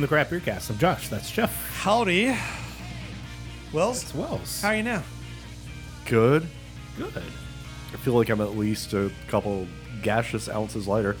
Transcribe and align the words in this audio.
welcome 0.00 0.06
to 0.08 0.14
the 0.14 0.16
Crap 0.16 0.30
Beer 0.30 0.40
Cast. 0.40 0.70
I'm 0.70 0.78
Josh. 0.78 1.08
That's 1.08 1.30
Jeff. 1.30 1.52
Howdy. 1.82 2.34
Wells, 3.70 4.02
It's 4.02 4.14
Wells. 4.14 4.62
how 4.62 4.68
are 4.68 4.76
you 4.76 4.82
now? 4.82 5.02
Good. 6.06 6.46
Good. 6.96 7.12
I 7.16 7.96
feel 7.98 8.14
like 8.14 8.30
I'm 8.30 8.40
at 8.40 8.56
least 8.56 8.94
a 8.94 9.10
couple 9.28 9.66
gaseous 10.02 10.48
ounces 10.48 10.88
lighter. 10.88 11.16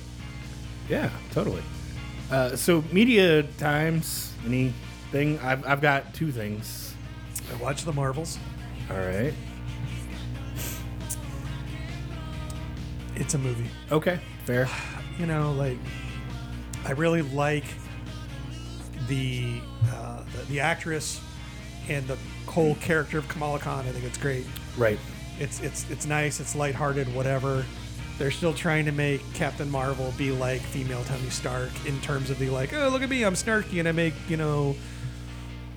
Yeah, 0.88 1.10
totally. 1.30 1.62
Uh, 2.30 2.56
so, 2.56 2.82
media 2.90 3.42
times, 3.58 4.32
anything? 4.46 5.38
I've, 5.40 5.66
I've 5.66 5.82
got 5.82 6.14
two 6.14 6.32
things. 6.32 6.94
I 7.52 7.62
watched 7.62 7.84
the 7.84 7.92
Marvels. 7.92 8.38
All 8.90 8.96
right. 8.96 9.34
It's 13.16 13.34
a 13.34 13.38
movie. 13.38 13.68
Okay, 13.92 14.20
fair. 14.46 14.68
You 15.18 15.26
know, 15.26 15.52
like 15.52 15.76
I 16.86 16.92
really 16.92 17.20
like 17.20 17.64
the 19.08 19.60
uh, 19.92 20.22
the, 20.36 20.44
the 20.52 20.60
actress 20.60 21.20
and 21.88 22.06
the 22.06 22.18
whole 22.46 22.74
character 22.76 23.18
of 23.18 23.28
Kamala 23.28 23.58
Khan. 23.58 23.86
I 23.86 23.90
think 23.90 24.04
it's 24.04 24.18
great. 24.18 24.46
Right. 24.76 24.98
It's 25.38 25.60
it's 25.60 25.88
it's 25.90 26.06
nice. 26.06 26.40
It's 26.40 26.54
lighthearted. 26.54 27.12
Whatever. 27.14 27.64
They're 28.18 28.30
still 28.30 28.52
trying 28.52 28.84
to 28.84 28.92
make 28.92 29.22
Captain 29.32 29.70
Marvel 29.70 30.12
be 30.18 30.30
like 30.30 30.60
female 30.60 31.02
Tony 31.04 31.30
Stark 31.30 31.70
in 31.86 31.98
terms 32.02 32.28
of 32.28 32.38
the 32.38 32.50
like, 32.50 32.74
oh 32.74 32.90
look 32.90 33.02
at 33.02 33.08
me, 33.08 33.24
I'm 33.24 33.32
snarky 33.32 33.78
and 33.78 33.88
I 33.88 33.92
make 33.92 34.12
you 34.28 34.36
know 34.36 34.76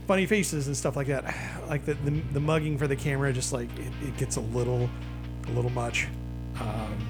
funny 0.08 0.26
faces 0.26 0.68
and 0.68 0.76
stuff 0.76 0.96
like 0.96 1.08
that. 1.08 1.34
Like 1.64 1.86
the 1.86 1.94
the, 1.94 2.12
the 2.34 2.40
mugging 2.42 2.78
for 2.78 2.88
the 2.88 2.96
camera, 2.96 3.32
just 3.32 3.54
like 3.54 3.70
it, 3.80 3.94
it 4.06 4.18
gets 4.18 4.36
a 4.36 4.42
little 4.42 4.90
a 5.48 5.52
little 5.52 5.72
much. 5.72 6.08
Um, 6.60 7.08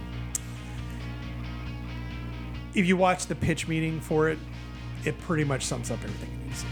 if 2.76 2.86
you 2.86 2.96
watch 2.96 3.26
the 3.26 3.36
pitch 3.36 3.68
meeting 3.68 4.00
for 4.00 4.30
it, 4.30 4.38
it 5.06 5.20
pretty 5.22 5.44
much 5.44 5.66
sums 5.66 5.92
up 5.92 6.00
everything 6.04 6.30
it 6.32 6.48
needs. 6.48 6.66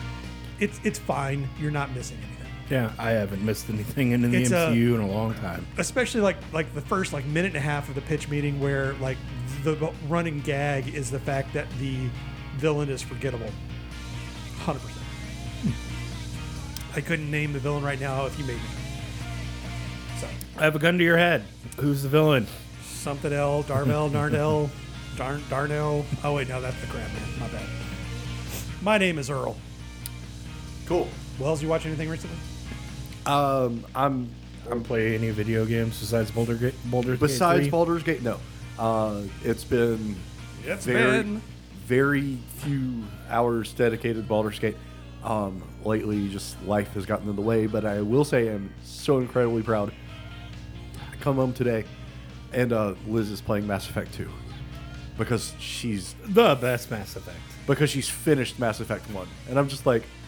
It's 0.60 0.80
it's 0.84 1.00
fine. 1.00 1.48
You're 1.60 1.72
not 1.72 1.94
missing 1.94 2.18
anything. 2.18 2.32
Yeah, 2.70 2.94
I 2.98 3.12
haven't 3.12 3.44
missed 3.44 3.70
anything 3.70 4.12
in 4.12 4.22
the 4.22 4.34
It's 4.34 4.54
uh, 4.54 4.70
a- 4.72 4.74
MCU 4.74 4.96
in 4.96 5.02
a 5.02 5.08
long 5.08 5.34
time. 5.36 5.68
especially 5.78 6.22
like 6.22 6.38
like 6.54 6.74
the 6.74 6.80
first 6.82 7.12
like 7.12 7.26
minute 7.26 7.50
and 7.50 7.58
a 7.58 7.62
half 7.62 7.90
of 7.90 7.96
the 7.96 8.02
pitch 8.02 8.30
meeting 8.30 8.62
where 8.62 8.94
like 8.94 9.18
the 9.64 9.76
running 10.08 10.40
gag 10.40 10.88
is 10.94 11.12
the 11.12 11.20
fact 11.20 11.54
that 11.54 11.68
the 11.80 11.98
villain 12.56 12.90
is 12.90 13.02
forgettable 13.02 13.50
100% 14.60 14.78
hmm. 15.64 16.98
i 16.98 17.02
couldn't 17.02 17.30
name 17.30 17.52
the 17.54 17.60
villain 17.60 17.84
right 17.84 18.00
now 18.00 18.26
if 18.26 18.38
you 18.40 18.46
made 18.46 18.56
me 18.56 18.70
so 20.20 20.28
I 20.58 20.64
have 20.64 20.76
a 20.76 20.80
gun 20.80 20.98
to 20.98 21.04
your 21.04 21.18
head. 21.18 21.44
Who's 21.78 22.04
the 22.04 22.10
villain? 22.10 22.48
something 22.84 23.34
else 23.34 23.68
darnell 23.68 24.10
darnell 24.10 24.70
Darn, 25.18 25.44
darnell 25.50 26.06
oh 26.24 26.36
wait 26.36 26.48
no 26.48 26.62
that's 26.62 26.80
the 26.80 26.88
crab 26.88 27.10
man 27.14 27.40
my 27.40 27.48
bad 27.50 27.68
my 28.82 28.98
name 28.98 29.18
is 29.18 29.30
earl 29.30 29.56
Cool. 30.86 31.08
wells 31.40 31.62
you 31.62 31.70
watch 31.70 31.86
anything 31.86 32.10
recently 32.10 32.38
Um, 33.26 33.86
I'm 33.96 34.30
I'm 34.70 34.84
playing 34.84 35.16
any 35.16 35.30
video 35.32 35.66
games 35.66 36.00
besides 36.00 36.30
Boulder 36.32 36.56
Gate. 36.56 36.76
Boulder 36.86 37.18
besides 37.18 37.60
Gate 37.62 37.64
3? 37.66 37.72
Baldur's 37.72 38.04
Gate. 38.04 38.22
No. 38.22 38.40
Uh, 38.78 39.22
it's 39.44 39.64
been 39.64 40.16
It's 40.66 40.86
very, 40.86 41.24
been- 41.24 41.42
very 41.88 42.38
few 42.58 43.04
hours 43.30 43.74
dedicated 43.74 44.24
to 44.24 44.28
Baldur's 44.30 44.60
Gate. 44.60 44.78
Um, 45.24 45.62
lately, 45.84 46.30
just 46.30 46.62
life 46.64 46.94
has 46.94 47.06
gotten 47.08 47.28
in 47.30 47.36
the 47.36 47.42
way. 47.42 47.66
But 47.68 47.86
I 47.86 48.02
will 48.02 48.24
say, 48.24 48.48
I'm 48.50 48.72
so 48.84 49.18
incredibly 49.18 49.64
proud. 49.64 49.92
I 51.12 51.16
come 51.18 51.36
home 51.38 51.54
today, 51.54 51.84
and 52.54 52.72
uh, 52.72 52.94
Liz 53.08 53.30
is 53.32 53.42
playing 53.42 53.66
Mass 53.68 53.90
Effect 53.90 54.14
2 54.14 54.30
because 55.18 55.54
she's 55.60 56.14
the 56.24 56.56
best 56.62 56.90
Mass 56.92 57.16
Effect. 57.16 57.38
Because 57.68 57.90
she's 57.90 58.10
finished 58.10 58.60
Mass 58.60 58.80
Effect 58.80 59.10
1. 59.12 59.28
And 59.50 59.60
I'm 59.60 59.68
just 59.68 59.86
like, 59.86 60.04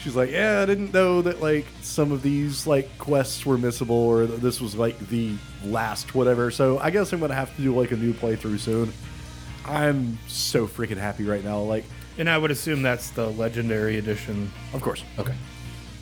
she's 0.00 0.16
like, 0.16 0.30
yeah, 0.30 0.60
I 0.60 0.66
didn't 0.66 0.92
know 0.92 1.22
that 1.22 1.40
like 1.40 1.66
some 1.82 2.12
of 2.12 2.22
these 2.22 2.66
like 2.66 2.96
quests 2.98 3.44
were 3.44 3.58
missable 3.58 3.90
or 3.90 4.26
that 4.26 4.40
this 4.40 4.60
was 4.60 4.74
like 4.74 4.98
the 5.08 5.34
last 5.64 6.14
whatever. 6.14 6.50
So 6.50 6.78
I 6.78 6.90
guess 6.90 7.12
I'm 7.12 7.18
going 7.18 7.30
to 7.30 7.34
have 7.34 7.54
to 7.56 7.62
do 7.62 7.74
like 7.74 7.92
a 7.92 7.96
new 7.96 8.12
playthrough 8.12 8.58
soon. 8.60 8.92
I'm 9.66 10.18
so 10.26 10.66
freaking 10.66 10.96
happy 10.96 11.24
right 11.24 11.44
now. 11.44 11.60
Like, 11.60 11.84
And 12.18 12.28
I 12.28 12.38
would 12.38 12.50
assume 12.50 12.82
that's 12.82 13.10
the 13.10 13.28
Legendary 13.30 13.98
Edition. 13.98 14.50
of 14.72 14.80
course. 14.80 15.04
Okay. 15.18 15.34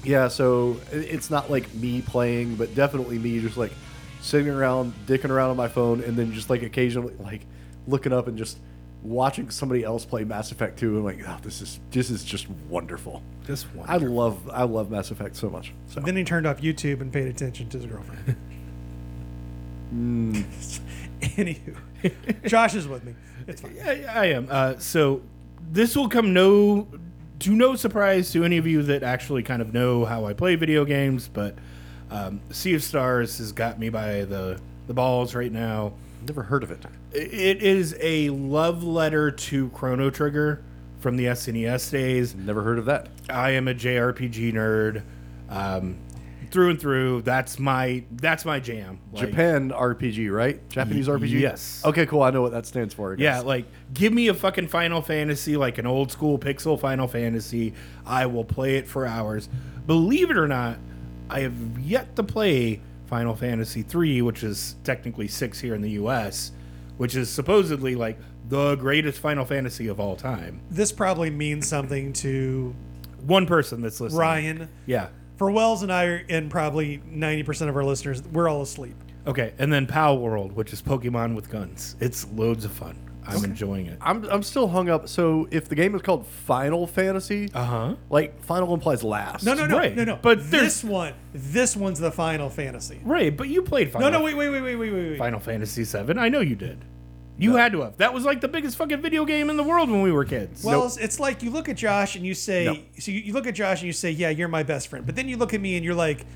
Yeah, 0.04 0.28
so 0.28 0.80
it's 0.92 1.28
not 1.28 1.50
like 1.50 1.74
me 1.74 2.00
playing, 2.00 2.54
but 2.54 2.74
definitely 2.74 3.18
me 3.18 3.40
just 3.40 3.56
like 3.56 3.72
sitting 4.20 4.48
around, 4.48 4.94
dicking 5.06 5.30
around 5.30 5.50
on 5.50 5.56
my 5.56 5.68
phone, 5.68 6.02
and 6.02 6.16
then 6.16 6.32
just 6.32 6.48
like 6.48 6.62
occasionally 6.62 7.14
like 7.18 7.42
looking 7.88 8.12
up 8.12 8.28
and 8.28 8.38
just 8.38 8.58
watching 9.02 9.50
somebody 9.50 9.84
else 9.84 10.04
play 10.04 10.24
Mass 10.24 10.50
Effect 10.52 10.78
2 10.78 10.96
and 10.96 11.04
like, 11.04 11.20
oh, 11.26 11.38
this 11.42 11.60
is 11.60 11.80
this 11.90 12.10
is 12.10 12.24
just 12.24 12.48
wonderful. 12.68 13.22
This 13.44 13.62
one. 13.64 13.88
I 13.88 13.96
love 13.96 14.48
I 14.50 14.64
love 14.64 14.90
Mass 14.90 15.10
Effect 15.10 15.36
so 15.36 15.48
much. 15.48 15.72
So 15.88 16.00
then 16.00 16.16
he 16.16 16.24
turned 16.24 16.46
off 16.46 16.60
youtube 16.60 17.00
and 17.00 17.12
paid 17.12 17.28
attention 17.28 17.68
to 17.70 17.78
his 17.78 17.86
girlfriend 17.86 18.36
Anywho, 21.20 21.76
Josh 22.46 22.74
is 22.74 22.86
with 22.86 23.04
me. 23.04 23.14
It's 23.46 23.60
fine. 23.62 23.76
I, 23.84 24.04
I 24.04 24.24
am. 24.26 24.46
Uh, 24.50 24.78
so 24.78 25.22
this 25.70 25.96
will 25.96 26.08
come 26.08 26.32
no 26.32 26.86
to 27.40 27.50
no 27.50 27.74
surprise 27.74 28.30
to 28.32 28.44
any 28.44 28.58
of 28.58 28.66
you 28.66 28.82
that 28.82 29.02
actually 29.02 29.42
kind 29.42 29.62
of 29.62 29.72
know 29.72 30.04
how 30.04 30.26
I 30.26 30.32
play 30.32 30.56
video 30.56 30.84
games, 30.84 31.28
but 31.32 31.54
um, 32.10 32.40
Sea 32.50 32.74
of 32.74 32.82
Stars 32.82 33.38
has 33.38 33.52
got 33.52 33.78
me 33.78 33.88
by 33.88 34.24
the 34.24 34.60
the 34.86 34.94
balls 34.94 35.34
right 35.34 35.52
now. 35.52 35.94
Never 36.28 36.42
heard 36.42 36.62
of 36.62 36.70
it. 36.70 36.84
It 37.12 37.62
is 37.62 37.96
a 38.00 38.30
love 38.30 38.84
letter 38.84 39.30
to 39.30 39.70
Chrono 39.70 40.10
Trigger 40.10 40.62
from 41.00 41.16
the 41.16 41.26
SNES 41.26 41.90
days. 41.90 42.34
Never 42.34 42.62
heard 42.62 42.78
of 42.78 42.84
that. 42.86 43.08
I 43.30 43.50
am 43.50 43.68
a 43.68 43.74
JRPG 43.74 44.52
nerd. 44.52 45.02
Um, 45.48 45.96
through 46.50 46.70
and 46.70 46.80
through, 46.80 47.22
that's 47.22 47.58
my 47.58 48.04
that's 48.12 48.44
my 48.46 48.58
jam. 48.58 49.00
Like, 49.12 49.28
Japan 49.28 49.70
RPG, 49.70 50.30
right? 50.34 50.66
Japanese 50.70 51.08
Y- 51.08 51.14
RPG. 51.16 51.40
yes. 51.40 51.82
Okay, 51.84 52.06
cool. 52.06 52.22
I 52.22 52.30
know 52.30 52.40
what 52.42 52.52
that 52.52 52.64
stands 52.66 52.94
for. 52.94 53.14
Yeah, 53.18 53.40
like 53.40 53.66
give 53.92 54.12
me 54.14 54.28
a 54.28 54.34
fucking 54.34 54.68
Final 54.68 55.02
Fantasy, 55.02 55.56
like 55.58 55.76
an 55.78 55.86
old 55.86 56.10
school 56.10 56.38
pixel 56.38 56.78
Final 56.80 57.06
Fantasy. 57.06 57.74
I 58.06 58.26
will 58.26 58.44
play 58.44 58.76
it 58.76 58.88
for 58.88 59.06
hours. 59.06 59.48
Believe 59.86 60.30
it 60.30 60.38
or 60.38 60.48
not, 60.48 60.78
I 61.28 61.40
have 61.40 61.78
yet 61.78 62.16
to 62.16 62.22
play 62.22 62.80
Final 63.08 63.34
Fantasy 63.34 63.84
III, 63.92 64.22
which 64.22 64.42
is 64.42 64.76
technically 64.84 65.26
6 65.26 65.58
here 65.60 65.74
in 65.74 65.80
the 65.82 65.90
US, 65.92 66.52
which 66.98 67.16
is 67.16 67.30
supposedly 67.30 67.94
like 67.94 68.18
the 68.48 68.76
greatest 68.76 69.18
Final 69.18 69.44
Fantasy 69.44 69.88
of 69.88 69.98
all 69.98 70.14
time. 70.16 70.60
This 70.70 70.92
probably 70.92 71.30
means 71.30 71.66
something 71.66 72.12
to 72.14 72.74
One 73.26 73.46
person 73.46 73.82
that's 73.82 74.00
listening. 74.00 74.20
Ryan. 74.20 74.68
Yeah. 74.86 75.08
For 75.36 75.50
Wells 75.50 75.82
and 75.82 75.92
I, 75.92 76.24
and 76.28 76.50
probably 76.50 76.98
90% 76.98 77.68
of 77.68 77.76
our 77.76 77.84
listeners, 77.84 78.22
we're 78.22 78.48
all 78.48 78.62
asleep. 78.62 78.96
Okay, 79.26 79.52
and 79.58 79.72
then 79.72 79.86
Palworld, 79.86 80.52
which 80.52 80.72
is 80.72 80.80
Pokemon 80.80 81.34
with 81.34 81.50
guns. 81.50 81.96
It's 82.00 82.26
loads 82.32 82.64
of 82.64 82.72
fun. 82.72 82.96
I'm 83.28 83.44
enjoying 83.44 83.86
it. 83.86 83.98
I'm 84.00 84.24
I'm 84.30 84.42
still 84.42 84.68
hung 84.68 84.88
up. 84.88 85.08
So 85.08 85.46
if 85.50 85.68
the 85.68 85.74
game 85.74 85.94
is 85.94 86.02
called 86.02 86.26
Final 86.26 86.86
Fantasy, 86.86 87.48
Uh-huh. 87.54 87.94
like 88.10 88.42
final 88.42 88.72
implies 88.74 89.02
last. 89.04 89.44
No, 89.44 89.54
no, 89.54 89.66
no, 89.66 89.76
Right, 89.76 89.94
no, 89.96 90.04
no. 90.04 90.18
but 90.20 90.38
there's- 90.50 90.80
this 90.80 90.84
one, 90.84 91.14
this 91.34 91.76
one's 91.76 92.00
the 92.00 92.10
Final 92.12 92.48
Fantasy. 92.50 93.00
Right, 93.04 93.36
but 93.36 93.48
you 93.48 93.62
played 93.62 93.92
Final 93.92 94.10
no, 94.10 94.22
wait, 94.22 94.34
wait, 94.34 94.48
wait, 94.50 94.60
wait, 94.62 94.76
wait, 94.76 94.90
wait, 94.92 95.10
wait. 95.10 95.18
Final 95.18 95.40
Fantasy 95.40 95.84
VII. 95.84 96.18
I 96.18 96.28
know 96.28 96.40
you 96.40 96.56
did. 96.56 96.84
You 97.40 97.54
had 97.54 97.70
to 97.72 97.82
have. 97.82 97.98
That 97.98 98.12
was 98.12 98.24
like 98.24 98.40
the 98.40 98.48
biggest 98.48 98.76
fucking 98.76 99.00
video 99.00 99.24
game 99.24 99.48
in 99.48 99.56
the 99.56 99.62
world 99.62 99.88
when 99.88 100.02
we 100.02 100.10
were 100.10 100.24
kids. 100.24 100.64
Well, 100.64 100.84
it's, 100.86 100.96
it's 100.96 101.20
like 101.20 101.40
you 101.42 101.50
look 101.50 101.68
at 101.68 101.76
Josh 101.76 102.16
and 102.16 102.26
you 102.26 102.34
say, 102.34 102.64
Nope. 102.64 102.78
so 102.98 103.12
you, 103.12 103.20
you 103.20 103.32
look 103.32 103.46
at 103.46 103.54
Josh 103.54 103.78
and 103.78 103.86
you 103.86 103.92
say, 103.92 104.10
yeah, 104.10 104.30
you're 104.30 104.48
my 104.48 104.64
best 104.64 104.88
friend. 104.88 105.06
But 105.06 105.14
then 105.14 105.28
you 105.28 105.36
look 105.36 105.54
at 105.54 105.60
me 105.60 105.76
and 105.76 105.84
you're 105.84 105.94
like, 105.94 106.26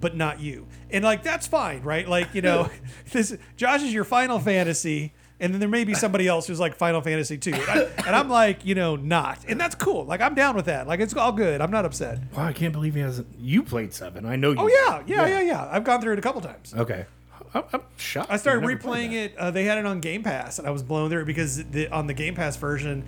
but 0.00 0.16
not 0.16 0.40
you. 0.40 0.66
And 0.90 1.04
like 1.04 1.22
that's 1.22 1.46
fine, 1.46 1.82
right? 1.82 2.08
Like 2.08 2.34
you 2.34 2.40
know, 2.42 2.70
this 3.12 3.36
Josh 3.58 3.82
is 3.82 3.92
your 3.92 4.04
Final 4.04 4.38
Fantasy, 4.38 5.12
and 5.42 5.52
then 5.52 5.60
there 5.60 5.68
may 5.68 5.84
be 5.84 5.92
somebody 5.94 6.26
else 6.26 6.46
who's 6.46 6.58
like 6.60 6.74
Final 6.76 7.02
Fantasy 7.02 7.36
two, 7.36 7.52
and, 7.52 7.62
I, 7.68 7.82
and 8.06 8.16
I'm 8.16 8.30
like, 8.30 8.64
you 8.64 8.74
know, 8.74 8.96
not, 8.96 9.40
and 9.46 9.60
that's 9.60 9.74
cool. 9.74 10.04
Like 10.06 10.20
I'm 10.22 10.34
down 10.34 10.56
with 10.56 10.64
that. 10.66 10.86
Like 10.86 11.00
it's 11.00 11.14
all 11.14 11.32
good. 11.32 11.60
I'm 11.60 11.70
not 11.70 11.84
upset. 11.84 12.18
wow, 12.34 12.44
I 12.46 12.52
can't 12.54 12.72
believe 12.72 12.94
he 12.94 13.00
hasn't. 13.00 13.26
You 13.38 13.62
played 13.62 13.92
seven. 13.92 14.24
I 14.24 14.36
know 14.36 14.52
you. 14.52 14.56
Oh 14.58 14.68
yeah, 14.68 15.02
yeah, 15.06 15.26
yeah, 15.26 15.40
yeah. 15.42 15.68
I've 15.70 15.84
gone 15.84 16.00
through 16.00 16.14
it 16.14 16.18
a 16.18 16.22
couple 16.22 16.40
times. 16.40 16.72
Okay. 16.74 17.04
I'm, 17.54 17.64
I'm 17.74 17.82
shocked. 17.98 18.30
I 18.30 18.38
started 18.38 18.62
you 18.62 18.68
never 18.68 18.80
played 18.80 19.10
replaying 19.10 19.12
that. 19.12 19.32
it. 19.32 19.36
Uh, 19.36 19.50
they 19.50 19.64
had 19.64 19.76
it 19.76 19.84
on 19.84 20.00
Game 20.00 20.22
Pass, 20.22 20.58
and 20.58 20.66
I 20.66 20.70
was 20.70 20.82
blown 20.82 21.10
through 21.10 21.22
it 21.22 21.26
because 21.26 21.62
the, 21.64 21.88
on 21.90 22.06
the 22.06 22.14
Game 22.14 22.34
Pass 22.34 22.56
version, 22.56 23.04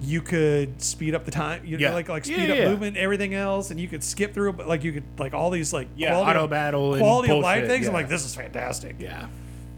you 0.00 0.22
could 0.22 0.80
speed 0.80 1.14
up 1.14 1.24
the 1.24 1.30
time. 1.32 1.64
You 1.64 1.76
know, 1.76 1.88
Yeah. 1.88 1.94
like 1.94 2.08
like 2.08 2.24
Yeah, 2.26 2.36
speed 2.36 2.50
up 2.50 2.56
yeah. 2.58 2.68
movement, 2.68 2.96
everything 2.96 3.34
else, 3.34 3.70
and 3.72 3.80
you 3.80 3.88
could 3.88 4.04
skip 4.04 4.32
through. 4.32 4.52
But 4.52 4.68
like 4.68 4.84
you 4.84 4.92
could 4.92 5.04
like 5.18 5.34
all 5.34 5.50
these 5.50 5.72
like 5.72 5.88
Yeah, 5.96 6.10
quality 6.10 6.30
auto 6.30 6.44
of- 6.44 6.50
battle 6.50 6.92
and 6.94 7.02
quality 7.02 7.32
of 7.32 7.38
life 7.38 7.62
bullshit, 7.62 7.70
things. 7.70 7.86
I'm 7.88 7.92
yeah. 7.94 7.98
like, 7.98 8.08
this 8.08 8.24
is 8.24 8.34
fantastic. 8.34 8.96
Yeah. 9.00 9.22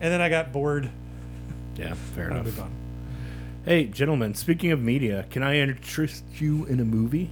And 0.00 0.12
then 0.12 0.20
I 0.20 0.28
got 0.28 0.52
bored. 0.52 0.90
Yeah. 1.76 1.94
Fair 2.14 2.24
and 2.26 2.34
I 2.34 2.36
enough. 2.40 2.46
moved 2.46 2.60
on. 2.60 2.72
Hey, 3.64 3.84
gentlemen. 3.84 4.34
Speaking 4.34 4.72
of 4.72 4.80
media, 4.80 5.26
can 5.30 5.42
I 5.42 5.56
interest 5.58 6.24
you 6.38 6.64
in 6.66 6.80
a 6.80 6.84
movie? 6.84 7.30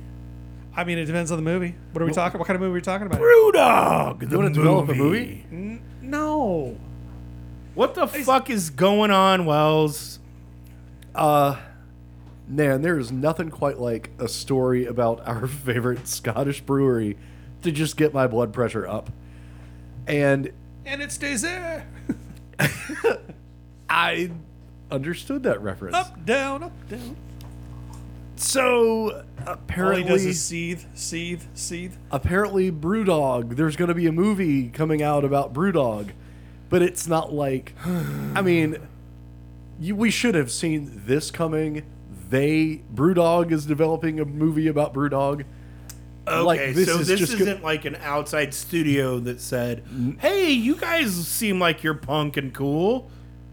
I 0.76 0.84
mean, 0.84 0.98
it 0.98 1.06
depends 1.06 1.32
on 1.32 1.38
the 1.38 1.42
movie. 1.42 1.74
What 1.92 2.00
are 2.02 2.06
we 2.06 2.12
talking? 2.12 2.38
What 2.38 2.46
kind 2.46 2.54
of 2.54 2.60
movie 2.60 2.70
are 2.70 2.74
we 2.74 2.80
talking 2.80 3.06
about? 3.06 3.20
Brewdog. 3.20 4.28
The 4.30 4.36
wanna 4.36 4.50
develop 4.50 4.88
a 4.88 4.94
movie? 4.94 5.44
N- 5.50 5.82
no. 6.00 6.76
What 7.74 7.94
the 7.94 8.06
fuck 8.06 8.48
is 8.50 8.70
going 8.70 9.10
on, 9.10 9.46
Wells? 9.46 10.20
Uh, 11.14 11.56
man, 12.46 12.82
there 12.82 12.98
is 12.98 13.10
nothing 13.10 13.50
quite 13.50 13.78
like 13.80 14.10
a 14.20 14.28
story 14.28 14.86
about 14.86 15.20
our 15.26 15.48
favorite 15.48 16.06
Scottish 16.06 16.60
brewery 16.60 17.16
to 17.62 17.72
just 17.72 17.96
get 17.96 18.14
my 18.14 18.28
blood 18.28 18.52
pressure 18.52 18.86
up. 18.86 19.10
And 20.06 20.52
And 20.86 21.02
it 21.02 21.10
stays 21.10 21.42
there. 21.42 21.86
I 23.90 24.30
understood 24.90 25.42
that 25.42 25.60
reference. 25.62 25.96
Up, 25.96 26.24
down, 26.24 26.62
up, 26.62 26.88
down. 26.88 27.16
So 28.36 29.10
All 29.12 29.18
he 29.18 29.44
apparently, 29.46 30.04
does 30.04 30.24
is 30.24 30.42
seethe, 30.42 30.84
seethe, 30.94 31.42
seethe. 31.54 31.94
apparently, 32.10 32.70
Brewdog. 32.72 33.56
There's 33.56 33.76
going 33.76 33.88
to 33.88 33.94
be 33.94 34.06
a 34.06 34.12
movie 34.12 34.68
coming 34.70 35.02
out 35.02 35.24
about 35.24 35.52
Brewdog, 35.52 36.10
but 36.70 36.80
it's 36.80 37.06
not 37.06 37.32
like. 37.32 37.74
I 37.84 38.40
mean, 38.40 38.78
you, 39.78 39.94
we 39.94 40.10
should 40.10 40.34
have 40.34 40.50
seen 40.50 41.02
this 41.06 41.30
coming. 41.30 41.84
They 42.30 42.82
Brewdog 42.94 43.50
is 43.52 43.66
developing 43.66 44.20
a 44.20 44.24
movie 44.24 44.68
about 44.68 44.94
Brewdog. 44.94 45.44
Okay, 46.28 46.40
Like, 46.42 46.74
this 46.74 46.86
so 46.88 47.00
is 47.00 47.08
this 47.08 47.18
just 47.20 47.32
go- 47.36 47.42
isn't 47.44 47.62
like 47.62 47.84
an 47.84 47.96
outside 47.96 48.54
studio 48.54 49.18
that 49.20 49.40
said, 49.40 49.82
"Hey, 50.20 50.50
you 50.52 50.76
guys 50.76 51.12
seem 51.26 51.58
like 51.58 51.82
you're 51.82 51.94
punk 51.94 52.36
and 52.38 52.54
cool." 52.54 53.10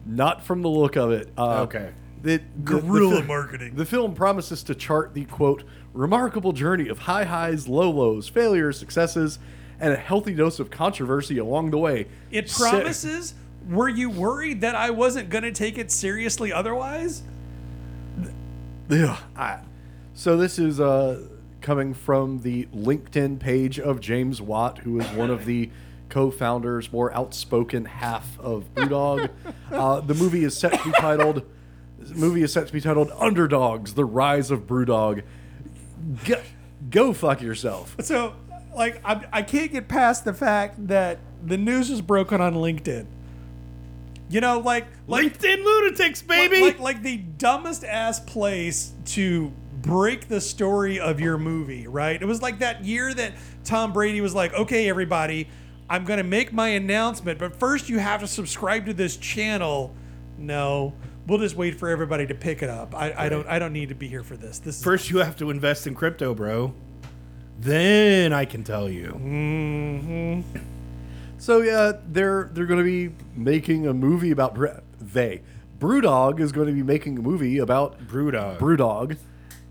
Not 0.07 0.43
from 0.43 0.61
the 0.61 0.69
look 0.69 0.95
of 0.95 1.11
it. 1.11 1.29
Uh, 1.37 1.61
Okay. 1.63 1.91
The, 2.21 2.37
the- 2.37 2.43
the 2.75 2.81
Guerrilla 2.81 3.21
fi- 3.21 3.27
marketing. 3.27 3.75
The 3.75 3.85
film 3.85 4.13
promises 4.15 4.63
to 4.63 4.75
chart 4.75 5.13
the 5.13 5.25
quote 5.25 5.63
remarkable 5.93 6.51
journey 6.53 6.87
of 6.89 6.99
high 6.99 7.23
highs, 7.25 7.67
low 7.67 7.89
lows, 7.91 8.27
failures, 8.27 8.77
successes, 8.79 9.37
and 9.79 9.93
a 9.93 9.97
healthy 9.97 10.33
dose 10.33 10.59
of 10.59 10.71
controversy 10.71 11.37
along 11.37 11.69
the 11.71 11.77
way. 11.77 12.07
It 12.31 12.49
Sa- 12.49 12.71
promises. 12.71 13.35
Were 13.69 13.89
you 13.89 14.09
worried 14.09 14.61
that 14.61 14.75
I 14.75 14.89
wasn't 14.91 15.29
going 15.29 15.43
to 15.43 15.51
take 15.51 15.77
it 15.77 15.91
seriously 15.91 16.51
otherwise? 16.53 17.21
Ugh, 18.89 19.17
I- 19.35 19.59
so 20.13 20.37
this 20.37 20.57
is 20.57 20.79
uh, 20.79 21.21
coming 21.61 21.93
from 21.93 22.41
the 22.41 22.65
LinkedIn 22.75 23.39
page 23.39 23.79
of 23.79 23.99
James 23.99 24.41
Watt, 24.41 24.79
who 24.79 24.99
is 24.99 25.07
one 25.11 25.29
of 25.29 25.45
the 25.45 25.69
co-founders, 26.09 26.91
more 26.91 27.13
outspoken 27.13 27.85
half 27.85 28.39
of 28.39 28.73
Brewdog. 28.75 29.29
uh, 29.71 30.01
the 30.01 30.13
movie 30.13 30.43
is 30.43 30.57
set 30.57 30.73
to 30.73 30.83
be 30.83 30.91
titled. 30.91 31.43
The 31.99 32.15
movie 32.15 32.43
is 32.43 32.53
set 32.53 32.67
to 32.67 32.73
be 32.73 32.81
titled 32.81 33.11
"Underdogs: 33.17 33.93
The 33.93 34.05
Rise 34.05 34.51
of 34.51 34.67
Brewdog." 34.67 35.23
Go, 36.25 36.41
go 36.89 37.13
fuck 37.13 37.41
yourself. 37.41 37.95
So, 37.99 38.33
like, 38.75 39.01
I, 39.03 39.25
I 39.33 39.41
can't 39.41 39.71
get 39.71 39.87
past 39.87 40.23
the 40.25 40.33
fact 40.33 40.87
that 40.87 41.19
the 41.43 41.57
news 41.57 41.89
was 41.89 42.01
broken 42.01 42.39
on 42.39 42.53
LinkedIn. 42.53 43.07
You 44.29 44.41
know, 44.41 44.59
like, 44.59 44.87
like, 45.07 45.39
LinkedIn 45.39 45.63
lunatics, 45.63 46.23
like, 46.27 46.51
baby. 46.51 46.61
like, 46.61 46.79
like 46.79 47.01
the 47.01 47.17
dumbest 47.17 47.83
ass 47.83 48.19
place 48.19 48.93
to 49.05 49.51
break 49.81 50.27
the 50.27 50.41
story 50.41 50.99
of 50.99 51.19
your 51.19 51.37
movie, 51.37 51.87
right? 51.87 52.21
It 52.21 52.25
was 52.25 52.41
like 52.41 52.59
that 52.59 52.83
year 52.83 53.13
that 53.13 53.33
Tom 53.63 53.93
Brady 53.93 54.21
was 54.21 54.35
like, 54.35 54.53
okay, 54.53 54.89
everybody, 54.89 55.47
I'm 55.89 56.03
going 56.03 56.17
to 56.17 56.23
make 56.23 56.51
my 56.51 56.69
announcement, 56.69 57.39
but 57.39 57.55
first 57.55 57.87
you 57.89 57.99
have 57.99 58.19
to 58.21 58.27
subscribe 58.27 58.85
to 58.87 58.93
this 58.93 59.15
channel. 59.17 59.93
No, 60.37 60.93
we'll 61.27 61.39
just 61.39 61.55
wait 61.55 61.79
for 61.79 61.89
everybody 61.89 62.27
to 62.27 62.35
pick 62.35 62.61
it 62.61 62.69
up. 62.69 62.93
I, 62.93 63.13
I 63.25 63.29
don't 63.29 63.47
I 63.47 63.57
don't 63.59 63.73
need 63.73 63.89
to 63.89 63.95
be 63.95 64.07
here 64.07 64.23
for 64.23 64.35
this. 64.37 64.59
This 64.59 64.77
is 64.77 64.83
First, 64.83 65.09
you 65.09 65.17
have 65.19 65.37
to 65.37 65.49
invest 65.49 65.87
in 65.87 65.95
crypto, 65.95 66.33
bro. 66.35 66.73
Then 67.59 68.33
I 68.33 68.45
can 68.45 68.63
tell 68.63 68.89
you. 68.89 70.43
So 71.39 71.61
yeah, 71.61 71.93
they're 72.07 72.49
they're 72.53 72.65
going 72.65 72.79
to 72.79 72.83
be 73.09 73.15
making 73.35 73.87
a 73.87 73.93
movie 73.93 74.31
about 74.31 74.55
Bre- 74.55 74.79
they 74.99 75.41
Brewdog 75.79 76.39
is 76.39 76.51
going 76.51 76.67
to 76.67 76.73
be 76.73 76.83
making 76.83 77.17
a 77.17 77.21
movie 77.21 77.59
about 77.59 78.07
Brewdog. 78.07 78.57
Brewdog, 78.57 79.17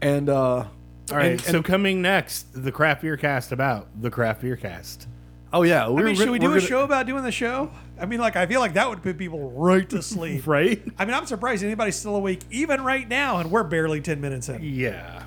and 0.01 0.29
uh, 0.29 0.35
All 0.35 0.67
right. 1.11 1.33
and- 1.33 1.41
so 1.41 1.63
coming 1.63 2.01
next, 2.01 2.47
the 2.65 2.71
craft 2.73 3.03
beer 3.03 3.17
cast 3.17 3.51
about 3.53 3.89
the 4.01 4.11
craft 4.11 4.41
beer 4.43 4.57
cast. 4.57 5.09
Oh 5.57 5.63
yeah, 5.63 5.87
I 5.87 5.89
we're, 5.89 6.05
mean, 6.05 6.15
should 6.15 6.31
we 6.31 6.39
do 6.39 6.47
a 6.47 6.49
gonna- 6.51 6.61
show 6.61 6.85
about 6.85 7.07
doing 7.07 7.23
the 7.23 7.33
show? 7.33 7.71
I 7.99 8.05
mean, 8.07 8.21
like, 8.21 8.37
I 8.37 8.47
feel 8.47 8.61
like 8.61 8.75
that 8.75 8.89
would 8.89 9.03
put 9.03 9.17
people 9.17 9.51
right 9.53 9.89
to 9.91 10.03
sleep. 10.03 10.47
Right? 10.47 10.83
I 10.99 11.05
mean, 11.05 11.15
I'm 11.15 11.27
surprised 11.27 11.65
anybody's 11.65 11.97
still 11.97 12.15
awake 12.17 12.41
even 12.51 12.83
right 12.85 13.09
now, 13.09 13.39
and 13.39 13.51
we're 13.51 13.65
barely 13.65 14.01
10 14.01 14.21
minutes 14.21 14.49
in. 14.49 14.63
Yeah. 14.63 15.25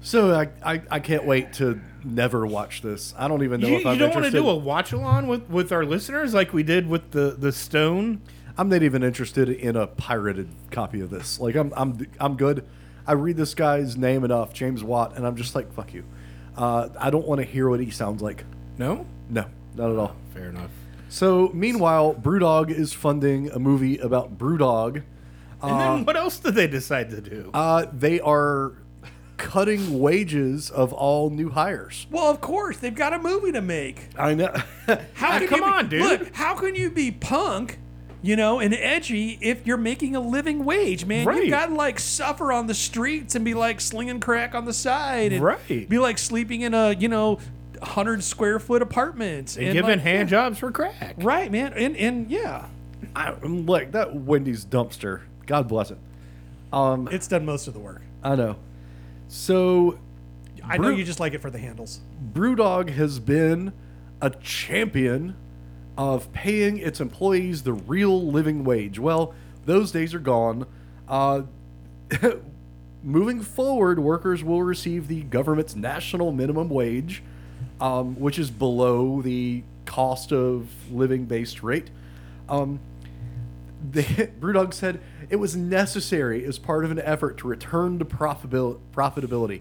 So 0.00 0.34
I, 0.34 0.48
I 0.62 0.82
I 0.90 1.00
can't 1.00 1.24
wait 1.24 1.54
to 1.54 1.80
never 2.04 2.46
watch 2.46 2.82
this. 2.82 3.14
I 3.16 3.26
don't 3.28 3.42
even 3.42 3.60
know 3.60 3.68
You, 3.68 3.76
if 3.76 3.84
you 3.84 3.90
I'm 3.90 3.98
don't 3.98 4.12
want 4.14 4.26
to 4.26 4.30
do 4.30 4.48
a 4.48 4.54
watch 4.54 4.92
along 4.92 5.28
with, 5.28 5.48
with 5.48 5.72
our 5.72 5.84
listeners 5.86 6.34
like 6.34 6.52
we 6.52 6.62
did 6.62 6.86
with 6.88 7.10
the, 7.12 7.34
the 7.38 7.52
Stone? 7.52 8.20
I'm 8.58 8.68
not 8.68 8.82
even 8.82 9.02
interested 9.02 9.48
in 9.48 9.76
a 9.76 9.86
pirated 9.86 10.48
copy 10.70 11.00
of 11.00 11.08
this. 11.10 11.40
Like 11.40 11.54
I'm 11.56 11.72
I'm 11.74 12.06
I'm 12.20 12.36
good. 12.36 12.64
I 13.06 13.12
read 13.12 13.36
this 13.38 13.54
guy's 13.54 13.96
name 13.96 14.24
enough, 14.24 14.52
James 14.52 14.84
Watt, 14.84 15.16
and 15.16 15.26
I'm 15.26 15.36
just 15.36 15.54
like 15.54 15.72
fuck 15.72 15.94
you. 15.94 16.04
Uh, 16.56 16.88
I 16.98 17.08
don't 17.10 17.26
want 17.26 17.40
to 17.40 17.46
hear 17.46 17.68
what 17.70 17.80
he 17.80 17.90
sounds 17.90 18.20
like. 18.22 18.44
No? 18.78 19.06
No, 19.28 19.46
not 19.74 19.90
at 19.90 19.96
all. 19.96 20.16
Fair 20.32 20.48
enough. 20.50 20.70
So 21.08 21.50
meanwhile, 21.54 22.14
Brewdog 22.14 22.70
is 22.70 22.92
funding 22.92 23.50
a 23.50 23.58
movie 23.58 23.98
about 23.98 24.36
Brewdog. 24.38 25.02
And 25.62 25.80
then 25.80 26.04
what 26.04 26.16
else 26.16 26.38
did 26.38 26.54
they 26.54 26.66
decide 26.66 27.08
to 27.10 27.20
do? 27.22 27.50
Uh, 27.54 27.86
they 27.92 28.20
are 28.20 28.72
cutting 29.36 29.98
wages 29.98 30.70
of 30.70 30.92
all 30.92 31.30
new 31.30 31.50
hires. 31.50 32.06
Well, 32.10 32.30
of 32.30 32.40
course, 32.40 32.76
they've 32.78 32.94
got 32.94 33.12
a 33.14 33.18
movie 33.18 33.52
to 33.52 33.62
make. 33.62 34.08
I 34.18 34.34
know. 34.34 34.52
How 35.14 35.38
can 35.38 35.48
come 35.48 35.60
you 35.60 35.64
be- 35.66 35.72
on, 35.72 35.88
dude. 35.88 36.02
Look, 36.02 36.34
how 36.34 36.54
can 36.54 36.74
you 36.74 36.90
be 36.90 37.10
punk, 37.10 37.78
you 38.22 38.36
know, 38.36 38.58
and 38.60 38.74
edgy 38.74 39.38
if 39.40 39.66
you're 39.66 39.76
making 39.78 40.14
a 40.16 40.20
living 40.20 40.64
wage, 40.64 41.06
man? 41.06 41.26
Right. 41.26 41.44
You've 41.44 41.50
got 41.50 41.66
to 41.66 41.74
like 41.74 41.98
suffer 41.98 42.52
on 42.52 42.66
the 42.66 42.74
streets 42.74 43.34
and 43.34 43.44
be 43.44 43.54
like 43.54 43.80
slinging 43.80 44.20
crack 44.20 44.54
on 44.54 44.66
the 44.66 44.72
side, 44.74 45.32
and 45.32 45.42
Right. 45.42 45.88
Be 45.88 45.98
like 45.98 46.18
sleeping 46.18 46.60
in 46.60 46.74
a 46.74 46.92
you 46.92 47.08
know, 47.08 47.38
hundred 47.84 48.24
square 48.24 48.58
foot 48.58 48.82
apartments 48.82 49.56
and 49.56 49.72
giving 49.72 49.90
like, 49.90 50.00
hand 50.00 50.30
yeah. 50.30 50.36
jobs 50.36 50.58
for 50.58 50.70
crack. 50.70 51.14
Right, 51.18 51.50
man, 51.50 51.72
and 51.74 51.96
and 51.96 52.30
yeah, 52.30 52.66
I'm 53.14 53.66
like 53.66 53.92
that 53.92 54.14
Wendy's 54.14 54.64
dumpster. 54.64 55.22
God 55.46 55.68
bless 55.68 55.90
it. 55.90 55.98
Um, 56.72 57.08
it's 57.12 57.28
done 57.28 57.44
most 57.44 57.68
of 57.68 57.74
the 57.74 57.80
work. 57.80 58.02
I 58.22 58.34
know. 58.36 58.56
So 59.28 59.98
I 60.64 60.78
know 60.78 60.88
you 60.88 61.04
just 61.04 61.20
like 61.20 61.34
it 61.34 61.40
for 61.40 61.50
the 61.50 61.58
handles. 61.58 62.00
Brewdog 62.32 62.90
has 62.90 63.18
been 63.18 63.72
a 64.20 64.30
champion 64.30 65.36
of 65.96 66.32
paying 66.32 66.78
its 66.78 67.00
employees 67.00 67.62
the 67.62 67.72
real 67.72 68.30
living 68.30 68.64
wage. 68.64 68.98
Well, 68.98 69.34
those 69.66 69.92
days 69.92 70.14
are 70.14 70.18
gone. 70.18 70.66
Uh, 71.08 71.42
moving 73.02 73.40
forward, 73.40 73.98
workers 73.98 74.42
will 74.42 74.62
receive 74.62 75.08
the 75.08 75.22
government's 75.22 75.76
national 75.76 76.32
minimum 76.32 76.68
wage, 76.68 77.22
um, 77.80 78.18
which 78.18 78.38
is 78.38 78.50
below 78.50 79.20
the 79.22 79.62
cost 79.86 80.32
of 80.32 80.68
living 80.90 81.24
based 81.24 81.62
rate. 81.62 81.90
Um, 82.48 82.80
the 83.90 84.02
Brewdog 84.40 84.72
said 84.74 85.00
it 85.30 85.36
was 85.36 85.56
necessary 85.56 86.44
as 86.44 86.58
part 86.58 86.84
of 86.84 86.90
an 86.90 86.98
effort 87.00 87.38
to 87.38 87.48
return 87.48 87.98
to 87.98 88.04
profitabil- 88.04 88.78
profitability. 88.94 89.60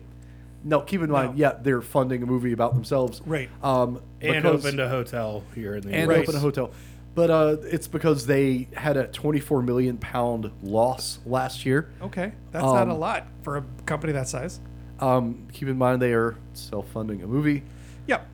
No, 0.63 0.79
keep 0.79 1.01
in 1.01 1.12
mind, 1.12 1.32
No. 1.32 1.36
yeah, 1.38 1.58
they're 1.62 1.82
funding 1.82 2.24
a 2.24 2.25
movie 2.25 2.53
about 2.53 2.74
themselves, 2.74 3.22
Right. 3.25 3.50
Um, 3.62 4.00
And 4.22 4.46
opened 4.46 4.79
a 4.79 4.88
hotel 4.88 5.43
here 5.55 5.75
in 5.75 5.82
the 5.82 5.93
and 5.93 6.10
US. 6.10 6.20
open 6.20 6.36
a 6.36 6.39
hotel, 6.39 6.72
but 7.15 7.29
uh, 7.29 7.58
it's 7.63 7.88
because 7.89 8.25
they 8.27 8.70
had 8.74 8.96
a 8.96 9.08
24 9.08 9.62
million 9.62 9.98
pound 9.98 10.51
loss 10.63 11.20
last 11.25 11.65
year. 11.65 11.89
Okay, 12.01 12.32
that's 12.51 12.63
not 12.63 12.84
Um, 12.84 12.91
a 12.91 12.98
lot 12.98 13.27
for 13.41 13.58
a 13.58 13.63
company 13.86 14.13
that 14.13 14.29
size. 14.29 14.62
Um, 15.00 15.48
keep 15.51 15.67
in 15.67 15.77
mind 15.77 16.01
they 16.01 16.13
are 16.13 16.36
self-funding 16.53 17.22
a 17.24 17.27
movie. 17.27 17.63
Yep. 18.07 18.27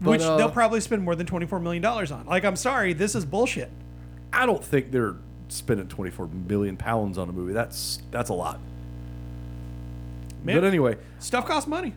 But, 0.00 0.10
Which 0.10 0.22
uh, 0.22 0.36
they'll 0.36 0.50
probably 0.50 0.80
spend 0.80 1.02
more 1.02 1.14
than 1.14 1.26
twenty-four 1.26 1.60
million 1.60 1.82
dollars 1.82 2.12
on. 2.12 2.26
Like, 2.26 2.44
I'm 2.44 2.56
sorry, 2.56 2.92
this 2.92 3.14
is 3.14 3.24
bullshit. 3.24 3.70
I 4.32 4.44
don't 4.46 4.64
think 4.64 4.90
they're 4.90 5.16
spending 5.48 5.88
24 5.88 6.28
million 6.28 6.76
pounds 6.76 7.18
on 7.18 7.28
a 7.28 7.32
movie. 7.32 7.52
That's 7.52 8.00
that's 8.10 8.30
a 8.30 8.34
lot. 8.34 8.60
Man. 10.42 10.56
But 10.56 10.64
anyway, 10.64 10.96
Stuff 11.18 11.46
costs 11.46 11.68
money. 11.68 11.94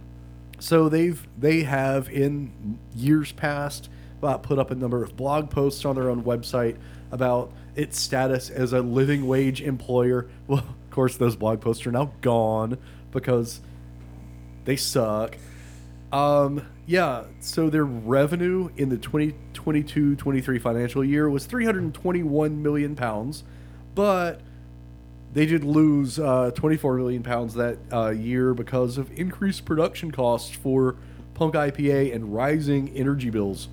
So 0.59 0.89
they've 0.89 1.25
they 1.37 1.63
have 1.63 2.09
in 2.09 2.79
years 2.95 3.31
past 3.31 3.89
uh, 4.21 4.37
put 4.37 4.59
up 4.59 4.71
a 4.71 4.75
number 4.75 5.03
of 5.03 5.15
blog 5.15 5.49
posts 5.49 5.85
on 5.85 5.95
their 5.95 6.09
own 6.09 6.23
website 6.23 6.77
about 7.11 7.51
its 7.75 7.99
status 7.99 8.49
as 8.49 8.73
a 8.73 8.81
living 8.81 9.27
wage 9.27 9.61
employer. 9.61 10.29
Well, 10.47 10.59
of 10.59 10.95
course, 10.95 11.17
those 11.17 11.35
blog 11.35 11.61
posts 11.61 11.85
are 11.85 11.91
now 11.91 12.11
gone 12.21 12.79
because 13.11 13.61
they 14.65 14.75
suck. 14.75 15.37
Um, 16.11 16.65
yeah, 16.89 17.25
so 17.39 17.69
their 17.69 17.85
revenue 17.85 18.71
in 18.75 18.89
the 18.89 18.97
2022-23 18.97 20.59
financial 20.59 21.03
year 21.03 21.29
was 21.29 21.45
321 21.45 22.63
million 22.63 22.95
pounds, 22.95 23.43
but 23.93 24.41
they 25.31 25.45
did 25.45 25.63
lose 25.63 26.17
uh, 26.17 26.49
24 26.55 26.97
million 26.97 27.21
pounds 27.21 27.53
that 27.53 27.77
uh, 27.93 28.09
year 28.09 28.55
because 28.55 28.97
of 28.97 29.11
increased 29.11 29.65
production 29.65 30.09
costs 30.09 30.49
for 30.49 30.95
Punk 31.35 31.53
IPA 31.53 32.15
and 32.15 32.33
rising 32.33 32.89
energy 32.95 33.29
bills. 33.29 33.67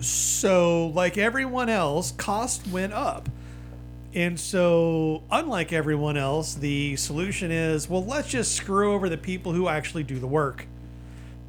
So, 0.00 0.88
like 0.88 1.16
everyone 1.16 1.70
else, 1.70 2.12
cost 2.12 2.66
went 2.68 2.92
up. 2.92 3.30
And 4.12 4.38
so, 4.38 5.22
unlike 5.30 5.72
everyone 5.72 6.18
else, 6.18 6.52
the 6.52 6.96
solution 6.96 7.50
is 7.50 7.88
well, 7.88 8.04
let's 8.04 8.28
just 8.28 8.54
screw 8.54 8.92
over 8.92 9.08
the 9.08 9.16
people 9.16 9.54
who 9.54 9.68
actually 9.68 10.02
do 10.02 10.18
the 10.18 10.26
work. 10.26 10.66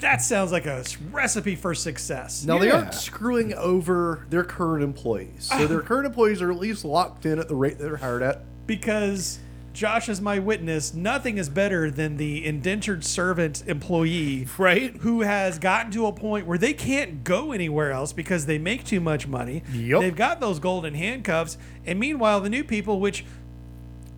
That 0.03 0.21
sounds 0.21 0.51
like 0.51 0.65
a 0.65 0.83
recipe 1.11 1.55
for 1.55 1.73
success. 1.73 2.43
Now 2.45 2.57
they 2.57 2.69
aren't 2.69 2.93
screwing 2.93 3.53
over 3.53 4.25
their 4.29 4.43
current 4.43 4.83
employees, 4.83 5.49
so 5.51 5.65
their 5.65 5.81
ah. 5.81 5.85
current 5.85 6.05
employees 6.05 6.41
are 6.41 6.51
at 6.51 6.59
least 6.59 6.83
locked 6.85 7.25
in 7.25 7.39
at 7.39 7.47
the 7.47 7.55
rate 7.55 7.79
they're 7.79 7.97
hired 7.97 8.21
at. 8.21 8.41
because 8.67 9.39
Josh 9.73 10.07
is 10.09 10.21
my 10.21 10.37
witness, 10.39 10.93
nothing 10.93 11.37
is 11.39 11.49
better 11.49 11.89
than 11.89 12.17
the 12.17 12.45
indentured 12.45 13.03
servant 13.03 13.63
employee 13.65 14.45
Right? 14.57 14.95
who 14.97 15.21
has 15.21 15.57
gotten 15.57 15.91
to 15.93 16.05
a 16.05 16.11
point 16.11 16.45
where 16.45 16.59
they 16.59 16.73
can't 16.73 17.23
go 17.23 17.51
anywhere 17.53 17.91
else 17.91 18.13
because 18.13 18.45
they 18.45 18.59
make 18.59 18.83
too 18.83 18.99
much 18.99 19.25
money. 19.25 19.63
Yup. 19.71 20.01
They've 20.01 20.15
got 20.15 20.39
those 20.39 20.59
golden 20.59 20.93
handcuffs, 20.93 21.57
and 21.85 21.97
meanwhile, 21.99 22.39
the 22.41 22.49
new 22.49 22.63
people, 22.63 22.99
which 22.99 23.25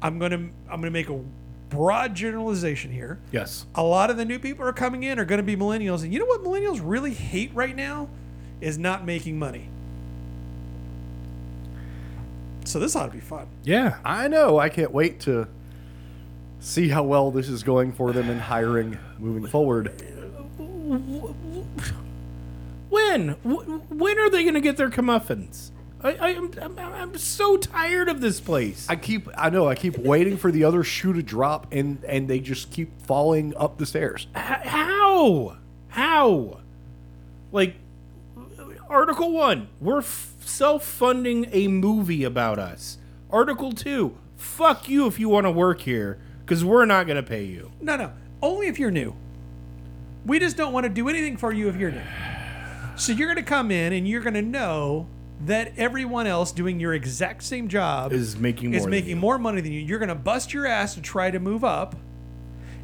I'm 0.01 0.19
gonna 0.19 0.49
I'm 0.69 0.81
gonna 0.81 0.91
make 0.91 1.09
a 1.09 1.21
broad 1.75 2.15
generalization 2.15 2.91
here. 2.91 3.19
Yes. 3.31 3.65
A 3.75 3.83
lot 3.83 4.09
of 4.09 4.17
the 4.17 4.25
new 4.25 4.39
people 4.39 4.65
are 4.65 4.73
coming 4.73 5.03
in 5.03 5.19
are 5.19 5.25
going 5.25 5.37
to 5.37 5.43
be 5.43 5.55
millennials, 5.55 6.03
and 6.03 6.11
you 6.13 6.19
know 6.19 6.25
what 6.25 6.43
millennials 6.43 6.81
really 6.83 7.13
hate 7.13 7.51
right 7.53 7.75
now 7.75 8.09
is 8.61 8.77
not 8.77 9.05
making 9.05 9.37
money. 9.37 9.69
So 12.65 12.79
this 12.79 12.95
ought 12.95 13.05
to 13.05 13.11
be 13.11 13.19
fun. 13.19 13.47
Yeah. 13.63 13.99
I 14.03 14.27
know. 14.27 14.57
I 14.57 14.69
can't 14.69 14.91
wait 14.91 15.19
to 15.21 15.47
see 16.59 16.89
how 16.89 17.03
well 17.03 17.29
this 17.29 17.47
is 17.47 17.61
going 17.61 17.93
for 17.93 18.11
them 18.11 18.29
in 18.29 18.39
hiring 18.39 18.97
moving 19.19 19.45
forward. 19.45 19.89
When? 22.89 23.29
When 23.29 24.19
are 24.19 24.29
they 24.29 24.43
going 24.43 24.55
to 24.55 24.61
get 24.61 24.77
their 24.77 24.89
comeuppance? 24.89 25.69
I, 26.01 26.11
I, 26.11 26.27
I'm, 26.29 26.51
I'm, 26.61 26.77
I'm 26.79 27.17
so 27.17 27.57
tired 27.57 28.09
of 28.09 28.21
this 28.21 28.39
place. 28.39 28.85
I 28.89 28.95
keep. 28.95 29.27
I 29.37 29.49
know. 29.49 29.67
I 29.67 29.75
keep 29.75 29.97
waiting 29.97 30.37
for 30.37 30.51
the 30.51 30.63
other 30.63 30.83
shoe 30.83 31.13
to 31.13 31.23
drop, 31.23 31.67
and 31.71 32.03
and 32.05 32.27
they 32.27 32.39
just 32.39 32.71
keep 32.71 33.01
falling 33.01 33.55
up 33.57 33.77
the 33.77 33.85
stairs. 33.85 34.27
H- 34.35 34.67
how? 34.67 35.57
How? 35.89 36.59
Like, 37.51 37.75
Article 38.89 39.31
1, 39.31 39.69
we're 39.79 39.99
f- 39.99 40.33
self 40.41 40.83
funding 40.83 41.47
a 41.51 41.69
movie 41.69 42.23
about 42.25 42.59
us. 42.59 42.97
Article 43.31 43.71
2, 43.71 44.15
fuck 44.35 44.89
you 44.89 45.07
if 45.07 45.19
you 45.19 45.29
want 45.29 45.45
to 45.45 45.51
work 45.51 45.81
here, 45.81 46.19
because 46.43 46.65
we're 46.65 46.85
not 46.85 47.07
going 47.07 47.15
to 47.15 47.23
pay 47.23 47.45
you. 47.45 47.71
No, 47.79 47.95
no, 47.95 48.11
only 48.41 48.67
if 48.67 48.77
you're 48.77 48.91
new. 48.91 49.15
We 50.25 50.37
just 50.39 50.57
don't 50.57 50.73
want 50.73 50.83
to 50.83 50.89
do 50.89 51.07
anything 51.07 51.37
for 51.37 51.53
you 51.53 51.69
if 51.69 51.77
you're 51.77 51.91
new. 51.91 52.01
So 52.97 53.11
you're 53.13 53.27
going 53.27 53.43
to 53.43 53.49
come 53.49 53.71
in 53.71 53.93
and 53.93 54.07
you're 54.07 54.21
going 54.21 54.33
to 54.33 54.41
know 54.41 55.07
that 55.41 55.73
everyone 55.77 56.27
else 56.27 56.51
doing 56.51 56.79
your 56.79 56.93
exact 56.93 57.43
same 57.43 57.67
job 57.67 58.13
Is 58.13 58.37
making 58.37 58.71
more 58.71 58.79
is 58.79 58.87
making 58.87 59.17
more 59.17 59.37
money 59.37 59.61
than 59.61 59.71
you. 59.71 59.81
You're 59.81 59.99
going 59.99 60.09
to 60.09 60.15
bust 60.15 60.53
your 60.53 60.65
ass 60.65 60.95
to 60.95 61.01
try 61.01 61.29
to 61.29 61.39
move 61.39 61.63
up, 61.63 61.95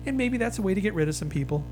and 0.06 0.18
maybe 0.18 0.38
that's 0.38 0.60
a 0.60 0.62
way 0.62 0.74
to 0.74 0.82
get 0.82 0.94
rid 0.94 1.08
of 1.08 1.16
some 1.16 1.30
people. 1.30 1.64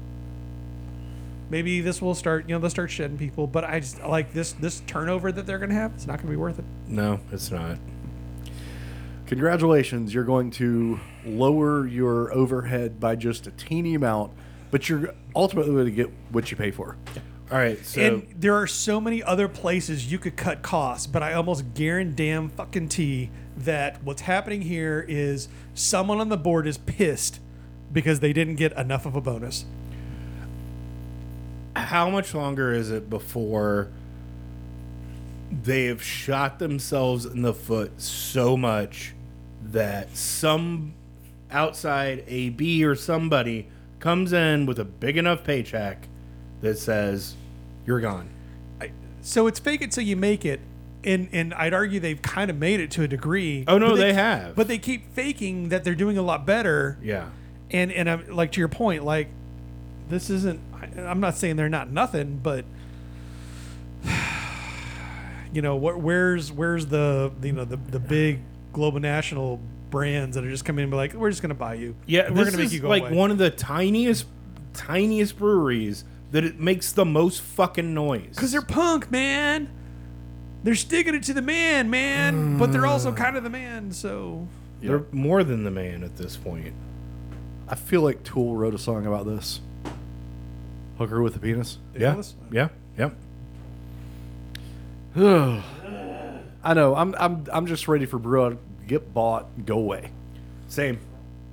Maybe 1.50 1.82
this 1.82 2.02
will 2.02 2.16
start, 2.16 2.48
you 2.48 2.56
know, 2.56 2.60
they'll 2.60 2.70
start 2.70 2.92
shedding 2.92 3.18
people. 3.18 3.48
But 3.48 3.64
I 3.64 3.80
just 3.80 4.02
like 4.04 4.34
this 4.34 4.54
this 4.54 4.82
turnover 4.82 5.32
that 5.32 5.46
they're 5.46 5.58
going 5.58 5.70
to 5.70 5.76
have. 5.76 5.94
It's 5.96 6.08
not 6.08 6.18
going 6.18 6.28
to 6.28 6.32
be 6.32 6.38
worth 6.38 6.60
it. 6.60 6.66
No, 6.88 7.20
it's 7.32 7.52
not. 7.52 7.78
Congratulations, 9.26 10.12
you're 10.12 10.24
going 10.24 10.50
to 10.50 11.00
lower 11.24 11.86
your 11.86 12.34
overhead 12.34 13.00
by 13.00 13.16
just 13.16 13.46
a 13.46 13.52
teeny 13.52 13.94
amount, 13.94 14.32
but 14.72 14.90
you're 14.90 15.14
ultimately 15.36 15.72
going 15.72 15.86
to 15.86 15.92
get 15.92 16.10
what 16.32 16.50
you 16.50 16.58
pay 16.58 16.72
for. 16.72 16.98
All 17.52 17.58
right, 17.58 17.84
so 17.84 18.00
and 18.00 18.28
there 18.38 18.56
are 18.56 18.68
so 18.68 19.02
many 19.02 19.24
other 19.24 19.48
places 19.48 20.12
you 20.12 20.20
could 20.20 20.36
cut 20.36 20.62
costs, 20.62 21.08
but 21.08 21.24
I 21.24 21.34
almost 21.34 21.74
guarantee 21.74 22.48
fucking 22.56 22.90
tea 22.90 23.32
that 23.58 24.04
what's 24.04 24.22
happening 24.22 24.62
here 24.62 25.04
is 25.08 25.48
someone 25.74 26.20
on 26.20 26.30
the 26.30 26.38
board 26.38 26.68
is 26.68 26.78
pissed 26.78 27.40
because 27.92 28.20
they 28.20 28.34
didn't 28.34 28.56
get 28.56 28.72
enough 28.78 29.08
of 29.08 29.16
a 29.16 29.22
bonus. 29.22 29.66
how 31.76 32.10
much 32.10 32.36
longer 32.36 32.72
is 32.72 32.92
it 32.92 33.10
before 33.10 33.90
they 35.64 35.86
have 35.86 36.04
shot 36.04 36.60
themselves 36.60 37.26
in 37.26 37.42
the 37.42 37.54
foot 37.54 38.00
so 38.00 38.56
much 38.56 39.16
that 39.64 40.16
some 40.16 40.94
outside 41.52 42.24
AB 42.28 42.84
or 42.84 42.96
somebody 42.96 43.68
comes 44.00 44.34
in 44.34 44.66
with 44.66 44.78
a 44.78 44.86
big 44.86 45.18
enough 45.18 45.44
paycheck 45.44 46.08
that 46.62 46.78
says, 46.78 47.36
You're 47.86 48.00
gone? 48.02 48.30
So 49.22 49.48
it's 49.48 49.60
fake 49.60 49.82
it 49.82 49.92
till 49.92 50.04
you 50.06 50.16
make 50.16 50.46
it. 50.46 50.62
And, 51.04 51.30
and 51.34 51.54
I'd 51.54 51.74
argue 51.74 52.00
they've 52.00 52.22
kind 52.22 52.50
of 52.50 52.58
made 52.58 52.80
it 52.80 52.92
to 52.92 53.04
a 53.04 53.08
degree. 53.08 53.64
Oh, 53.68 53.78
no, 53.78 53.90
but 53.92 53.96
they 53.98 54.14
have. 54.14 54.56
But 54.56 54.68
they 54.68 54.78
keep 54.78 55.14
faking 55.14 55.70
that 55.70 55.84
they're 55.84 55.96
doing 55.96 56.18
a 56.18 56.22
lot 56.22 56.46
better. 56.46 56.98
Yeah. 57.02 57.30
and 57.72 57.92
and 57.92 58.10
I'm 58.10 58.28
like 58.36 58.52
to 58.54 58.60
your 58.60 58.68
point, 58.70 59.04
like 59.06 59.28
this 60.10 60.30
isn't. 60.30 60.60
I- 60.74 61.02
I'm 61.02 61.20
not 61.20 61.36
saying 61.36 61.56
they're 61.58 61.70
not 61.70 61.90
nothing, 61.92 62.40
but 62.42 62.66
you 65.54 65.62
know, 65.62 65.78
wh- 65.78 66.02
where's 66.04 66.52
where's 66.52 66.88
the 66.88 67.32
you 67.42 67.52
know 67.54 67.66
the 67.66 67.78
the 67.78 68.00
big 68.00 68.40
global 68.74 69.00
national 69.00 69.60
brands 69.90 70.36
that 70.36 70.44
are 70.46 70.50
just 70.50 70.66
coming 70.66 70.80
in 70.80 70.84
and 70.86 70.92
be 70.92 70.98
like, 70.98 71.14
we're 71.14 71.30
just 71.30 71.42
gonna 71.42 71.54
buy 71.54 71.74
you. 71.76 71.96
Yeah, 72.06 72.30
we're 72.30 72.46
gonna 72.46 72.58
make 72.58 72.72
you 72.72 72.80
go 72.82 72.90
like 72.90 73.04
away. 73.04 73.16
one 73.16 73.32
of 73.32 73.38
the 73.38 73.50
tiniest, 73.50 74.26
tiniest 74.74 75.38
breweries 75.38 76.04
that 76.32 76.44
it 76.44 76.60
makes 76.60 76.92
the 76.92 77.06
most 77.06 77.42
fucking 77.42 77.94
noise. 77.94 78.30
because 78.36 78.52
they're 78.52 78.62
punk, 78.62 79.10
man. 79.12 79.70
They're 80.64 80.76
sticking 80.76 81.16
it 81.16 81.24
to 81.24 81.34
the 81.34 81.42
man, 81.42 81.90
man, 81.90 82.58
but 82.58 82.72
they're 82.72 82.86
also 82.86 83.12
kind 83.14 83.38
of 83.38 83.44
the 83.44 83.50
man. 83.50 83.92
So 83.94 84.48
they're 84.82 85.06
more 85.12 85.44
than 85.44 85.64
the 85.64 85.72
man 85.72 86.04
at 86.04 86.18
this 86.18 86.36
point. 86.38 86.74
I 87.68 87.76
feel 87.76 88.02
like 88.02 88.24
Tool 88.24 88.56
wrote 88.56 88.74
a 88.74 88.78
song 88.78 89.06
about 89.06 89.26
this. 89.26 89.62
Hooker 90.98 91.22
with 91.22 91.36
a 91.36 91.40
penis. 91.40 91.78
They 91.94 92.02
Yeah. 92.02 92.16
this? 92.16 92.36
Yeah. 92.52 92.70
Yep. 92.98 93.14
I 96.64 96.74
know. 96.74 96.96
I'm 96.96 97.16
I'm 97.18 97.46
I'm 97.52 97.66
just 97.66 97.88
ready 97.88 98.06
for 98.06 98.20
Brew 98.20 98.50
to 98.50 98.58
get 98.88 99.14
bought, 99.14 99.48
and 99.56 99.66
go 99.66 99.78
away. 99.78 100.12
Same. 100.68 101.00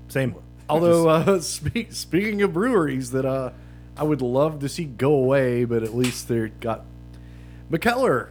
Same. 0.08 0.34
Although 0.68 1.08
uh, 1.08 1.40
speak, 1.40 1.92
speaking 1.92 2.42
of 2.42 2.52
breweries 2.52 3.12
that 3.12 3.24
uh, 3.24 3.50
I 3.96 4.02
would 4.02 4.20
love 4.22 4.60
to 4.60 4.68
see 4.68 4.84
go 4.84 5.14
away, 5.14 5.64
but 5.64 5.82
at 5.82 5.94
least 5.94 6.28
they 6.28 6.48
got 6.48 6.84
Mikkeller. 7.70 8.28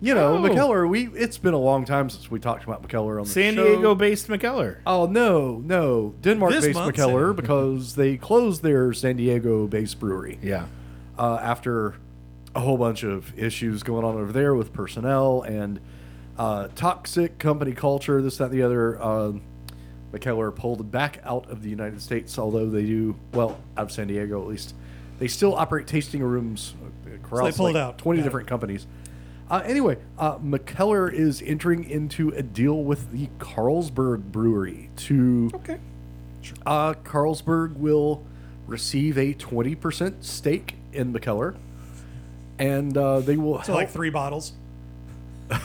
You 0.00 0.14
know, 0.14 0.34
Oh. 0.36 0.38
Mikkeller. 0.42 0.88
We 0.88 1.06
it's 1.14 1.38
been 1.38 1.54
a 1.54 1.58
long 1.58 1.84
time 1.84 2.10
since 2.10 2.28
we 2.30 2.40
talked 2.40 2.64
about 2.64 2.82
Mikkeller 2.86 3.18
on 3.18 3.24
the 3.24 3.30
San 3.30 3.54
show. 3.54 3.64
Diego 3.64 3.94
based 3.94 4.26
Mikkeller. 4.28 4.78
Oh 4.84 5.06
no, 5.06 5.58
no, 5.64 6.14
Denmark-based 6.22 6.66
This 6.66 6.74
month, 6.74 6.96
Mikkeller 6.96 7.34
because 7.36 7.94
they 7.94 8.16
closed 8.16 8.62
their 8.64 8.92
San 8.92 9.16
Diego-based 9.16 10.00
brewery 10.00 10.38
Yeah. 10.42 10.64
uh, 11.16 11.38
after 11.40 11.94
a 12.54 12.60
whole 12.60 12.76
bunch 12.76 13.04
of 13.04 13.32
issues 13.38 13.82
going 13.84 14.04
on 14.04 14.16
over 14.16 14.32
there 14.32 14.54
with 14.56 14.72
personnel 14.72 15.42
and 15.42 15.78
uh, 16.36 16.66
toxic 16.74 17.38
company 17.38 17.72
culture, 17.72 18.20
this, 18.20 18.38
that, 18.38 18.46
and 18.46 18.54
the 18.54 18.62
other. 18.62 19.00
Uh, 19.00 19.32
Mikkeller 20.12 20.54
pulled 20.54 20.90
back 20.90 21.20
out 21.24 21.48
of 21.50 21.62
the 21.62 21.70
United 21.70 22.02
States, 22.02 22.38
although 22.38 22.68
they 22.68 22.84
do 22.84 23.16
well 23.32 23.58
out 23.76 23.84
of 23.84 23.92
San 23.92 24.08
Diego 24.08 24.40
at 24.42 24.48
least. 24.48 24.74
They 25.18 25.28
still 25.28 25.54
operate 25.54 25.86
tasting 25.86 26.22
rooms 26.22 26.74
across 27.14 27.56
pulled 27.56 27.74
like 27.74 27.82
out. 27.82 27.98
twenty 27.98 28.18
Got 28.18 28.22
it. 28.22 28.24
different 28.28 28.48
companies. 28.48 28.86
Uh, 29.50 29.62
anyway, 29.64 29.98
uh, 30.18 30.38
Mikkeller 30.38 31.12
is 31.12 31.42
entering 31.42 31.84
into 31.84 32.30
a 32.30 32.42
deal 32.42 32.82
with 32.82 33.12
the 33.12 33.28
Carlsberg 33.38 34.22
Brewery 34.32 34.88
to 34.96 35.50
okay. 35.54 35.78
uh, 36.64 36.94
Carlsberg 37.04 37.76
will 37.76 38.24
receive 38.66 39.18
a 39.18 39.34
20% 39.34 40.24
stake 40.24 40.76
in 40.92 41.12
Mikkeller, 41.12 41.56
and 42.58 42.96
uh, 42.96 43.20
they 43.20 43.36
will 43.36 43.58
So 43.62 43.72
help 43.72 43.76
like 43.76 43.90
three 43.90 44.10
bottles. 44.10 44.52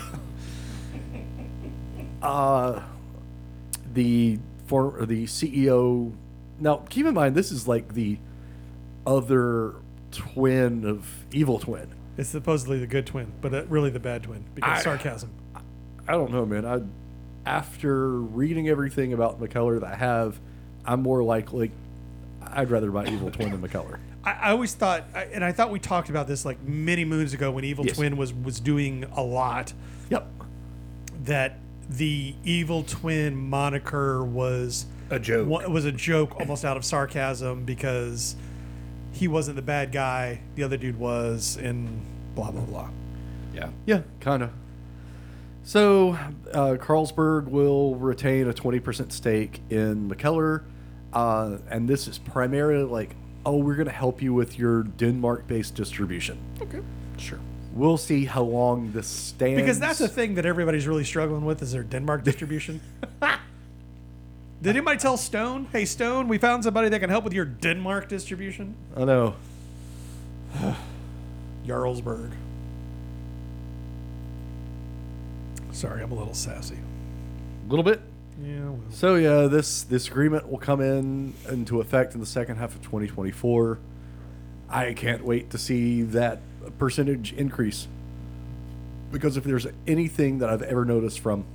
the 3.97 4.37
for 4.67 5.05
the 5.05 5.25
CEO. 5.25 6.13
Now, 6.59 6.77
keep 6.89 7.05
in 7.05 7.13
mind, 7.13 7.35
this 7.35 7.51
is 7.51 7.67
like 7.67 7.93
the 7.93 8.17
other 9.05 9.75
twin 10.11 10.85
of 10.85 11.07
Evil 11.31 11.59
Twin. 11.59 11.89
It's 12.17 12.29
supposedly 12.29 12.79
the 12.79 12.87
good 12.87 13.05
twin, 13.05 13.31
but 13.41 13.53
uh, 13.53 13.65
really 13.65 13.89
the 13.89 13.99
bad 13.99 14.23
twin 14.23 14.45
because 14.55 14.79
I- 14.79 14.81
sarcasm. 14.81 15.31
I 16.07 16.13
don't 16.13 16.31
know, 16.31 16.45
man. 16.45 16.65
I 16.65 16.81
after 17.45 18.11
reading 18.19 18.69
everything 18.69 19.13
about 19.13 19.41
Mikkeller 19.41 19.79
that 19.79 19.87
I 19.91 19.95
have, 19.95 20.39
I'm 20.85 21.01
more 21.01 21.23
likely. 21.23 21.71
I'd 22.41 22.69
rather 22.69 22.91
buy 22.91 23.07
Evil 23.07 23.29
Twin 23.31 23.51
than 23.51 23.61
Mikkeller. 23.61 23.99
I, 24.23 24.31
I 24.31 24.49
always 24.51 24.73
thought, 24.73 25.03
and 25.15 25.43
I 25.43 25.51
thought 25.51 25.69
we 25.71 25.79
talked 25.79 26.09
about 26.09 26.27
this 26.27 26.45
like 26.45 26.61
many 26.63 27.03
moons 27.03 27.33
ago 27.33 27.51
when 27.51 27.63
Evil 27.65 27.85
Yes. 27.85 27.97
Twin 27.97 28.15
was 28.15 28.33
was 28.33 28.59
doing 28.59 29.05
a 29.15 29.21
lot. 29.23 29.73
Yep. 30.09 30.27
That 31.25 31.57
the 31.89 32.35
Evil 32.43 32.83
Twin 32.83 33.35
moniker 33.35 34.23
was 34.23 34.85
A 35.09 35.19
joke. 35.19 35.47
wa- 35.47 35.67
was 35.67 35.85
a 35.85 35.91
joke, 35.91 36.39
almost 36.39 36.65
out 36.65 36.77
of 36.77 36.83
sarcasm, 36.85 37.63
because 37.65 38.35
he 39.11 39.27
wasn't 39.27 39.55
the 39.55 39.61
bad 39.61 39.91
guy, 39.91 40.41
the 40.55 40.63
other 40.63 40.77
dude 40.77 40.99
was, 40.99 41.57
and 41.57 42.01
blah 42.35 42.51
blah 42.51 42.61
blah. 42.65 42.89
Yeah. 43.53 43.69
Yeah, 43.85 44.01
kind 44.19 44.43
of. 44.43 44.51
So, 45.63 46.11
uh, 46.53 46.77
Carlsberg 46.79 47.47
will 47.49 47.95
retain 47.95 48.47
a 48.47 48.53
20% 48.53 49.11
stake 49.11 49.61
in 49.69 50.09
Mikkeller. 50.09 50.63
Uh, 51.11 51.57
and 51.69 51.89
this 51.89 52.07
is 52.07 52.17
primarily 52.19 52.83
like, 52.83 53.15
oh, 53.45 53.57
we're 53.57 53.75
going 53.75 53.87
to 53.87 53.91
help 53.93 54.21
you 54.21 54.33
with 54.33 54.57
your 54.59 54.83
Denmark 54.83 55.47
based 55.47 55.75
distribution. 55.75 56.37
Okay, 56.61 56.79
sure. 57.17 57.39
We'll 57.77 57.97
see 57.97 58.25
how 58.25 58.41
long 58.41 58.91
this 58.91 59.05
stands. 59.05 59.61
Because 59.61 59.79
that's 59.79 59.99
the 59.99 60.07
thing 60.07 60.33
that 60.35 60.47
everybody's 60.47 60.87
really 60.87 61.03
struggling 61.03 61.45
with 61.45 61.61
is 61.61 61.71
their 61.71 61.83
Denmark 61.83 62.23
distribution. 62.25 62.81
Did 63.21 64.75
anybody 64.75 64.97
tell 64.97 65.15
Stone, 65.17 65.67
hey 65.71 65.85
Stone, 65.85 66.27
we 66.27 66.39
found 66.39 66.63
somebody 66.63 66.89
that 66.89 66.99
can 66.99 67.11
help 67.11 67.23
with 67.23 67.33
your 67.33 67.45
Denmark 67.45 68.09
distribution? 68.09 68.75
I 68.95 69.05
know. 69.05 69.35
Jarlsberg. 71.67 72.31
Sorry, 75.71 76.01
I'm 76.01 76.11
a 76.11 76.15
little 76.15 76.33
sassy. 76.33 76.77
A 77.67 77.69
little 77.69 77.83
bit. 77.83 78.01
Yeah, 78.41 78.69
well. 78.69 78.79
So 78.89 79.15
yeah, 79.15 79.45
this 79.45 79.83
this 79.83 80.07
agreement 80.07 80.49
will 80.49 80.57
come 80.57 80.81
in 80.81 81.35
into 81.49 81.79
effect 81.79 82.15
in 82.15 82.19
the 82.19 82.25
second 82.25 82.57
half 82.57 82.73
of 82.73 82.81
2024. 82.81 83.77
I 84.69 84.93
can't 84.93 85.23
wait 85.23 85.51
to 85.51 85.59
see 85.59 86.01
that 86.01 86.39
percentage 86.71 87.33
increase. 87.33 87.87
Because 89.11 89.37
if 89.37 89.43
there's 89.43 89.67
anything 89.87 90.39
that 90.39 90.49
I've 90.49 90.61
ever 90.63 90.83
noticed 90.85 91.19
from 91.19 91.45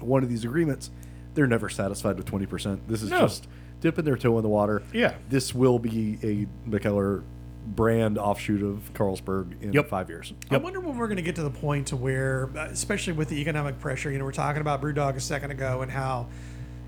one 0.00 0.22
of 0.22 0.28
these 0.28 0.44
agreements, 0.44 0.90
they're 1.34 1.46
never 1.46 1.68
satisfied 1.68 2.16
with 2.16 2.26
20%. 2.26 2.80
This 2.88 3.02
is 3.02 3.10
No. 3.10 3.20
just 3.22 3.48
dipping 3.80 4.04
their 4.04 4.16
toe 4.16 4.36
in 4.38 4.42
the 4.42 4.48
water. 4.48 4.82
Yeah. 4.92 5.14
This 5.28 5.54
will 5.54 5.78
be 5.78 6.18
a 6.22 6.46
Mikkeller 6.68 7.22
brand 7.66 8.16
offshoot 8.16 8.62
of 8.62 8.92
Carlsberg 8.94 9.60
in 9.60 9.72
Yep. 9.72 9.88
5 9.88 10.08
years. 10.08 10.32
I 10.50 10.56
wonder 10.58 10.78
when 10.78 10.96
we're 10.96 11.08
going 11.08 11.16
to 11.16 11.22
get 11.22 11.34
to 11.36 11.42
the 11.42 11.50
point 11.50 11.88
to 11.88 11.96
where, 11.96 12.48
uh, 12.56 12.68
especially 12.70 13.14
with 13.14 13.28
the 13.28 13.40
economic 13.40 13.80
pressure, 13.80 14.10
you 14.12 14.18
know, 14.18 14.24
we're 14.24 14.30
talking 14.32 14.60
about 14.60 14.80
BrewDog 14.80 15.16
a 15.16 15.20
second 15.20 15.50
ago 15.50 15.82
and 15.82 15.90
how, 15.90 16.28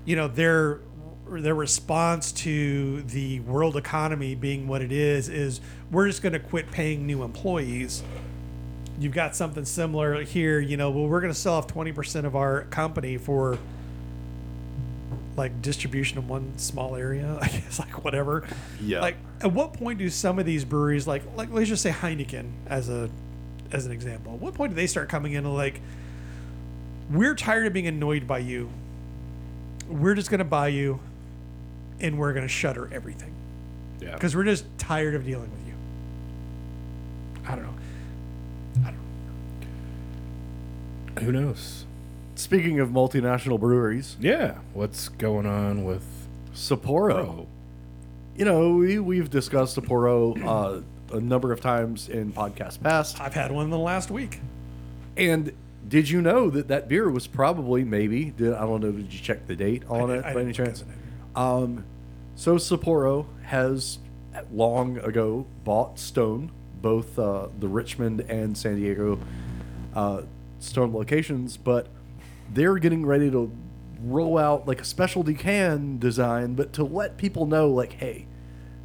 you 0.05 0.15
know, 0.15 0.29
their 0.29 0.79
their 1.29 1.55
response 1.55 2.31
to 2.31 3.01
the 3.03 3.39
world 3.41 3.77
economy 3.77 4.35
being 4.35 4.67
what 4.67 4.81
it 4.81 4.91
is 4.91 5.29
is 5.29 5.61
we're 5.91 6.07
just 6.07 6.21
going 6.21 6.33
to 6.33 6.39
quit 6.39 6.71
paying 6.71 7.05
new 7.05 7.23
employees. 7.23 8.03
You've 8.99 9.13
got 9.13 9.35
something 9.35 9.65
similar 9.65 10.23
here, 10.23 10.59
you 10.59 10.77
know. 10.77 10.89
Well, 10.89 11.07
we're 11.07 11.21
going 11.21 11.33
to 11.33 11.39
sell 11.39 11.53
off 11.53 11.67
twenty 11.67 11.91
percent 11.91 12.25
of 12.25 12.35
our 12.35 12.63
company 12.65 13.17
for 13.17 13.57
like 15.37 15.61
distribution 15.61 16.17
in 16.17 16.27
one 16.27 16.57
small 16.57 16.95
area. 16.95 17.37
I 17.41 17.47
guess 17.47 17.79
like 17.79 18.03
whatever. 18.03 18.47
Yeah. 18.81 19.01
Like 19.01 19.15
at 19.41 19.51
what 19.51 19.73
point 19.73 19.99
do 19.99 20.09
some 20.09 20.37
of 20.37 20.45
these 20.45 20.65
breweries 20.65 21.07
like 21.07 21.23
like 21.35 21.49
let's 21.51 21.69
just 21.69 21.81
say 21.81 21.91
Heineken 21.91 22.51
as 22.67 22.89
a 22.89 23.09
as 23.71 23.85
an 23.85 23.91
example. 23.91 24.33
At 24.33 24.39
what 24.39 24.53
point 24.53 24.71
do 24.71 24.75
they 24.75 24.87
start 24.87 25.09
coming 25.09 25.33
in 25.33 25.45
and 25.45 25.55
like 25.55 25.81
we're 27.09 27.35
tired 27.35 27.65
of 27.65 27.73
being 27.73 27.87
annoyed 27.87 28.27
by 28.27 28.39
you. 28.39 28.69
We're 29.87 30.13
just 30.13 30.29
going 30.29 30.39
to 30.39 30.45
buy 30.45 30.67
you 30.67 30.99
and 32.01 32.17
we're 32.17 32.33
going 32.33 32.45
to 32.45 32.49
shutter 32.53 32.89
everything 32.91 33.33
Yeah. 34.01 34.13
because 34.13 34.35
we're 34.35 34.43
just 34.45 34.65
tired 34.77 35.15
of 35.15 35.25
dealing 35.25 35.49
with 35.51 35.67
you. 35.67 35.73
I 37.47 37.55
don't 37.55 37.63
know. 37.65 37.73
I 38.81 38.91
don't 38.91 38.99
know. 41.15 41.21
Who 41.21 41.31
knows? 41.31 41.85
Speaking 42.35 42.79
of 42.79 42.89
multinational 42.89 43.59
breweries, 43.59 44.15
Yeah. 44.19 44.55
What's 44.73 45.09
going 45.09 45.45
on 45.45 45.83
with 45.83 46.03
Sapporo. 46.53 46.83
Pro? 47.09 47.47
You 48.37 48.45
know, 48.45 48.75
we, 48.75 48.99
we've 48.99 49.29
discussed 49.29 49.75
Sapporo 49.77 50.81
uh, 51.11 51.15
a 51.15 51.19
number 51.19 51.51
of 51.51 51.59
times 51.59 52.07
in 52.07 52.31
podcasts 52.31 52.81
past. 52.81 53.19
I've 53.19 53.33
had 53.33 53.51
one 53.51 53.65
in 53.65 53.71
the 53.71 53.77
last 53.77 54.09
week. 54.11 54.39
And 55.17 55.51
did 55.87 56.09
you 56.09 56.21
know 56.21 56.49
that 56.51 56.69
that 56.69 56.87
beer 56.87 57.09
was 57.09 57.27
probably, 57.27 57.83
maybe, 57.83 58.25
did, 58.25 58.53
I 58.53 58.61
don't 58.61 58.79
know, 58.81 58.91
did 58.91 59.11
you 59.11 59.19
check 59.19 59.47
the 59.47 59.55
date 59.55 59.83
on 59.89 60.09
I- 60.11 60.17
it 60.19 60.25
I 60.25 60.33
by 60.33 60.41
any 60.41 60.53
chance? 60.53 60.85
Um, 61.35 61.83
so 62.39 62.55
Sapporo 62.55 63.25
has 63.43 63.99
long 64.49 64.97
ago 64.99 65.45
bought 65.65 65.99
Stone, 65.99 66.53
both 66.81 67.19
uh, 67.19 67.49
the 67.59 67.67
Richmond 67.67 68.21
and 68.21 68.57
San 68.57 68.77
Diego 68.77 69.19
uh, 69.93 70.21
Stone 70.59 70.93
locations, 70.93 71.57
but 71.57 71.87
they're 72.53 72.77
getting 72.77 73.05
ready 73.05 73.29
to 73.29 73.51
roll 74.01 74.37
out 74.37 74.65
like 74.65 74.79
a 74.79 74.85
specialty 74.85 75.33
can 75.33 75.99
design, 75.99 76.53
but 76.53 76.71
to 76.71 76.85
let 76.85 77.17
people 77.17 77.45
know, 77.45 77.69
like, 77.69 77.91
hey, 77.91 78.25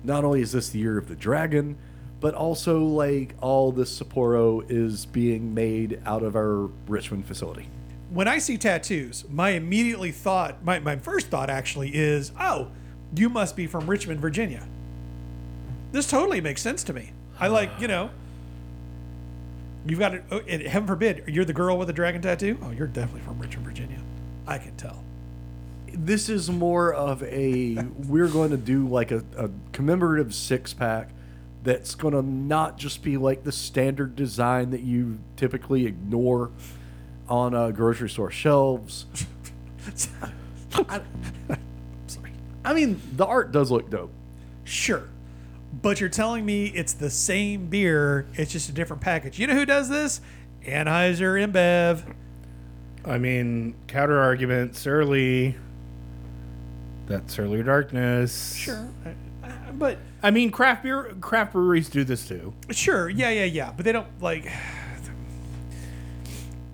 not 0.02 0.24
only 0.24 0.40
is 0.40 0.50
this 0.50 0.70
the 0.70 0.80
year 0.80 0.98
of 0.98 1.06
the 1.06 1.14
dragon, 1.14 1.78
but 2.18 2.34
also 2.34 2.80
like 2.80 3.36
all 3.40 3.70
this 3.70 4.00
Sapporo 4.00 4.68
is 4.68 5.06
being 5.06 5.54
made 5.54 6.00
out 6.04 6.24
of 6.24 6.34
our 6.34 6.70
Richmond 6.88 7.24
facility. 7.24 7.68
when 8.10 8.26
I 8.26 8.38
see 8.38 8.58
tattoos, 8.58 9.24
my 9.28 9.50
immediately 9.50 10.10
thought, 10.10 10.64
my, 10.64 10.80
my 10.80 10.96
first 10.96 11.28
thought 11.28 11.50
actually 11.50 11.94
is, 11.94 12.32
oh, 12.40 12.72
you 13.14 13.28
must 13.28 13.56
be 13.56 13.66
from 13.66 13.88
Richmond, 13.88 14.20
Virginia. 14.20 14.66
This 15.92 16.06
totally 16.06 16.40
makes 16.40 16.62
sense 16.62 16.82
to 16.84 16.92
me. 16.92 17.12
I 17.38 17.48
like, 17.48 17.70
you 17.80 17.88
know, 17.88 18.10
you've 19.86 19.98
got 19.98 20.14
it. 20.14 20.24
Oh, 20.30 20.38
and 20.48 20.62
heaven 20.62 20.86
forbid, 20.86 21.24
you're 21.28 21.44
the 21.44 21.52
girl 21.52 21.78
with 21.78 21.88
the 21.88 21.92
dragon 21.92 22.22
tattoo. 22.22 22.58
Oh, 22.62 22.70
you're 22.70 22.86
definitely 22.86 23.22
from 23.22 23.38
Richmond, 23.38 23.66
Virginia. 23.66 24.00
I 24.46 24.58
can 24.58 24.76
tell. 24.76 25.02
this 25.92 26.28
is 26.28 26.50
more 26.50 26.92
of 26.92 27.22
a 27.22 27.76
we're 28.08 28.28
going 28.28 28.50
to 28.50 28.56
do 28.56 28.86
like 28.88 29.10
a, 29.12 29.24
a 29.36 29.48
commemorative 29.72 30.34
six 30.34 30.74
pack 30.74 31.10
that's 31.62 31.94
going 31.94 32.12
to 32.12 32.22
not 32.22 32.76
just 32.76 33.02
be 33.02 33.16
like 33.16 33.44
the 33.44 33.52
standard 33.52 34.16
design 34.16 34.70
that 34.70 34.82
you 34.82 35.18
typically 35.36 35.86
ignore 35.86 36.50
on 37.28 37.54
uh, 37.54 37.70
grocery 37.70 38.10
store 38.10 38.30
shelves. 38.30 39.06
Sorry. 39.94 41.00
I 42.64 42.72
mean, 42.74 43.00
the 43.14 43.26
art 43.26 43.52
does 43.52 43.70
look 43.70 43.90
dope. 43.90 44.12
Sure. 44.64 45.08
But 45.82 46.00
you're 46.00 46.08
telling 46.08 46.46
me 46.46 46.66
it's 46.66 46.92
the 46.92 47.10
same 47.10 47.66
beer, 47.66 48.26
it's 48.34 48.52
just 48.52 48.68
a 48.68 48.72
different 48.72 49.02
package. 49.02 49.38
You 49.38 49.46
know 49.46 49.54
who 49.54 49.66
does 49.66 49.88
this? 49.88 50.20
Anheuser 50.64 51.44
InBev. 51.46 52.14
I 53.04 53.18
mean, 53.18 53.74
counter 53.86 54.18
argument, 54.18 54.76
Surly. 54.76 55.56
That 57.06 57.30
Surly 57.30 57.62
Darkness. 57.62 58.54
Sure. 58.54 58.88
But 59.74 59.98
I 60.22 60.30
mean, 60.30 60.50
craft 60.50 60.84
beer, 60.84 61.14
craft 61.20 61.52
breweries 61.52 61.88
do 61.90 62.02
this 62.04 62.26
too. 62.26 62.54
Sure, 62.70 63.10
yeah, 63.10 63.28
yeah, 63.30 63.44
yeah, 63.44 63.72
but 63.76 63.84
they 63.84 63.92
don't 63.92 64.06
like 64.22 64.50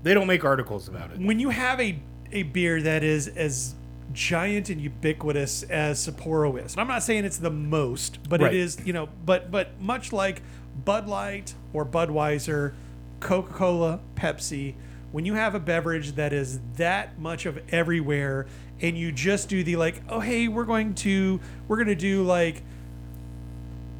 They 0.03 0.15
don't 0.15 0.27
make 0.27 0.45
articles 0.45 0.89
about 0.89 1.11
it. 1.11 1.19
when 1.19 1.39
you 1.41 1.51
have 1.51 1.81
a 1.81 1.99
a 2.33 2.45
beer 2.45 2.81
that 2.83 3.03
is 3.03 3.27
as 3.29 3.75
giant 4.13 4.71
and 4.71 4.81
ubiquitous 4.81 5.63
as 5.65 6.07
Sapporo 6.07 6.63
is. 6.65 6.73
And 6.73 6.81
I'm 6.81 6.89
not 6.89 7.03
saying 7.03 7.25
it's 7.25 7.39
the 7.39 7.51
most, 7.51 8.19
but 8.29 8.41
Right. 8.41 8.53
it 8.55 8.59
is, 8.61 8.79
you 8.85 8.93
know, 8.93 9.09
but 9.25 9.51
but 9.51 9.81
much 9.81 10.13
like 10.13 10.43
Bud 10.85 11.07
Light 11.07 11.55
or 11.73 11.85
Budweiser, 11.85 12.73
Coca-Cola, 13.21 14.01
Pepsi, 14.17 14.75
when 15.13 15.25
you 15.27 15.35
have 15.35 15.55
a 15.55 15.61
beverage 15.61 16.13
that 16.13 16.33
is 16.33 16.61
that 16.77 17.19
much 17.19 17.47
of 17.47 17.61
everywhere 17.71 18.47
and 18.81 18.97
you 18.97 19.13
just 19.13 19.49
do 19.49 19.63
the 19.63 19.77
like, 19.77 20.03
oh 20.09 20.21
hey, 20.21 20.49
we're 20.49 20.65
going 20.65 20.95
to 20.95 21.41
we're 21.69 21.77
going 21.77 21.89
to 21.89 21.95
do 21.95 22.23
like 22.25 22.63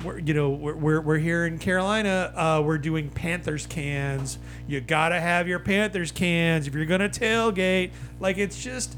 we're, 0.05 0.19
you 0.19 0.33
know 0.33 0.51
we're, 0.51 0.75
we're, 0.75 1.01
we're 1.03 1.19
here 1.19 1.45
in 1.47 1.59
carolina 1.59 2.33
uh, 2.35 2.63
we're 2.65 2.79
doing 2.79 3.11
panthers 3.11 3.67
cans 3.67 4.39
you 4.67 4.81
gotta 4.81 5.21
have 5.21 5.47
your 5.47 5.59
panthers 5.59 6.11
cans 6.11 6.67
if 6.67 6.75
you're 6.75 6.87
gonna 6.87 7.09
tailgate 7.09 7.91
like 8.19 8.39
it's 8.39 8.63
just 8.63 8.97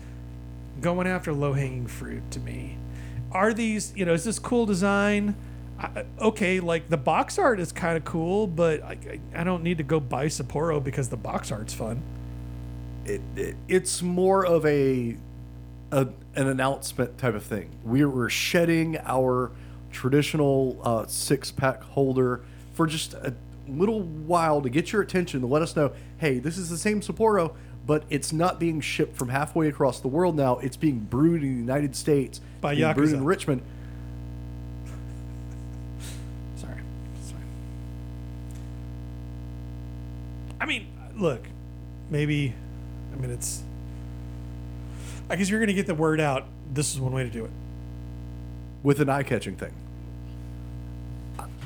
going 0.83 1.07
after 1.07 1.33
low-hanging 1.33 1.87
fruit 1.87 2.23
to 2.33 2.41
me. 2.41 2.77
Are 3.31 3.55
these 3.55 3.93
you 3.97 4.05
know 4.05 4.13
is 4.13 4.25
this 4.25 4.39
cool 4.39 4.67
design? 4.67 5.35
I, 5.79 6.05
okay 6.21 6.61
like 6.61 6.91
the 6.91 6.99
box 6.99 7.39
art 7.39 7.59
is 7.59 7.73
kind 7.73 7.97
of 7.97 8.05
cool 8.05 8.47
but 8.47 8.83
I, 8.83 8.99
I, 9.35 9.41
I 9.41 9.45
don't 9.45 9.63
need 9.63 9.79
to 9.79 9.85
go 9.85 9.99
buy 9.99 10.27
sapporo 10.27 10.85
because 10.85 11.09
the 11.09 11.17
box 11.17 11.51
art's 11.51 11.73
fun. 11.73 12.03
It, 13.07 13.21
it 13.37 13.57
it's 13.69 14.03
more 14.03 14.45
of 14.45 14.67
a, 14.67 15.17
a 15.91 16.09
an 16.35 16.49
announcement 16.49 17.19
type 17.19 17.35
of 17.35 17.43
thing. 17.43 17.71
We 17.85 18.05
we're 18.05 18.29
shedding 18.29 18.99
our 18.99 19.53
traditional 19.93 20.81
uh, 20.83 21.07
six 21.07 21.51
pack 21.51 21.83
holder 21.83 22.43
for 22.75 22.87
just 22.87 23.15
a 23.15 23.35
little 23.69 24.03
while 24.03 24.61
to 24.61 24.71
get 24.71 24.93
your 24.93 25.03
attention 25.03 25.41
to 25.41 25.47
let 25.47 25.63
us 25.63 25.77
know, 25.77 25.93
hey, 26.19 26.39
this 26.39 26.59
is 26.59 26.71
the 26.71 26.79
same 26.79 27.01
Sapporo, 27.01 27.55
but 27.87 28.05
it's 28.11 28.33
not 28.33 28.61
being 28.61 28.81
shipped 28.81 29.17
from 29.17 29.29
halfway 29.29 29.69
across 29.69 30.01
the 30.01 30.09
world 30.09 30.37
now. 30.37 30.59
It's 30.59 30.77
being 30.77 31.01
brewed 31.01 31.43
in 31.43 31.55
the 31.55 31.61
United 31.61 31.97
States, 31.97 32.41
By 32.61 32.75
being 32.75 32.93
brewed 32.95 33.13
in 33.13 33.25
Richmond. 33.25 33.63
Sorry. 36.57 36.81
Sorry. 37.25 37.43
I 40.61 40.67
mean, 40.67 40.87
look, 41.17 41.47
maybe, 42.11 42.55
I 43.13 43.21
mean, 43.21 43.31
it's, 43.31 43.63
I 45.29 45.37
guess 45.37 45.49
you're 45.51 45.59
going 45.61 45.69
to 45.69 45.75
get 45.75 45.87
the 45.87 45.95
word 45.95 46.21
out. 46.21 46.47
This 46.73 46.93
is 46.93 47.01
one 47.01 47.13
way 47.13 47.25
to 47.25 47.31
do 47.31 47.45
it. 47.45 47.51
with 48.83 49.01
an 49.01 49.09
eye 49.09 49.23
catching 49.23 49.57
thing. 49.57 49.73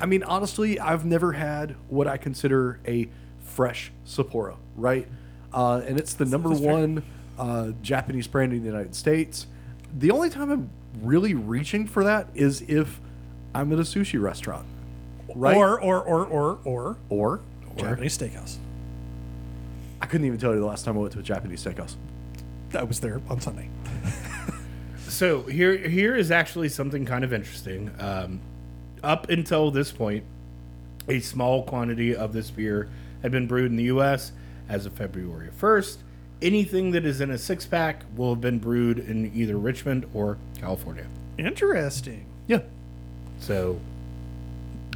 I 0.00 0.07
mean, 0.07 0.22
honestly, 0.22 0.79
I've 0.79 1.05
never 1.05 1.33
had 1.33 1.74
what 1.88 2.07
I 2.07 2.16
consider 2.18 2.81
a 2.87 3.09
fresh 3.40 3.90
Sapporo, 4.07 4.57
right? 4.76 5.07
Uh, 5.57 5.83
and 5.87 5.99
it's 5.99 6.14
the 6.14 6.25
number 6.25 6.51
one 6.51 7.03
uh, 7.38 7.73
Japanese 7.83 8.29
brand 8.29 8.53
in 8.53 8.61
the 8.61 8.66
United 8.66 8.95
States. 8.95 9.49
The 9.99 10.12
only 10.12 10.31
time 10.31 10.53
I'm 10.53 10.71
really 11.03 11.35
reaching 11.35 11.88
for 11.88 12.05
that 12.05 12.29
is 12.35 12.62
if 12.62 13.01
I'm 13.55 13.73
at 13.73 13.79
a 13.79 13.83
sushi 13.83 14.23
restaurant, 14.23 14.66
right? 15.35 15.57
Or 15.57 15.81
or 15.81 16.01
or 16.01 16.27
or 16.27 16.59
or 16.64 16.97
or, 17.09 17.40
Japanese 17.77 18.16
steakhouse. 18.16 18.59
I 20.01 20.07
couldn't 20.07 20.27
even 20.27 20.38
tell 20.38 20.55
you 20.55 20.61
the 20.61 20.66
last 20.66 20.85
time 20.85 20.97
I 20.97 21.01
went 21.01 21.12
to 21.14 21.19
a 21.19 21.23
Japanese 21.23 21.64
steakhouse. 21.64 21.97
I 22.75 22.85
was 22.85 23.01
there 23.01 23.21
on 23.29 23.40
Sunday. 23.40 23.69
So 25.16 25.45
here, 25.45 25.75
here 25.77 26.14
is 26.14 26.31
actually 26.31 26.69
something 26.69 27.07
kind 27.07 27.25
of 27.25 27.33
interesting. 27.33 27.90
Um, 27.99 28.40
up 29.03 29.31
until 29.31 29.71
this 29.71 29.90
point, 29.90 30.25
a 31.09 31.21
small 31.21 31.62
quantity 31.62 32.14
of 32.14 32.35
this 32.35 32.51
beer 32.51 32.90
had 33.23 33.31
been 33.33 33.47
brewed 33.47 33.71
in 33.71 33.77
the 33.77 33.85
U.S. 33.85 34.33
as 34.68 34.87
of 34.87 34.92
February 34.94 35.50
first. 35.52 36.00
Anything 36.42 36.90
that 36.90 37.07
is 37.07 37.20
in 37.22 37.31
a 37.31 37.38
six 37.38 37.64
pack 37.64 38.02
will 38.14 38.31
have 38.35 38.40
been 38.42 38.59
brewed 38.59 38.98
in 38.98 39.33
either 39.35 39.57
Richmond 39.57 40.07
or 40.12 40.37
California. 40.59 41.07
Interesting. 41.38 42.26
Yeah, 42.46 42.61
So 43.40 43.81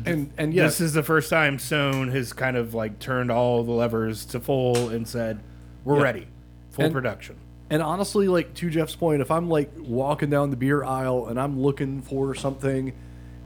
and 0.06 0.30
and 0.38 0.54
yes, 0.54 0.72
this 0.78 0.80
is 0.88 0.92
the 0.94 1.02
first 1.02 1.28
time 1.30 1.58
Stone 1.58 2.08
has 2.08 2.32
kind 2.32 2.56
of 2.56 2.72
like 2.74 2.98
turned 2.98 3.30
all 3.30 3.62
the 3.64 3.72
levers 3.72 4.24
to 4.26 4.40
full 4.40 4.88
and 4.88 5.06
said, 5.06 5.40
"We're 5.84 5.96
Yeah. 5.96 6.02
ready, 6.02 6.26
full 6.70 6.86
And- 6.86 6.94
production." 6.94 7.36
And 7.72 7.82
honestly, 7.82 8.26
like 8.26 8.54
to 8.54 8.68
Jeff's 8.70 8.96
point, 8.96 9.22
if 9.22 9.30
I'm 9.30 9.48
like 9.48 9.70
walking 9.78 10.28
down 10.30 10.50
the 10.50 10.56
beer 10.56 10.82
aisle 10.82 11.26
and 11.28 11.38
I'm 11.38 11.60
looking 11.60 12.02
for 12.02 12.34
something 12.34 12.92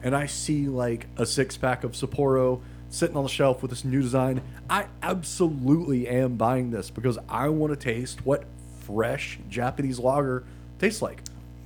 and 0.03 0.17
I 0.17 0.27
see 0.27 0.67
like 0.69 1.07
a 1.19 1.27
six 1.27 1.57
pack 1.59 1.85
of 1.85 1.93
Sapporo 1.93 2.61
sitting 2.95 3.17
on 3.17 3.25
the 3.25 3.29
shelf 3.29 3.61
with 3.61 3.71
this 3.71 3.85
new 3.85 4.01
design, 4.01 4.41
I 4.71 4.87
absolutely 5.03 6.07
am 6.07 6.37
buying 6.37 6.71
this 6.71 6.91
because 6.91 7.19
I 7.29 7.49
want 7.49 7.73
to 7.73 7.77
taste 7.77 8.25
what 8.25 8.45
fresh 8.83 9.39
Japanese 9.49 9.99
lager 9.99 10.45
tastes 10.79 11.03
like. 11.03 11.23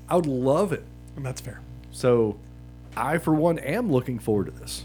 I 0.08 0.16
would 0.16 0.26
love 0.26 0.72
it. 0.72 0.84
And 1.16 1.26
that's 1.26 1.40
fair. 1.40 1.60
So 1.90 2.38
I, 2.96 3.18
for 3.18 3.34
one, 3.34 3.58
am 3.58 3.92
looking 3.92 4.18
forward 4.18 4.46
to 4.46 4.52
this. 4.52 4.84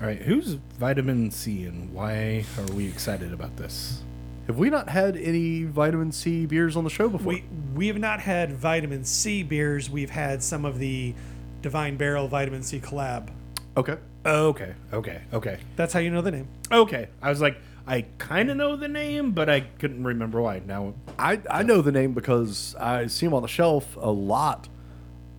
All 0.00 0.06
right, 0.06 0.20
who's 0.20 0.54
Vitamin 0.78 1.30
Sea 1.30 1.64
and 1.64 1.92
why 1.92 2.44
are 2.58 2.72
we 2.74 2.86
excited 2.88 3.32
about 3.32 3.56
this? 3.56 4.02
Have 4.50 4.58
we 4.58 4.68
not 4.68 4.88
had 4.88 5.16
any 5.16 5.62
Vitamin 5.62 6.10
Sea 6.10 6.44
beers 6.44 6.76
on 6.76 6.82
the 6.82 6.90
show 6.90 7.08
before? 7.08 7.34
We 7.34 7.44
we 7.72 7.86
have 7.86 7.98
not 7.98 8.18
had 8.18 8.52
Vitamin 8.52 9.04
Sea 9.04 9.44
beers. 9.44 9.88
We've 9.88 10.10
had 10.10 10.42
some 10.42 10.64
of 10.64 10.80
the 10.80 11.14
Divine 11.62 11.96
Barrel 11.96 12.26
Vitamin 12.26 12.64
Sea 12.64 12.80
collab. 12.80 13.28
okay. 13.76 13.96
Okay, 14.26 14.74
okay, 14.92 15.22
okay, 15.32 15.58
That's 15.76 15.92
how 15.92 16.00
you 16.00 16.10
know 16.10 16.20
the 16.20 16.32
name. 16.32 16.48
okay. 16.72 17.08
I 17.22 17.30
was 17.30 17.40
like, 17.40 17.58
I 17.86 18.06
kind 18.18 18.50
of 18.50 18.56
know 18.56 18.74
the 18.74 18.88
name, 18.88 19.30
but 19.30 19.48
I 19.48 19.60
couldn't 19.60 20.02
remember 20.02 20.42
why. 20.42 20.62
Now, 20.66 20.94
I, 21.16 21.40
I 21.48 21.62
know 21.62 21.80
the 21.80 21.92
name 21.92 22.12
because 22.12 22.74
I 22.74 23.06
see 23.06 23.26
them 23.26 23.34
on 23.34 23.42
the 23.42 23.48
shelf 23.48 23.96
a 23.96 24.10
lot, 24.10 24.68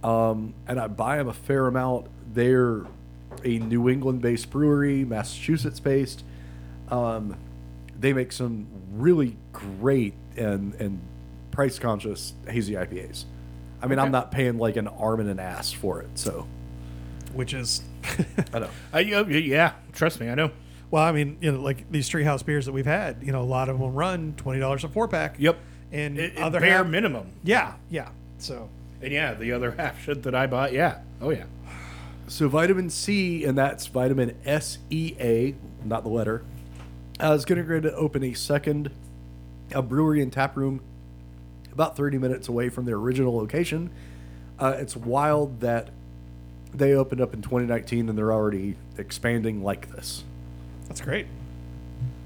um, 0.06 0.54
and 0.68 0.80
I 0.80 0.88
buy 0.88 1.18
them 1.18 1.28
a 1.28 1.34
fair 1.34 1.68
amount. 1.68 2.08
They're 2.34 2.86
a 3.44 3.60
New 3.60 3.90
England-based 3.90 4.50
brewery, 4.50 5.04
Massachusetts-based. 5.04 6.24
Um, 6.90 7.36
they 8.02 8.12
make 8.12 8.32
some 8.34 8.68
really 8.92 9.38
great 9.54 10.14
and 10.36 10.74
and 10.76 11.00
price-conscious 11.52 12.34
hazy 12.48 12.74
IPAs. 12.74 13.24
I 13.82 13.88
mean, 13.88 14.00
I'm 14.00 14.12
not 14.12 14.32
paying 14.32 14.58
like 14.58 14.76
an 14.76 14.88
arm 14.88 15.20
and 15.22 15.30
an 15.30 15.40
ass 15.40 15.72
for 15.72 16.02
it, 16.02 16.10
so 16.16 16.48
Which 17.34 17.54
is 17.54 17.82
I 18.54 18.60
know. 18.60 18.70
I, 18.92 19.00
yeah, 19.00 19.22
yeah, 19.28 19.74
trust 19.94 20.20
me, 20.20 20.30
I 20.30 20.36
know. 20.36 20.52
well, 20.90 21.04
I 21.04 21.12
mean, 21.12 21.38
you 21.42 21.52
know, 21.52 21.62
like 21.62 21.90
these 21.92 22.10
treehouse 22.10 22.46
beers 22.46 22.66
that 22.66 22.72
we've 22.74 22.86
had, 22.86 23.18
you 23.22 23.32
know, 23.32 23.42
a 23.42 23.44
lot 23.44 23.70
of 23.70 23.80
them 23.80 23.94
run 23.94 24.34
twenty 24.38 24.60
dollars 24.60 24.84
a 24.84 24.90
four 24.90 25.08
pack. 25.08 25.36
Yep, 25.38 25.58
And 25.92 26.18
it, 26.18 26.34
it 26.34 26.38
other 26.40 26.60
bare 26.60 26.80
half, 26.80 26.88
minimum. 26.88 27.32
Yeah, 27.44 27.76
yeah. 27.90 28.10
So 28.40 28.70
And 29.02 29.12
yeah, 29.12 29.34
the 29.36 29.52
other 29.52 29.72
half 29.72 30.04
shit 30.04 30.24
that 30.24 30.34
I 30.36 30.48
bought, 30.48 30.74
yeah, 30.74 31.02
oh 31.22 31.30
yeah, 31.30 31.46
So 32.28 32.48
Vitamin 32.50 32.90
Sea, 32.90 33.46
and 33.46 33.58
that's 33.58 33.86
vitamin 33.88 34.36
S 34.46 34.78
E 34.90 35.16
A, 35.20 35.56
not 35.86 36.04
the 36.04 36.10
letter, 36.10 36.44
uh, 37.22 37.34
is 37.34 37.46
getting 37.46 37.66
ready 37.66 37.90
to 37.90 37.96
open 37.96 38.24
a 38.24 38.34
second 38.34 38.92
a 39.74 39.82
brewery 39.82 40.22
and 40.22 40.32
tap 40.34 40.58
room 40.58 40.82
about 41.72 41.96
30 41.96 42.18
minutes 42.18 42.48
away 42.48 42.70
from 42.70 42.86
their 42.86 42.96
original 42.96 43.36
location. 43.36 43.90
Uh, 44.60 44.76
it's 44.78 44.96
wild 44.96 45.62
that 45.62 45.90
they 46.74 46.94
opened 46.94 47.22
up 47.22 47.34
in 47.34 47.42
2019 47.42 48.10
and 48.10 48.18
they're 48.18 48.34
already 48.34 48.76
expanding 48.98 49.64
like 49.64 49.90
this. 49.92 50.24
that's 50.88 51.02
great. 51.02 51.28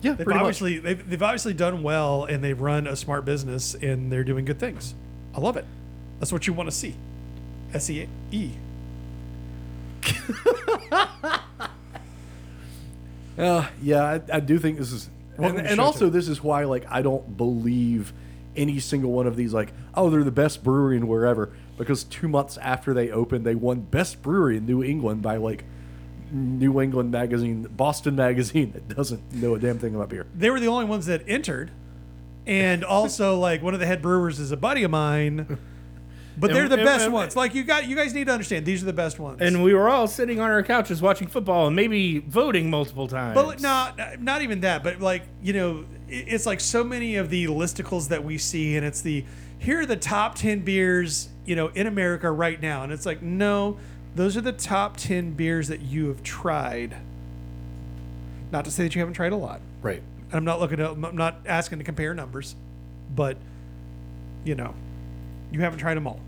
Yeah, 0.02 0.14
They've 0.14 0.28
obviously 0.28 0.78
they've, 0.78 1.10
they've 1.10 1.24
obviously 1.24 1.54
done 1.54 1.82
well 1.82 2.26
and 2.26 2.44
they've 2.44 2.60
run 2.60 2.86
a 2.86 2.96
smart 2.96 3.26
business 3.26 3.74
and 3.74 4.12
they're 4.12 4.24
doing 4.24 4.46
good 4.46 4.60
things. 4.60 4.94
I 5.34 5.40
love 5.40 5.58
it. 5.58 5.66
That's 6.20 6.32
what 6.32 6.46
you 6.48 6.54
want 6.54 6.70
to 6.70 6.76
see. 6.76 6.96
S 7.74 7.90
E 7.90 8.08
E. 8.32 8.52
Uh, 13.38 13.68
yeah, 13.82 14.04
I, 14.04 14.38
I 14.38 14.40
do 14.40 14.58
think 14.60 14.78
this 14.78 14.92
is, 14.92 15.10
Welcome 15.38 15.58
and, 15.58 15.68
to 15.68 15.72
and 15.74 15.82
also 15.82 16.10
this 16.10 16.30
is 16.30 16.42
why 16.42 16.64
like 16.64 16.86
I 16.90 17.02
don't 17.02 17.36
believe 17.36 18.14
any 18.56 18.80
single 18.80 19.12
one 19.12 19.28
of 19.28 19.36
these 19.36 19.54
like 19.54 19.74
oh 19.94 20.10
they're 20.10 20.24
the 20.24 20.32
best 20.32 20.64
brewery 20.64 20.96
in 20.96 21.10
wherever 21.10 21.52
because 21.78 22.06
two 22.06 22.30
months 22.30 22.58
after 22.60 22.94
they 22.94 23.12
opened 23.12 23.46
they 23.46 23.56
won 23.56 23.82
best 23.82 24.22
brewery 24.22 24.56
in 24.56 24.66
New 24.66 24.82
England 24.82 25.22
by 25.22 25.36
like 25.36 25.66
New 26.32 26.82
England 26.82 27.12
magazine, 27.12 27.64
Boston 27.64 28.16
magazine 28.16 28.72
that 28.72 28.96
doesn't 28.96 29.34
know 29.34 29.56
a 29.56 29.60
damn 29.60 29.80
thing 29.80 29.96
about 29.96 30.10
beer. 30.10 30.26
They 30.36 30.50
were 30.50 30.60
the 30.60 30.68
only 30.68 30.86
ones 30.86 31.06
that 31.06 31.24
entered, 31.28 31.72
and 32.46 32.84
also 32.86 33.38
like 33.38 33.62
one 33.62 33.74
of 33.74 33.80
the 33.80 33.86
head 33.86 34.02
brewers 34.02 34.40
is 34.40 34.52
a 34.52 34.58
buddy 34.58 34.84
of 34.84 34.92
mine. 34.92 35.58
But 36.38 36.50
And- 36.50 36.56
they're 36.58 36.68
the 36.70 36.76
and- 36.76 36.84
best 36.86 37.06
and- 37.06 37.14
ones. 37.14 37.36
Like 37.36 37.56
you 37.56 37.64
got, 37.64 37.88
you 37.88 37.96
guys 37.96 38.14
need 38.14 38.28
to 38.28 38.34
understand. 38.34 38.66
These 38.66 38.84
are 38.84 38.86
the 38.86 38.94
best 38.94 39.20
ones. 39.20 39.42
and 39.42 39.64
we 39.64 39.74
were 39.74 39.88
all 39.90 40.08
sitting 40.08 40.40
on 40.40 40.50
our 40.52 40.64
couches 40.64 41.02
watching 41.02 41.28
football 41.28 41.68
and 41.68 41.76
maybe 41.76 42.20
voting 42.20 42.70
multiple 42.70 43.08
times. 43.08 43.36
But 43.36 43.62
not 43.62 44.22
not 44.22 44.42
even 44.42 44.62
that. 44.62 44.84
But 44.84 45.00
like 45.00 45.24
you 45.42 45.54
know, 45.54 45.86
it's 46.10 46.46
like 46.46 46.60
so 46.60 46.84
many 46.84 47.16
of 47.16 47.30
the 47.30 47.46
listicles 47.48 48.10
that 48.10 48.24
we 48.24 48.38
see, 48.38 48.76
and 48.76 48.86
it's 48.86 49.02
the 49.02 49.24
here 49.58 49.80
are 49.82 49.86
the 49.86 49.96
top 49.96 50.36
ten 50.36 50.60
beers 50.60 51.30
you 51.46 51.56
know 51.56 51.68
in 51.70 51.88
America 51.88 52.30
right 52.32 52.62
now, 52.62 52.84
and 52.84 52.92
it's 52.92 53.06
like 53.06 53.22
no, 53.22 53.78
those 54.16 54.36
are 54.36 54.42
the 54.42 54.52
top 54.52 54.98
ten 54.98 55.32
beers 55.32 55.68
that 55.70 55.82
you 55.82 56.08
have 56.10 56.22
tried. 56.24 56.98
Not 58.52 58.66
to 58.66 58.72
say 58.72 58.84
that 58.84 58.96
you 58.96 59.00
haven't 59.00 59.16
tried 59.16 59.32
a 59.32 59.36
lot. 59.38 59.60
right, 59.82 60.02
And 60.32 60.34
I'm 60.38 60.46
not 60.46 60.60
looking 60.60 60.78
to, 60.78 60.92
I'm 60.92 61.16
not 61.16 61.38
asking 61.46 61.80
to 61.80 61.84
compare 61.84 62.14
numbers, 62.14 62.56
but 63.14 63.38
you 64.44 64.56
know, 64.56 64.74
you 65.52 65.62
haven't 65.62 65.80
tried 65.80 65.96
them 65.96 66.08
all. 66.08 66.20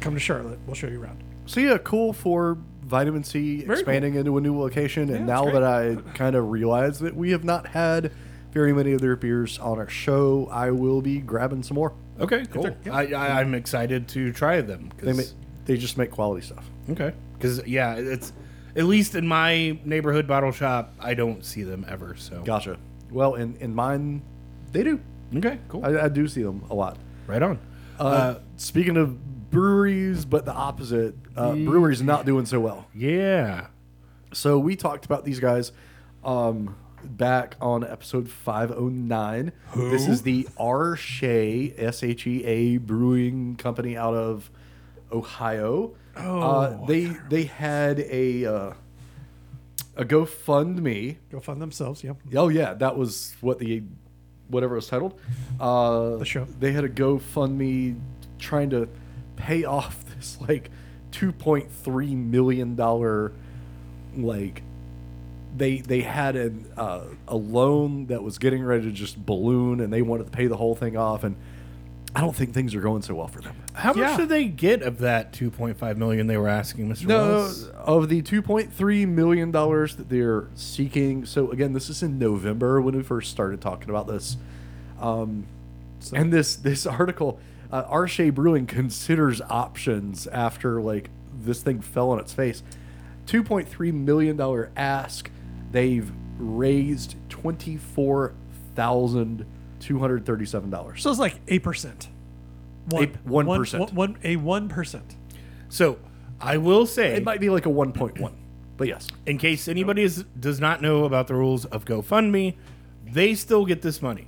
Come 0.00 0.14
to 0.14 0.20
Charlotte, 0.20 0.58
we'll 0.66 0.74
show 0.74 0.86
you 0.86 1.00
around. 1.02 1.22
So 1.46 1.60
yeah, 1.60 1.78
cool 1.78 2.12
for 2.12 2.56
Vitamin 2.82 3.22
Sea 3.24 3.64
Very 3.64 3.78
expanding 3.80 4.14
into 4.14 4.38
a 4.38 4.40
new 4.40 4.58
location. 4.58 5.10
And 5.10 5.20
Yeah, 5.28 5.34
now 5.34 5.44
it's 5.48 5.52
that 5.52 5.62
I 5.64 5.96
kind 6.14 6.36
of 6.36 6.50
realize 6.50 7.00
that 7.00 7.14
we 7.14 7.32
have 7.32 7.44
not 7.44 7.66
had 7.66 8.12
very 8.52 8.72
many 8.72 8.92
of 8.92 9.00
their 9.00 9.14
beers 9.14 9.58
on 9.60 9.78
our 9.78 9.88
show, 9.88 10.48
I 10.50 10.70
will 10.72 11.00
be 11.02 11.20
grabbing 11.20 11.62
some 11.62 11.76
more. 11.76 11.92
okay, 12.18 12.44
cool. 12.46 12.74
yeah. 12.84 12.92
I, 12.96 13.02
I, 13.12 13.40
I'm 13.40 13.54
excited 13.54 14.08
to 14.08 14.32
try 14.32 14.60
them. 14.60 14.90
'cause- 14.96 15.06
They 15.06 15.12
make, 15.12 15.28
they 15.66 15.76
just 15.76 15.96
make 15.96 16.10
quality 16.10 16.44
stuff. 16.44 16.68
okay, 16.90 17.12
because 17.38 17.64
yeah, 17.66 17.94
it's 17.94 18.32
at 18.74 18.84
least 18.86 19.14
in 19.14 19.28
my 19.28 19.78
neighborhood 19.84 20.26
bottle 20.26 20.50
shop, 20.50 20.94
I 20.98 21.14
don't 21.14 21.44
see 21.44 21.62
them 21.62 21.84
ever. 21.88 22.16
So 22.16 22.42
Gotcha. 22.42 22.76
Well, 23.12 23.34
in 23.36 23.56
in 23.60 23.72
mine, 23.74 24.22
they 24.72 24.82
do. 24.82 24.98
okay, 25.36 25.58
cool, 25.68 25.84
I, 25.86 26.06
I 26.06 26.08
do 26.08 26.26
see 26.26 26.42
them 26.42 26.64
a 26.70 26.74
lot. 26.74 26.96
Right 27.30 27.42
on. 27.42 27.58
Uh, 27.98 28.34
speaking 28.56 28.96
of 28.96 29.50
breweries, 29.50 30.24
but 30.24 30.44
the 30.44 30.52
opposite, 30.52 31.14
uh, 31.36 31.52
breweries 31.54 32.02
not 32.02 32.26
doing 32.26 32.46
so 32.46 32.60
well. 32.60 32.86
Yeah, 32.94 33.66
So 34.32 34.58
we 34.58 34.76
talked 34.76 35.04
about 35.04 35.24
these 35.24 35.40
guys 35.40 35.72
um, 36.24 36.76
back 37.04 37.56
on 37.60 37.84
episode 37.84 38.28
509. 38.30 39.52
Who? 39.70 39.90
This 39.90 40.06
is 40.08 40.22
the 40.22 40.48
R. 40.56 40.96
Shea, 40.96 41.74
S 41.76 42.02
H 42.02 42.26
E 42.26 42.44
A 42.44 42.76
Brewing 42.78 43.56
Company 43.56 43.96
out 43.96 44.14
of 44.14 44.50
Ohio. 45.12 45.94
Oh, 46.16 46.40
uh, 46.40 46.86
they 46.86 47.04
they 47.28 47.44
had 47.44 48.00
a 48.00 48.44
uh, 48.46 48.72
a 49.96 50.04
GoFundMe. 50.04 51.16
Go 51.30 51.40
fund 51.40 51.60
themselves. 51.62 52.02
Yep. 52.02 52.16
Oh 52.34 52.48
yeah, 52.48 52.74
that 52.74 52.96
was 52.96 53.34
what 53.40 53.58
the 53.58 53.82
whatever 54.50 54.74
it 54.74 54.78
was 54.78 54.88
titled. 54.88 55.18
Uh, 55.58 56.16
The 56.16 56.24
show. 56.24 56.44
They 56.58 56.72
had 56.72 56.84
a 56.84 56.88
GoFundMe 56.88 57.98
trying 58.38 58.70
to 58.70 58.88
pay 59.36 59.64
off 59.64 60.04
this 60.16 60.38
like 60.48 60.70
two 61.10 61.32
point 61.32 61.70
three 61.70 62.14
million 62.14 62.76
dollar 62.76 63.32
like 64.16 64.62
they 65.56 65.78
they 65.78 66.00
had 66.02 66.36
an, 66.36 66.70
uh, 66.76 67.02
a 67.26 67.36
loan 67.36 68.06
that 68.06 68.22
was 68.22 68.38
getting 68.38 68.62
ready 68.62 68.84
to 68.84 68.92
just 68.92 69.24
balloon 69.24 69.80
and 69.80 69.92
they 69.92 70.02
wanted 70.02 70.24
to 70.24 70.30
pay 70.30 70.46
the 70.46 70.56
whole 70.56 70.74
thing 70.76 70.96
off 70.96 71.24
and 71.24 71.36
I 72.14 72.20
don't 72.22 72.34
think 72.34 72.52
things 72.54 72.74
are 72.74 72.80
going 72.80 73.02
so 73.02 73.14
well 73.14 73.28
for 73.28 73.40
them. 73.40 73.54
How 73.72 73.90
much 73.92 73.98
Yeah. 73.98 74.16
did 74.16 74.28
they 74.28 74.46
get 74.46 74.82
of 74.82 74.98
that 74.98 75.32
2.5 75.32 75.96
million 75.96 76.26
they 76.26 76.36
were 76.36 76.48
asking, 76.48 76.88
Mr. 76.88 77.06
No, 77.06 77.18
Wells? 77.18 77.68
of 77.68 78.08
the 78.08 78.20
2.3 78.22 79.06
million 79.06 79.50
dollars 79.52 79.94
that 79.96 80.08
they're 80.08 80.48
seeking. 80.56 81.24
So 81.24 81.50
again, 81.52 81.72
this 81.72 81.88
is 81.88 82.02
in 82.02 82.18
November 82.18 82.80
when 82.80 82.96
we 82.96 83.02
first 83.04 83.30
started 83.30 83.60
talking 83.60 83.90
about 83.90 84.08
this. 84.08 84.36
Um, 85.00 85.44
and 86.12 86.32
this 86.32 86.56
this 86.56 86.84
article, 86.86 87.38
uh, 87.72 87.84
R. 87.86 88.08
Shea 88.08 88.30
Brewing 88.30 88.66
considers 88.66 89.40
options 89.42 90.26
after 90.26 90.80
like 90.82 91.10
this 91.44 91.62
thing 91.62 91.80
fell 91.80 92.10
on 92.10 92.18
its 92.18 92.32
face. 92.32 92.62
2.3 93.26 93.92
million 93.94 94.36
dollar 94.36 94.70
ask. 94.76 95.30
They've 95.70 96.10
raised 96.38 97.14
twenty 97.28 97.76
four 99.80 99.86
thousand 99.86 99.88
two 99.88 99.98
hundred 99.98 100.26
thirty 100.26 100.46
seven 100.46 100.70
dollars. 100.70 101.02
So 101.02 101.10
it's 101.10 101.18
like 101.18 101.40
eight 101.48 101.62
percent. 101.62 102.08
Eight- 102.94 103.24
1%. 103.24 103.78
One, 103.78 103.94
one, 103.94 104.18
a 104.24 104.36
one 104.36 104.68
percent. 104.68 105.16
So 105.68 105.98
I 106.40 106.56
will 106.56 106.86
say, 106.86 107.14
It 107.14 107.22
might 107.22 107.40
be 107.40 107.50
like 107.50 107.66
a 107.66 107.68
1.1, 107.68 108.32
but 108.76 108.88
yes. 108.88 109.06
in 109.26 109.38
case 109.38 109.68
anybody 109.68 110.02
is, 110.02 110.24
does 110.38 110.58
not 110.58 110.80
know 110.82 111.04
about 111.04 111.28
the 111.28 111.34
rules 111.34 111.66
of 111.66 111.84
GoFundMe, 111.84 112.56
they 113.06 113.34
still 113.34 113.64
get 113.66 113.82
this 113.82 114.00
money. 114.02 114.26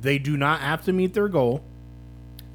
They 0.00 0.18
do 0.18 0.36
not 0.36 0.60
have 0.60 0.84
to 0.84 0.92
meet 0.92 1.12
their 1.12 1.28
goal. 1.28 1.62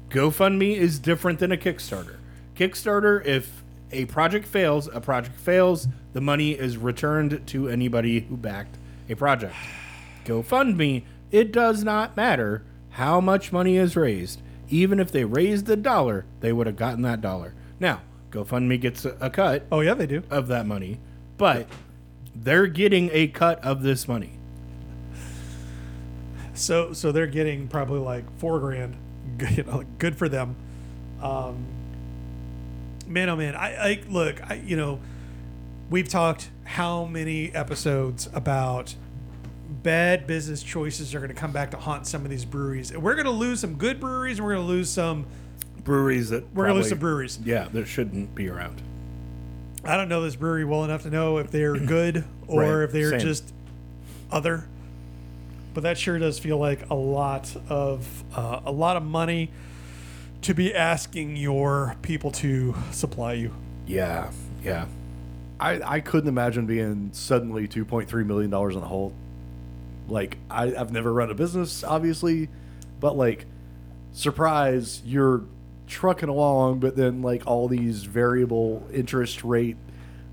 GoFundMe 0.08 0.74
is 0.74 0.98
different 0.98 1.38
than 1.38 1.52
a 1.52 1.56
Kickstarter. 1.56 2.16
Kickstarter, 2.56 3.24
if 3.24 3.62
a 3.92 4.06
project 4.06 4.46
fails, 4.46 4.88
a 4.92 5.00
project 5.00 5.36
fails, 5.36 5.86
the 6.14 6.20
money 6.20 6.52
is 6.52 6.76
returned 6.76 7.46
to 7.48 7.68
anybody 7.68 8.20
who 8.20 8.36
backed 8.36 8.78
a 9.08 9.14
project. 9.14 9.54
GoFundMe, 10.24 11.04
it 11.30 11.52
does 11.52 11.84
not 11.84 12.16
matter 12.16 12.64
how 12.90 13.20
much 13.20 13.52
money 13.52 13.76
is 13.76 13.96
raised. 13.96 14.40
Even 14.68 14.98
if 14.98 15.12
they 15.12 15.24
raised 15.24 15.68
a 15.68 15.76
dollar, 15.76 16.24
they 16.40 16.52
would 16.52 16.66
have 16.66 16.76
gotten 16.76 17.02
that 17.02 17.20
dollar. 17.20 17.54
Now, 17.78 18.00
GoFundMe 18.30 18.80
gets 18.80 19.04
a, 19.04 19.16
a 19.20 19.30
cut 19.30 19.66
Oh 19.70 19.80
yeah, 19.80 19.94
they 19.94 20.06
do. 20.06 20.22
of 20.30 20.48
that 20.48 20.66
money, 20.66 20.98
but 21.38 21.68
they're 22.34 22.66
getting 22.66 23.10
a 23.12 23.28
cut 23.28 23.62
of 23.64 23.82
this 23.82 24.08
money. 24.08 24.32
So 26.54 26.92
so 26.92 27.12
they're 27.12 27.26
getting 27.26 27.68
probably 27.68 28.00
like 28.00 28.24
four 28.38 28.58
grand. 28.60 28.96
Good, 29.38 29.50
you 29.58 29.62
know, 29.64 29.84
good 29.98 30.16
for 30.16 30.28
them. 30.28 30.56
Um, 31.22 31.66
man, 33.06 33.28
oh 33.28 33.36
man, 33.36 33.54
I, 33.54 33.76
I 33.76 34.02
look, 34.08 34.40
I 34.48 34.54
you 34.54 34.76
know, 34.76 35.00
we've 35.90 36.08
talked 36.08 36.50
how 36.64 37.04
many 37.04 37.54
episodes 37.54 38.28
about 38.32 38.94
bad 39.86 40.26
business 40.26 40.64
choices 40.64 41.14
are 41.14 41.20
going 41.20 41.28
to 41.28 41.34
come 41.34 41.52
back 41.52 41.70
to 41.70 41.76
haunt 41.76 42.08
some 42.08 42.24
of 42.24 42.30
these 42.30 42.44
breweries. 42.44 42.90
And 42.90 43.00
we're 43.04 43.14
going 43.14 43.26
to 43.26 43.30
lose 43.30 43.60
some 43.60 43.76
good 43.76 44.00
breweries, 44.00 44.38
and 44.38 44.44
we're 44.46 44.54
going 44.54 44.66
to 44.66 44.72
lose 44.72 44.90
some. 44.90 45.26
Breweries 45.84 46.30
that 46.30 46.42
We're 46.52 46.64
going 46.64 46.74
to 46.74 46.80
lose 46.80 46.88
some 46.88 46.98
breweries. 46.98 47.38
Yeah, 47.44 47.68
that 47.72 47.86
shouldn't 47.86 48.34
be 48.34 48.48
around. 48.48 48.82
I 49.84 49.96
don't 49.96 50.08
know 50.08 50.22
this 50.22 50.34
brewery 50.34 50.64
well 50.64 50.82
enough 50.82 51.04
to 51.04 51.10
know 51.10 51.38
if 51.38 51.52
they're 51.52 51.78
good 51.86 52.24
or 52.48 52.62
Right, 52.62 52.82
if 52.84 52.90
they're 52.90 53.10
same. 53.10 53.20
just 53.20 53.54
other. 54.32 54.66
But 55.72 55.84
that 55.84 55.96
sure 55.96 56.18
does 56.18 56.40
feel 56.40 56.58
like 56.58 56.90
a 56.90 56.94
lot 56.94 57.54
of 57.68 58.24
uh, 58.34 58.62
a 58.64 58.72
lot 58.72 58.96
of 58.96 59.04
money 59.04 59.52
to 60.42 60.52
be 60.52 60.74
asking 60.74 61.36
your 61.36 61.94
people 62.02 62.32
to 62.32 62.74
supply 62.90 63.34
you. 63.34 63.54
Yeah, 63.86 64.32
yeah. 64.64 64.86
I, 65.60 65.80
I 65.96 66.00
couldn't 66.00 66.28
imagine 66.28 66.66
being 66.66 67.10
suddenly 67.12 67.68
two 67.68 67.84
point 67.84 68.08
three 68.08 68.24
million 68.24 68.50
dollars 68.50 68.74
in 68.74 68.80
the 68.80 68.88
hole. 68.88 69.12
Like 70.08 70.38
I, 70.50 70.74
I've 70.74 70.92
never 70.92 71.12
run 71.12 71.30
a 71.30 71.34
business, 71.34 71.82
obviously, 71.84 72.48
but 73.00 73.16
like 73.16 73.46
surprise, 74.12 75.02
you're 75.04 75.42
trucking 75.86 76.28
along, 76.28 76.80
but 76.80 76.96
then 76.96 77.22
like 77.22 77.46
all 77.46 77.68
these 77.68 78.04
variable 78.04 78.86
interest 78.92 79.44
rate 79.44 79.76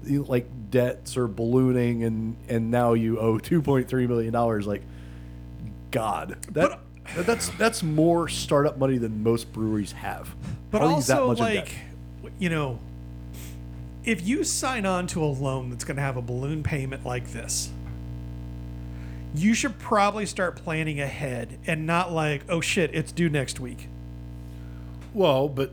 like 0.06 0.48
debts 0.70 1.16
are 1.16 1.28
ballooning 1.28 2.04
and 2.04 2.36
and 2.50 2.70
now 2.70 2.94
you 2.94 3.18
owe 3.20 3.38
two 3.38 3.62
point 3.62 3.88
three 3.88 4.06
million 4.08 4.34
dollars. 4.34 4.68
Like 4.68 4.82
God. 5.92 6.38
That 6.52 6.80
that- 7.16 7.26
that's 7.26 7.50
that's 7.58 7.84
more 7.84 8.30
startup 8.30 8.78
money 8.78 8.98
than 8.98 9.22
most 9.24 9.52
breweries 9.52 9.92
have. 9.92 10.34
But 10.72 10.80
that 10.80 10.86
also, 11.20 11.28
like, 11.44 11.76
you 12.40 12.50
know, 12.50 12.80
if 14.06 14.26
you 14.26 14.44
sign 14.46 14.86
on 14.86 15.08
to 15.08 15.22
a 15.24 15.28
loan 15.28 15.70
that's 15.70 15.84
going 15.84 15.98
to 15.98 16.02
have 16.02 16.16
a 16.18 16.22
balloon 16.22 16.64
payment 16.64 17.06
like 17.06 17.32
this, 17.34 17.70
you 19.34 19.54
should 19.54 19.80
probably 19.80 20.26
start 20.26 20.56
planning 20.56 21.00
ahead 21.00 21.60
and 21.66 21.86
not 21.86 22.12
like, 22.12 22.44
oh 22.50 22.62
shit, 22.62 22.94
it's 22.94 23.12
due 23.12 23.30
next 23.30 23.60
week. 23.60 23.88
Well, 25.14 25.48
but 25.48 25.72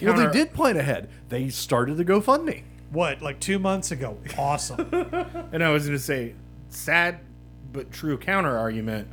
well, 0.00 0.14
counter- 0.14 0.26
they 0.26 0.32
did 0.32 0.52
plan 0.52 0.76
ahead. 0.76 1.08
They 1.28 1.48
started 1.48 1.96
the 1.96 2.04
GoFundMe. 2.04 2.62
What, 2.90 3.22
like 3.22 3.40
two 3.40 3.58
months 3.58 3.90
ago? 3.90 4.18
Awesome. 4.38 4.88
And 5.52 5.62
I 5.62 5.70
was 5.70 5.84
going 5.84 5.98
to 5.98 6.02
say, 6.02 6.34
sad 6.70 7.20
but 7.72 7.90
true 7.92 8.16
counter 8.16 8.56
argument. 8.56 9.08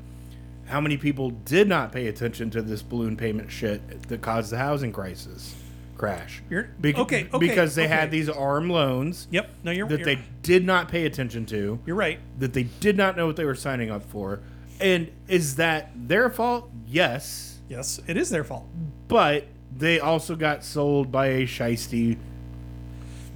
How 0.66 0.80
many 0.80 0.98
people 0.98 1.32
did 1.32 1.68
not 1.68 1.92
pay 1.92 2.08
attention 2.08 2.50
to 2.52 2.62
this 2.62 2.82
balloon 2.82 3.18
payment 3.18 3.52
shit 3.52 4.08
that 4.08 4.22
caused 4.22 4.52
the 4.52 4.58
housing 4.58 4.92
crisis 4.94 5.56
crash? 6.00 6.42
You're- 6.50 6.68
Bec- 6.80 6.98
okay, 6.98 7.28
okay, 7.32 7.38
because 7.38 7.76
they 7.76 7.84
okay. 7.86 7.94
had 7.94 8.10
these 8.10 8.30
arm 8.30 8.70
loans 8.70 9.28
yep. 9.30 9.52
No, 9.64 9.72
you're, 9.72 9.88
that 9.90 10.00
you're, 10.00 10.06
they 10.06 10.22
did 10.42 10.66
not 10.66 10.88
pay 10.88 11.06
attention 11.06 11.46
to. 11.48 11.78
you're 11.86 11.96
right. 11.96 12.20
that 12.40 12.54
they 12.54 12.64
did 12.64 12.98
not 12.98 13.16
know 13.18 13.28
what 13.28 13.36
they 13.36 13.46
were 13.46 13.54
signing 13.54 13.92
up 13.92 14.04
for. 14.04 14.40
And 14.80 15.12
is 15.28 15.58
that 15.58 15.92
their 15.94 16.30
fault? 16.30 16.72
Yes. 16.88 17.60
Yes, 17.68 18.00
it 18.08 18.16
is 18.18 18.30
their 18.30 18.46
fault. 18.46 18.66
But 19.10 19.46
they 19.76 20.00
also 20.00 20.36
got 20.36 20.64
sold 20.64 21.12
by 21.12 21.28
a 21.28 21.44
shisty 21.44 22.18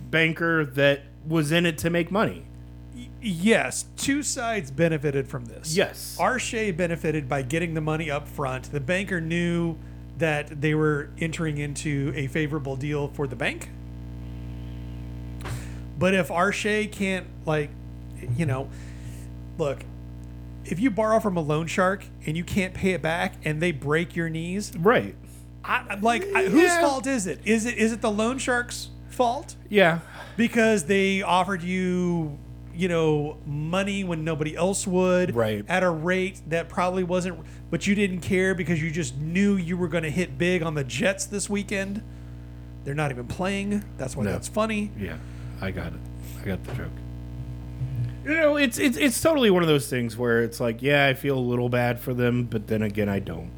banker 0.10 0.66
that 0.66 1.02
was 1.28 1.52
in 1.52 1.66
it 1.66 1.78
to 1.80 1.90
make 1.90 2.12
money. 2.12 2.46
Yes, 3.22 3.86
two 3.98 4.24
sides 4.24 4.72
benefited 4.72 5.28
from 5.28 5.46
this. 5.46 5.76
Yes. 5.76 6.18
R. 6.20 6.40
Shea 6.40 6.72
benefited 6.72 7.28
by 7.28 7.42
getting 7.42 7.74
the 7.74 7.82
money 7.82 8.10
up 8.10 8.28
front. 8.28 8.72
The 8.72 8.80
banker 8.80 9.20
knew 9.20 9.78
that 10.18 10.62
they 10.62 10.74
were 10.76 11.10
entering 11.20 11.58
into 11.58 12.14
a 12.16 12.28
favorable 12.28 12.76
deal 12.76 13.08
for 13.10 13.28
the 13.28 13.36
bank. 13.36 13.70
But 15.98 16.14
if 16.14 16.32
R. 16.32 16.52
Shea 16.52 16.88
can't, 16.88 17.28
like, 17.46 17.70
you 18.36 18.46
know, 18.46 18.70
look, 19.58 19.84
if 20.66 20.80
you 20.80 20.90
borrow 20.92 21.20
from 21.20 21.38
a 21.38 21.42
loan 21.42 21.68
shark 21.68 22.06
and 22.26 22.36
you 22.36 22.44
can't 22.44 22.74
pay 22.74 22.92
it 22.92 23.02
back 23.02 23.36
and 23.44 23.62
they 23.62 23.72
break 23.72 24.16
your 24.16 24.30
knees, 24.30 24.72
Right. 24.78 25.16
I, 25.66 25.96
like, 26.02 26.26
I, 26.36 26.46
whose 26.46 26.64
Yeah. 26.64 26.82
fault 26.82 27.08
is 27.08 27.26
it? 27.26 27.40
Is 27.46 27.66
it 27.66 27.78
is 27.78 27.94
it 27.94 28.02
the 28.02 28.12
loan 28.12 28.38
shark's 28.38 28.90
fault? 29.10 29.56
Yeah. 29.70 30.00
because 30.36 30.86
they 30.86 31.22
offered 31.22 31.62
you 31.64 32.38
you 32.76 32.88
know 32.88 33.38
money 33.46 34.04
when 34.04 34.24
nobody 34.24 34.56
else 34.56 34.86
would 34.88 35.36
Right. 35.36 35.64
at 35.68 35.84
a 35.84 35.90
rate 35.90 36.42
that 36.48 36.70
probably 36.70 37.04
wasn't 37.04 37.40
but 37.70 37.86
you 37.88 37.96
didn't 37.96 38.22
care 38.22 38.54
because 38.56 38.82
you 38.82 38.90
just 38.92 39.18
knew 39.18 39.56
you 39.56 39.78
were 39.78 39.88
going 39.88 40.04
to 40.04 40.10
hit 40.10 40.38
big 40.38 40.64
on 40.64 40.74
the 40.76 40.84
jets 40.84 41.26
this 41.26 41.50
weekend 41.50 42.02
they're 42.84 42.94
not 42.96 43.12
even 43.12 43.28
playing 43.28 43.84
that's 43.98 44.16
why 44.16 44.24
No. 44.24 44.32
that's 44.32 44.48
funny 44.48 44.92
Yeah. 45.00 45.18
I 45.62 45.72
got 45.72 45.88
it. 45.94 46.00
I 46.42 46.46
got 46.46 46.64
the 46.66 46.74
joke. 46.74 46.92
You 48.26 48.34
know, 48.36 48.56
it's 48.58 48.78
it's 48.78 48.98
it's 48.98 49.22
totally 49.22 49.50
one 49.50 49.64
of 49.64 49.70
those 49.70 49.90
things 49.90 50.18
where 50.18 50.44
it's 50.44 50.60
like, 50.60 50.82
yeah, 50.82 51.06
I 51.08 51.14
feel 51.14 51.38
a 51.38 51.40
little 51.40 51.70
bad 51.70 52.00
for 52.00 52.14
them, 52.14 52.46
but 52.46 52.68
then 52.68 52.82
again, 52.82 53.08
I 53.10 53.20
don't. 53.20 53.50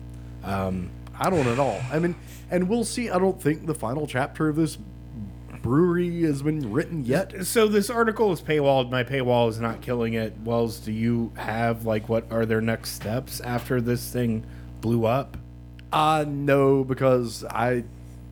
Um, 0.43 0.89
I 1.17 1.29
don't 1.29 1.47
at 1.47 1.57
all. 1.59 1.79
I 1.91 1.99
mean, 1.99 2.15
and 2.51 2.67
we'll 2.69 2.83
see. 2.83 3.09
I 3.09 3.17
don't 3.19 3.41
think 3.41 3.65
the 3.67 3.75
final 3.75 4.05
chapter 4.07 4.49
of 4.49 4.55
this 4.55 4.77
brewery 5.65 6.21
has 6.21 6.43
been 6.43 6.71
written 6.71 7.03
yet. 7.03 7.43
so 7.45 7.67
this 7.67 7.89
article 7.89 8.31
is 8.31 8.39
paywalled. 8.41 8.91
My 8.91 9.03
paywall 9.03 9.49
is 9.49 9.59
not 9.59 9.81
killing 9.81 10.13
it. 10.13 10.33
Wells, 10.43 10.77
do 10.79 10.91
you 10.91 11.31
have 11.35 11.85
like 11.85 12.07
what 12.07 12.31
are 12.31 12.45
their 12.45 12.61
next 12.61 12.91
steps 12.91 13.39
after 13.41 13.81
this 13.81 14.11
thing 14.11 14.45
blew 14.81 15.05
up? 15.05 15.37
Uh 15.91 16.23
no, 16.27 16.83
because 16.83 17.43
I 17.49 17.83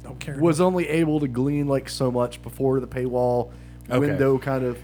don't 0.03 0.19
care 0.19 0.37
was 0.39 0.61
only 0.61 0.87
able 0.89 1.19
to 1.21 1.27
glean 1.27 1.67
like 1.67 1.89
so 1.89 2.11
much 2.11 2.41
before 2.43 2.79
the 2.79 2.87
paywall 2.87 3.51
Okay. 3.89 3.99
window 3.99 4.37
kind 4.37 4.63
of. 4.63 4.77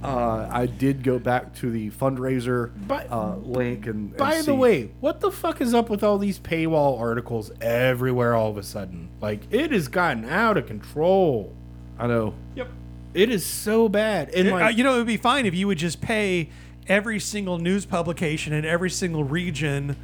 Uh, 0.00 0.46
I 0.48 0.66
did 0.66 1.02
go 1.02 1.18
back 1.18 1.56
to 1.56 1.72
the 1.72 1.90
fundraiser 1.90 2.70
But- 2.86 3.10
uh, 3.10 3.34
link 3.38 3.86
and. 3.86 4.10
and 4.10 4.16
By 4.16 4.42
the 4.42 4.54
way, 4.54 4.90
what 5.00 5.18
the 5.20 5.32
fuck 5.32 5.60
is 5.60 5.74
up 5.74 5.90
with 5.90 6.04
all 6.04 6.18
these 6.18 6.38
paywall 6.38 7.00
articles 7.00 7.50
everywhere 7.60 8.36
all 8.36 8.48
of 8.50 8.56
a 8.58 8.62
sudden? 8.62 9.08
Like 9.20 9.52
it 9.52 9.72
has 9.72 9.88
gotten 9.88 10.24
out 10.26 10.56
of 10.56 10.66
control. 10.66 11.52
I 11.98 12.06
know. 12.06 12.34
yep 12.54 12.68
It 13.14 13.30
is 13.30 13.44
so 13.44 13.88
bad. 13.88 14.30
And 14.30 14.48
Uh, 14.48 14.52
like, 14.52 14.76
you 14.76 14.84
know 14.84 14.94
it 14.94 14.98
would 14.98 15.06
be 15.06 15.16
fine 15.16 15.46
if 15.46 15.54
you 15.54 15.66
would 15.66 15.78
just 15.78 16.00
pay 16.00 16.48
every 16.86 17.18
single 17.20 17.58
news 17.58 17.84
publication 17.84 18.52
in 18.52 18.64
every 18.64 18.90
single 18.90 19.24
region 19.24 19.96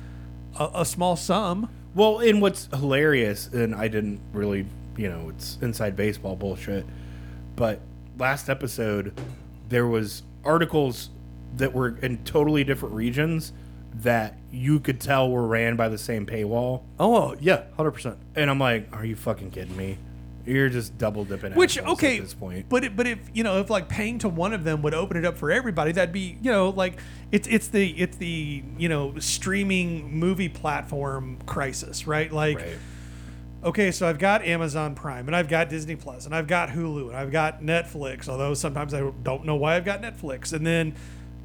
a, 0.59 0.70
a 0.76 0.85
small 0.85 1.16
sum 1.16 1.68
Well, 1.94 2.18
and 2.18 2.42
what's 2.42 2.68
hilarious, 2.72 3.48
and 3.48 3.74
I 3.74 3.88
didn't 3.88 4.20
really, 4.33 4.66
you 4.96 5.09
know, 5.09 5.28
it's 5.30 5.59
inside 5.62 5.96
baseball 5.96 6.35
bullshit, 6.37 6.85
but 7.57 7.80
last 8.18 8.48
episode 8.48 9.12
there 9.68 9.87
was 9.87 10.22
articles 10.44 11.11
that 11.57 11.72
were 11.72 11.96
in 12.02 12.18
totally 12.24 12.64
different 12.64 12.94
regions 12.94 13.52
that 13.94 14.37
you 14.50 14.80
could 14.80 15.00
tell 15.00 15.30
were 15.30 15.46
ran 15.46 15.76
by 15.76 15.88
the 15.88 15.96
same 15.98 16.26
paywall. 16.26 16.83
Oh 16.98 17.37
yeah, 17.40 17.62
hundred 17.76 17.92
percent. 17.92 18.18
And 18.35 18.50
I'm 18.50 18.59
like, 18.59 18.88
are 18.92 19.04
you 19.04 19.14
fucking 19.16 19.52
kidding 19.52 19.76
me? 19.76 19.98
You're 20.46 20.68
just 20.68 20.98
double 20.98 21.24
dipping. 21.24 21.54
Which 21.54 21.78
okay, 21.78 22.18
at 22.18 22.22
this 22.22 22.35
point. 22.35 22.68
but 22.68 22.85
it, 22.85 22.96
but 22.96 23.07
if 23.07 23.18
you 23.33 23.42
know 23.44 23.61
if 23.61 23.70
like 23.70 23.88
paying 23.88 24.18
to 24.20 24.28
one 24.28 24.52
of 24.52 24.64
them 24.64 24.83
would 24.83 24.94
open 24.94 25.16
it 25.16 25.24
up 25.24 25.38
for 25.38 25.50
everybody, 25.50 25.92
that'd 25.92 26.12
be 26.12 26.37
you 26.42 26.50
know 26.50 26.68
like 26.70 27.00
it's 27.33 27.48
it's 27.48 27.68
the 27.68 27.90
it's 27.92 28.16
the 28.18 28.62
you 28.76 28.88
know 28.88 29.18
streaming 29.18 30.18
movie 30.18 30.48
platform 30.50 31.38
crisis, 31.46 32.07
right? 32.07 32.30
Like 32.30 32.59
Right. 32.59 32.78
okay, 33.64 33.90
so 33.90 34.07
I've 34.07 34.18
got 34.18 34.44
Amazon 34.44 34.94
Prime 34.94 35.26
and 35.26 35.35
I've 35.35 35.48
got 35.48 35.68
Disney 35.70 35.96
Plus 35.96 36.26
and 36.26 36.35
I've 36.35 36.46
got 36.46 36.68
Hulu 36.68 37.09
and 37.09 37.16
I've 37.16 37.33
got 37.33 37.62
Netflix. 37.62 38.28
Although 38.28 38.52
sometimes 38.54 38.92
I 38.92 39.11
don't 39.22 39.44
know 39.44 39.57
why 39.57 39.76
I've 39.76 39.85
got 39.85 40.02
Netflix. 40.02 40.52
And 40.52 40.66
then 40.66 40.94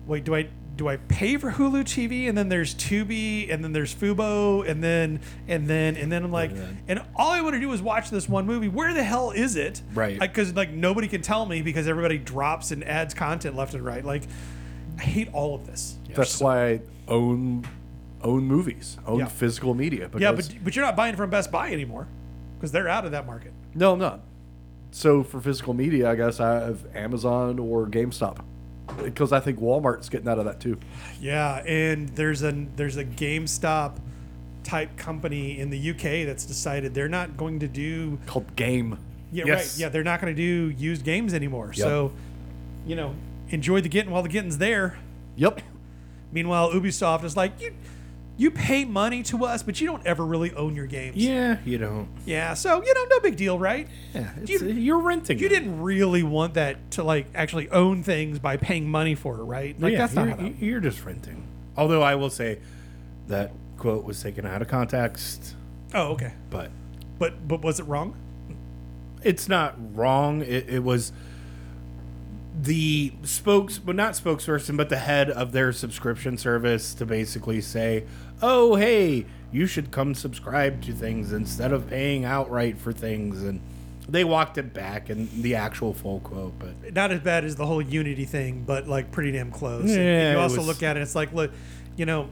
wait, 0.06 0.24
do 0.26 0.36
I 0.36 0.50
do 0.80 0.88
I 0.88 0.96
pay 0.96 1.36
for 1.36 1.52
Hulu 1.52 1.84
TV? 1.84 2.30
And 2.30 2.38
then 2.38 2.48
there's 2.48 2.74
Tubi 2.74 3.54
and 3.54 3.62
then 3.62 3.74
there's 3.74 3.94
Fubo 3.94 4.66
and 4.66 4.82
then 4.82 5.20
and 5.46 5.68
then 5.68 5.98
and 5.98 6.10
then 6.10 6.24
I'm 6.24 6.32
like, 6.32 6.52
And 6.52 6.78
and 6.88 7.02
all 7.18 7.32
I 7.32 7.42
want 7.42 7.56
to 7.56 7.60
do 7.60 7.72
is 7.74 7.82
watch 7.82 8.10
this 8.10 8.30
one 8.30 8.46
movie. 8.48 8.70
Where 8.70 8.94
the 8.94 9.04
hell 9.04 9.32
is 9.32 9.58
it? 9.58 9.82
Right. 9.94 10.18
Because 10.18 10.56
like 10.56 10.72
nobody 10.72 11.10
can 11.10 11.22
tell 11.22 11.46
me 11.46 11.62
because 11.62 11.88
everybody 11.90 12.18
drops 12.18 12.72
and 12.72 12.82
adds 12.86 13.14
content 13.14 13.58
left 13.58 13.74
and 13.74 13.84
right. 13.84 14.06
Like 14.06 14.24
I 14.98 15.02
hate 15.02 15.28
all 15.34 15.54
of 15.54 15.68
this. 15.68 15.98
That's 16.16 16.40
why 16.40 16.70
I 16.70 16.82
own 17.10 17.68
own 18.24 18.46
movies, 18.46 18.98
own 19.06 19.20
Yeah. 19.20 19.26
physical 19.26 19.74
media. 19.74 20.08
Because, 20.08 20.22
Yeah, 20.22 20.32
but 20.32 20.50
but 20.64 20.76
you're 20.78 20.86
not 20.86 20.96
buying 20.96 21.18
from 21.18 21.30
Best 21.30 21.52
Buy 21.52 21.72
anymore 21.74 22.08
because 22.58 22.72
they're 22.72 22.88
out 22.90 23.04
of 23.06 23.12
that 23.12 23.26
market. 23.28 23.52
no, 23.76 23.92
I'm 23.94 24.00
not. 24.00 24.22
So 24.92 25.24
for 25.24 25.40
physical 25.42 25.74
media, 25.74 26.10
I 26.10 26.16
guess 26.16 26.40
I 26.40 26.54
have 26.62 26.86
Amazon 26.96 27.60
or 27.60 27.86
GameStop 27.86 28.40
because 29.04 29.32
I 29.32 29.40
think 29.40 29.60
Walmart's 29.60 30.10
getting 30.10 30.28
out 30.28 30.40
of 30.40 30.46
that 30.46 30.60
too. 30.60 30.78
Yeah, 31.22 31.64
and 31.66 32.10
there's 32.10 32.44
a 32.44 32.52
there's 32.76 32.98
a 32.98 33.06
GameStop 33.06 33.98
type 34.64 34.98
company 34.98 35.60
in 35.60 35.70
the 35.70 35.92
UK 35.92 36.26
that's 36.28 36.46
decided 36.46 36.94
they're 36.94 37.08
not 37.10 37.38
going 37.38 37.60
to 37.60 37.68
do 37.68 38.20
Called 38.26 38.56
Game. 38.56 38.98
yeah 39.32 39.46
Yes. 39.46 39.58
right 39.76 39.80
yeah 39.82 39.90
they're 39.90 40.04
not 40.04 40.22
going 40.22 40.36
to 40.36 40.38
do 40.42 40.70
used 40.78 41.04
games 41.04 41.34
anymore. 41.34 41.74
So, 41.74 42.12
you 42.86 42.96
know, 42.96 43.16
enjoy 43.50 43.82
the 43.82 43.90
getting 43.90 44.12
while 44.12 44.24
the 44.24 44.30
getting's 44.30 44.58
there. 44.58 44.98
Yep. 45.38 45.62
Meanwhile, 46.32 46.72
Ubisoft 46.72 47.24
is 47.24 47.36
like 47.38 47.60
you 47.60 47.74
you 48.40 48.50
pay 48.50 48.86
money 48.86 49.22
to 49.24 49.44
us, 49.46 49.62
but 49.62 49.80
you 49.82 49.86
don't 49.86 50.04
ever 50.08 50.26
really 50.26 50.52
own 50.54 50.74
your 50.76 50.88
games. 50.88 51.16
yeah, 51.18 51.58
you 51.66 51.78
don't. 51.78 52.08
Yeah, 52.26 52.54
so 52.56 52.82
you 52.84 52.94
know, 52.94 53.04
no 53.10 53.20
big 53.20 53.36
deal, 53.36 53.60
right? 53.60 53.88
Yeah, 54.16 54.32
you, 54.46 54.60
you're 54.70 55.00
renting. 55.02 55.38
You 55.38 55.50
them. 55.50 55.64
didn't 55.64 55.82
really 55.82 56.24
want 56.24 56.56
that 56.56 56.90
to 56.92 57.04
like 57.04 57.28
actually 57.36 57.70
own 57.70 58.02
things 58.02 58.40
by 58.40 58.58
paying 58.58 58.90
money 58.90 59.14
for 59.14 59.36
it, 59.40 59.44
right? 59.44 59.80
Like 59.80 59.92
yeah, 59.92 59.98
that's 60.00 60.14
not 60.14 60.28
you're, 60.28 60.36
how 60.38 60.44
that. 60.44 60.60
you're 60.60 60.80
just 60.80 61.04
renting. 61.06 61.46
Although 61.78 62.02
I 62.02 62.16
will 62.16 62.30
say 62.30 62.60
that 63.28 63.52
quote 63.78 64.04
was 64.06 64.22
taken 64.24 64.46
out 64.46 64.62
of 64.62 64.68
context, 64.70 65.56
Oh, 65.94 66.14
okay. 66.14 66.34
but 66.50 66.72
But 67.20 67.48
but 67.48 67.62
was 67.62 67.80
it 67.80 67.84
wrong? 67.84 68.16
it's 69.22 69.50
not 69.50 69.76
wrong. 69.96 70.42
It, 70.42 70.70
it 70.70 70.84
was 70.84 71.12
the 72.62 73.14
spokes, 73.24 73.78
but 73.78 73.96
not 73.96 74.14
spokesperson, 74.14 74.76
but 74.76 74.90
the 74.90 74.98
head 74.98 75.30
of 75.30 75.52
their 75.52 75.72
subscription 75.72 76.38
service 76.38 76.94
to 76.96 77.06
basically 77.06 77.62
say, 77.62 78.04
"Oh, 78.42 78.76
hey, 78.76 79.26
you 79.52 79.66
should 79.66 79.92
come 79.92 80.14
subscribe 80.16 80.82
to 80.84 80.94
things 80.94 81.32
instead 81.32 81.72
of 81.72 81.90
paying 81.90 82.26
outright 82.26 82.78
for 82.78 82.92
things." 82.92 83.44
And 83.44 83.62
they 84.08 84.24
walked 84.24 84.58
it 84.58 84.74
back 84.74 85.10
in 85.10 85.30
the 85.42 85.56
actual 85.56 85.94
full 85.94 86.20
quote, 86.22 86.54
but 86.60 86.94
not 86.96 87.12
as 87.12 87.20
bad 87.22 87.46
as 87.46 87.56
the 87.56 87.66
whole 87.66 87.82
Unity 87.82 88.26
thing, 88.26 88.64
but 88.66 88.88
like 88.88 89.12
pretty 89.12 89.32
damn 89.32 89.52
close. 89.52 89.84
And 89.84 89.94
Yeah, 89.96 90.32
you 90.34 90.40
also 90.40 90.58
was- 90.58 90.68
look 90.68 90.84
at 90.84 90.98
it, 90.98 91.02
it's 91.02 91.16
like, 91.16 91.32
look, 91.32 91.52
you 91.96 92.06
know, 92.06 92.28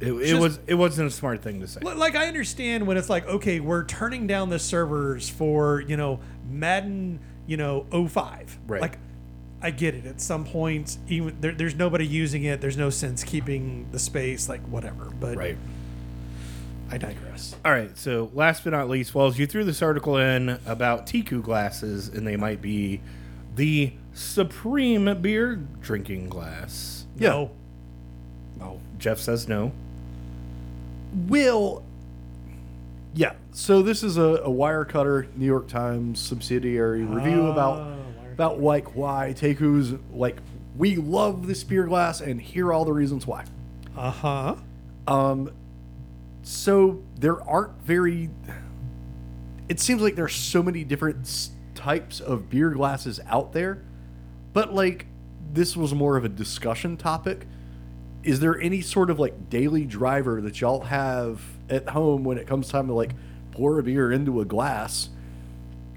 it, 0.00 0.12
it 0.12 0.26
Just- 0.26 0.40
was 0.42 0.58
it 0.66 0.74
wasn't 0.74 1.08
a 1.08 1.10
smart 1.10 1.42
thing 1.42 1.60
to 1.60 1.66
say. 1.68 1.80
like 1.80 2.14
I 2.16 2.26
understand 2.26 2.86
when 2.86 2.96
it's 2.98 3.08
like, 3.08 3.26
okay, 3.26 3.60
we're 3.60 3.84
turning 3.84 4.26
down 4.26 4.50
the 4.50 4.58
servers 4.58 5.28
for 5.30 5.80
you 5.80 5.96
know 5.96 6.20
Madden, 6.50 7.20
you 7.46 7.56
know 7.56 7.86
05. 7.90 8.58
Right. 8.66 8.82
Like, 8.82 8.98
I 9.62 9.70
get 9.70 9.94
it. 9.94 10.06
At 10.06 10.20
some 10.20 10.44
point, 10.44 10.98
even 11.08 11.36
there, 11.40 11.52
there's 11.52 11.74
nobody 11.74 12.06
using 12.06 12.44
it. 12.44 12.60
There's 12.60 12.76
no 12.76 12.90
sense 12.90 13.24
keeping 13.24 13.88
the 13.90 13.98
space, 13.98 14.48
like 14.48 14.60
whatever. 14.62 15.10
But 15.18 15.36
Right. 15.36 15.56
I 16.90 16.98
digress. 16.98 17.56
All 17.64 17.72
right. 17.72 17.96
So 17.98 18.30
last 18.34 18.62
but 18.64 18.70
not 18.70 18.88
least, 18.88 19.14
Wells, 19.14 19.38
you 19.38 19.46
threw 19.46 19.64
this 19.64 19.82
article 19.82 20.18
in 20.18 20.60
about 20.66 21.06
Teku 21.06 21.42
glasses, 21.42 22.08
and 22.08 22.26
they 22.26 22.36
might 22.36 22.62
be 22.62 23.00
the 23.56 23.92
supreme 24.12 25.20
beer 25.20 25.56
drinking 25.80 26.28
glass. 26.28 27.06
Yeah. 27.18 27.30
No. 27.30 27.50
Oh, 28.60 28.80
Jeff 28.98 29.18
says 29.18 29.48
no. 29.48 29.72
Will. 31.12 31.82
Yeah. 33.14 33.32
So 33.52 33.82
this 33.82 34.02
is 34.02 34.16
a, 34.18 34.22
a 34.22 34.48
Wirecutter 34.48 35.34
New 35.36 35.46
York 35.46 35.66
Times 35.68 36.20
subsidiary 36.20 37.02
review 37.04 37.46
about 37.46 37.78
Wirecutter. 37.78 37.96
About 38.36 38.60
like 38.60 38.94
why 38.94 39.32
Teku's 39.34 39.94
like 40.12 40.36
we 40.76 40.96
love 40.96 41.46
this 41.46 41.64
beer 41.64 41.86
glass 41.86 42.20
and 42.20 42.38
here 42.38 42.66
are 42.66 42.72
all 42.74 42.84
the 42.84 42.92
reasons 42.92 43.26
why. 43.26 43.46
Uh 43.96 44.10
huh. 44.10 44.56
Um, 45.06 45.50
so 46.42 47.02
there 47.18 47.42
aren't 47.48 47.80
very. 47.82 48.28
It 49.70 49.80
seems 49.80 50.02
like 50.02 50.16
there's 50.16 50.34
so 50.34 50.62
many 50.62 50.84
different 50.84 51.50
types 51.74 52.20
of 52.20 52.50
beer 52.50 52.70
glasses 52.70 53.20
out 53.26 53.54
there, 53.54 53.82
but 54.52 54.74
like 54.74 55.06
this 55.54 55.74
was 55.74 55.94
more 55.94 56.18
of 56.18 56.24
a 56.26 56.28
discussion 56.28 56.98
topic. 56.98 57.46
Is 58.22 58.40
there 58.40 58.60
any 58.60 58.82
sort 58.82 59.08
of 59.08 59.18
like 59.18 59.48
daily 59.48 59.86
driver 59.86 60.42
that 60.42 60.60
y'all 60.60 60.82
have 60.82 61.40
at 61.70 61.88
home 61.88 62.22
when 62.22 62.36
it 62.36 62.46
comes 62.46 62.68
time 62.68 62.88
to 62.88 62.92
like 62.92 63.12
pour 63.52 63.78
a 63.78 63.82
beer 63.82 64.12
into 64.12 64.42
a 64.42 64.44
glass 64.44 65.08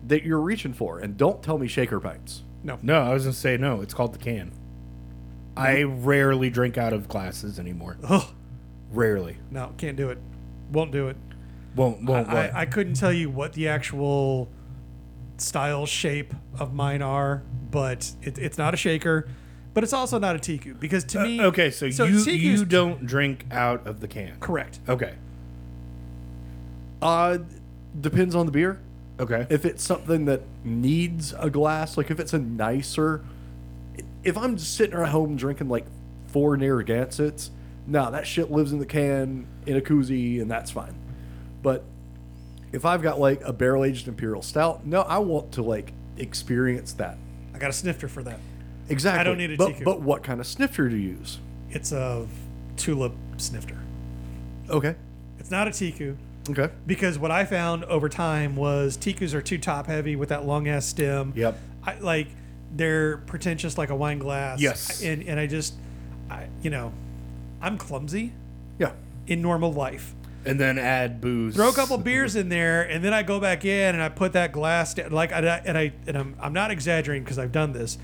that 0.10 0.24
you're 0.24 0.42
reaching 0.42 0.74
for? 0.74 1.00
And 1.00 1.18
don't 1.18 1.42
tell 1.42 1.58
me 1.58 1.68
shaker 1.68 2.00
pints. 2.00 2.44
No. 2.64 2.78
No, 2.82 3.02
I 3.02 3.14
was 3.14 3.24
gonna 3.24 3.34
say 3.34 3.58
no. 3.58 3.82
It's 3.82 3.94
called 3.94 4.14
the 4.14 4.20
can. 4.20 4.52
I 5.58 5.84
rarely 5.84 6.50
drink 6.50 6.78
out 6.78 6.94
of 6.94 7.08
glasses 7.08 7.58
anymore. 7.60 7.98
Ugh. 8.08 8.28
Rarely. 8.92 9.38
No, 9.52 9.74
can't 9.78 9.96
do 9.98 10.10
it. 10.10 10.18
Won't 10.72 10.92
do 10.92 11.08
it. 11.08 11.18
Won't 11.76 12.04
won't. 12.04 12.28
I, 12.28 12.34
what? 12.34 12.54
I 12.56 12.66
couldn't 12.66 12.94
tell 12.96 13.14
you 13.14 13.30
what 13.30 13.54
the 13.54 13.68
actual 13.68 14.50
style 15.38 15.86
shape 15.86 16.34
of 16.60 16.74
mine 16.74 17.02
are, 17.02 17.44
but 17.72 18.12
it, 18.22 18.38
it's 18.38 18.58
not 18.58 18.74
a 18.74 18.78
shaker, 18.78 19.28
but 19.74 19.84
it's 19.84 19.94
also 19.94 20.20
not 20.20 20.36
a 20.36 20.40
Teku 20.40 20.78
because 20.80 21.04
to 21.06 21.20
me, 21.24 21.40
Uh, 21.40 21.48
okay, 21.48 21.72
so, 21.72 21.86
you 21.86 21.92
Teku's- 21.94 22.28
you 22.28 22.66
don't 22.66 23.06
drink 23.06 23.46
out 23.52 23.86
of 23.88 24.00
the 24.02 24.08
can. 24.08 24.36
correct. 24.40 24.80
Okay. 24.90 25.14
Uh, 27.02 27.38
depends 28.00 28.36
on 28.36 28.46
the 28.46 28.52
beer. 28.52 28.80
Okay. 29.20 29.46
if 29.50 29.66
it's 29.66 29.84
something 29.84 30.26
that 30.26 30.42
needs 30.64 31.34
a 31.38 31.50
glass, 31.50 31.98
like 31.98 32.10
if 32.10 32.20
it's 32.20 32.34
a 32.34 32.40
nicer, 32.40 33.24
if 34.24 34.38
I'm 34.38 34.56
just 34.58 34.76
sitting 34.76 34.98
at 34.98 35.10
home 35.10 35.36
drinking 35.36 35.68
like 35.68 35.86
four 36.28 36.56
Narragansetts, 36.56 37.52
nah, 37.86 38.10
that 38.12 38.26
shit 38.26 38.50
lives 38.50 38.72
in 38.72 38.80
the 38.80 38.86
can 38.86 39.46
in 39.66 39.76
a 39.76 39.82
koozie 39.82 40.42
and 40.42 40.50
that's 40.50 40.72
fine. 40.72 40.96
But 41.62 41.84
if 42.72 42.86
I've 42.86 43.02
got 43.02 43.20
like 43.20 43.42
a 43.44 43.52
barrel 43.52 43.84
aged 43.84 44.08
imperial 44.08 44.42
stout, 44.42 44.86
no, 44.86 45.02
I 45.02 45.18
want 45.18 45.52
to 45.54 45.64
like 45.64 45.92
experience 46.18 46.94
that. 46.94 47.18
I 47.54 47.58
got 47.58 47.70
a 47.70 47.74
snifter 47.74 48.08
for 48.08 48.24
that. 48.24 48.40
Exactly. 48.88 49.20
I 49.20 49.24
don't 49.24 49.38
need 49.38 49.52
a 49.52 49.58
but, 49.58 49.74
Teku. 49.74 49.84
but 49.84 50.02
what 50.02 50.24
kind 50.24 50.40
of 50.40 50.48
snifter 50.48 50.88
do 50.88 50.96
you 50.96 51.10
use? 51.18 51.40
It's 51.72 51.92
a 51.92 52.26
tulip 52.78 53.14
snifter. 53.38 53.78
Okay. 54.70 54.96
It's 55.40 55.52
not 55.52 55.68
a 55.68 55.72
Teku 55.72 56.16
Okay. 56.50 56.70
because 56.88 57.18
what 57.20 57.32
I 57.32 57.46
found 57.46 57.84
over 57.86 58.10
time 58.10 58.56
was 58.56 58.98
Tekus 58.98 59.34
are 59.34 59.42
too 59.42 59.58
top 59.58 59.88
heavy 59.88 60.16
with 60.16 60.30
that 60.30 60.46
long 60.46 60.68
ass 60.68 60.86
stem. 60.86 61.34
Yep. 61.36 61.58
I 61.86 62.00
like 62.00 62.28
they're 62.76 63.18
pretentious 63.18 63.78
like 63.78 63.90
a 63.90 63.96
wine 63.96 64.20
glass. 64.20 64.60
Yes. 64.60 65.02
and 65.04 65.24
and 65.24 65.40
I 65.40 65.48
just, 65.48 65.74
I 66.30 66.48
you 66.62 66.70
know, 66.70 66.92
I'm 67.62 67.78
clumsy 67.78 68.34
Yeah. 68.78 68.92
in 69.28 69.42
normal 69.42 69.72
life. 69.74 70.14
And 70.46 70.58
then 70.60 70.78
add 70.78 71.20
booze. 71.20 71.56
throw 71.56 71.68
a 71.70 71.74
couple 71.74 71.98
beers 72.10 72.36
in 72.36 72.48
there, 72.50 72.82
and 72.84 73.04
then 73.04 73.14
I 73.14 73.24
go 73.24 73.40
back 73.42 73.66
in 73.66 73.94
and 73.94 74.02
I 74.02 74.08
put 74.10 74.32
that 74.34 74.52
glass 74.54 74.94
down. 74.94 75.12
Like, 75.12 75.32
and 75.34 75.48
I 75.48 75.62
and, 75.66 75.78
I, 75.78 75.92
and 76.08 76.18
I'm, 76.18 76.36
I'm 76.40 76.54
not 76.54 76.72
exaggerating 76.72 77.24
because 77.24 77.38
I've 77.38 77.52
done 77.52 77.74
this. 77.74 77.98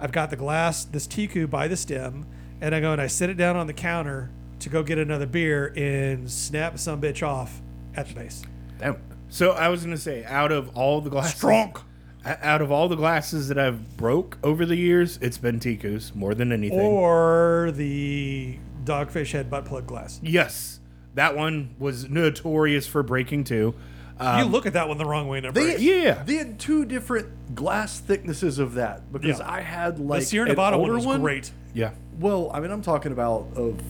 I've 0.00 0.12
got 0.12 0.30
the 0.30 0.36
glass, 0.36 0.84
this 0.84 1.06
Teku 1.06 1.48
by 1.50 1.68
the 1.68 1.76
stem, 1.76 2.24
and 2.60 2.74
I 2.74 2.80
go 2.80 2.92
and 2.92 3.00
I 3.02 3.06
sit 3.06 3.28
it 3.28 3.36
down 3.36 3.56
on 3.56 3.66
the 3.66 3.72
counter 3.74 4.30
to 4.60 4.68
go 4.70 4.82
get 4.82 4.96
another 4.98 5.26
beer 5.26 5.72
and 5.76 6.30
snap 6.30 6.78
some 6.78 7.00
bitch 7.02 7.24
off 7.26 7.60
at 7.98 8.08
the 8.08 8.14
base. 8.14 8.42
Damn. 8.78 8.96
So 9.28 9.50
I 9.50 9.68
was 9.68 9.84
gonna 9.84 9.96
say, 9.98 10.24
out 10.24 10.52
of 10.52 10.76
all 10.76 11.00
the 11.00 11.10
glasses, 11.10 11.34
Strong. 11.36 11.76
out 12.24 12.62
of 12.62 12.70
all 12.72 12.88
the 12.88 12.96
glasses 12.96 13.48
that 13.48 13.58
I've 13.58 13.96
broke 13.96 14.38
over 14.42 14.64
the 14.64 14.76
years, 14.76 15.18
it's 15.20 15.38
been 15.38 15.60
Teku's 15.60 16.14
more 16.14 16.34
than 16.34 16.52
anything. 16.52 16.78
Or 16.80 17.70
the 17.74 18.58
dogfish 18.84 19.32
head 19.32 19.50
butt 19.50 19.64
plug 19.66 19.86
glass. 19.86 20.18
yes, 20.22 20.80
that 21.14 21.36
one 21.36 21.74
was 21.78 22.08
notorious 22.08 22.86
for 22.86 23.02
breaking 23.02 23.44
too. 23.44 23.74
Um, 24.20 24.38
you 24.40 24.44
look 24.46 24.66
at 24.66 24.72
that 24.72 24.88
one 24.88 24.98
the 24.98 25.04
wrong 25.04 25.28
way, 25.28 25.40
number 25.40 25.60
They, 25.62 25.74
eight. 25.76 25.80
Yeah. 25.80 26.22
They 26.24 26.34
had 26.36 26.58
two 26.58 26.84
different 26.84 27.54
glass 27.54 28.00
thicknesses 28.00 28.58
of 28.58 28.74
that 28.74 29.12
because 29.12 29.38
Yeah. 29.38 29.48
I 29.48 29.60
had 29.60 29.90
like 29.90 29.96
The 29.98 30.04
like 30.04 30.22
Sierra 30.24 30.46
an 30.46 30.48
Nevada 30.52 30.76
one 30.78 30.90
older 30.90 31.06
was 31.06 31.18
great. 31.18 31.52
yeah. 31.72 31.90
Well, 32.18 32.50
I 32.52 32.58
mean, 32.58 32.72
I'm 32.72 32.82
talking 32.82 33.12
about 33.12 33.46
of 33.54 33.80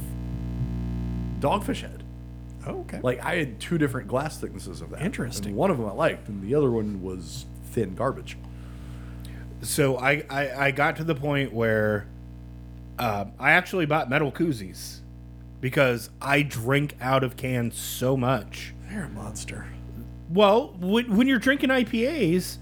Dogfish 1.41 1.81
Head. 1.83 1.97
Oh, 2.69 2.81
okay. 2.81 3.01
Like 3.03 3.25
I 3.25 3.37
had 3.37 3.59
two 3.59 3.79
different 3.79 4.09
glass 4.09 4.39
thicknesses 4.39 4.81
of 4.81 4.91
that. 4.91 5.03
Interesting. 5.03 5.49
And 5.49 5.57
one 5.57 5.71
of 5.71 5.79
them 5.79 5.87
I 5.87 5.93
liked, 5.93 6.29
and 6.29 6.43
the 6.43 6.55
other 6.55 6.71
one 6.71 7.03
was 7.03 7.47
thin 7.71 7.95
garbage. 7.95 8.37
So 9.62 9.97
I, 9.97 10.25
I, 10.31 10.66
I 10.66 10.71
got 10.71 10.97
to 10.97 11.05
the 11.05 11.14
point 11.14 11.53
where 11.53 12.07
uh, 12.99 13.27
I 13.39 13.53
actually 13.53 13.87
bought 13.87 14.09
metal 14.09 14.31
koozies 14.31 15.01
because 15.61 16.11
I 16.21 16.43
drink 16.43 16.95
out 17.01 17.25
of 17.25 17.37
cans 17.37 17.77
so 17.77 18.16
much. 18.16 18.75
You're 18.93 19.05
a 19.05 19.09
monster. 19.09 19.66
Well, 20.31 20.75
when, 20.79 21.16
when 21.16 21.27
you're 21.27 21.39
drinking 21.39 21.71
IPAs, 21.71 22.59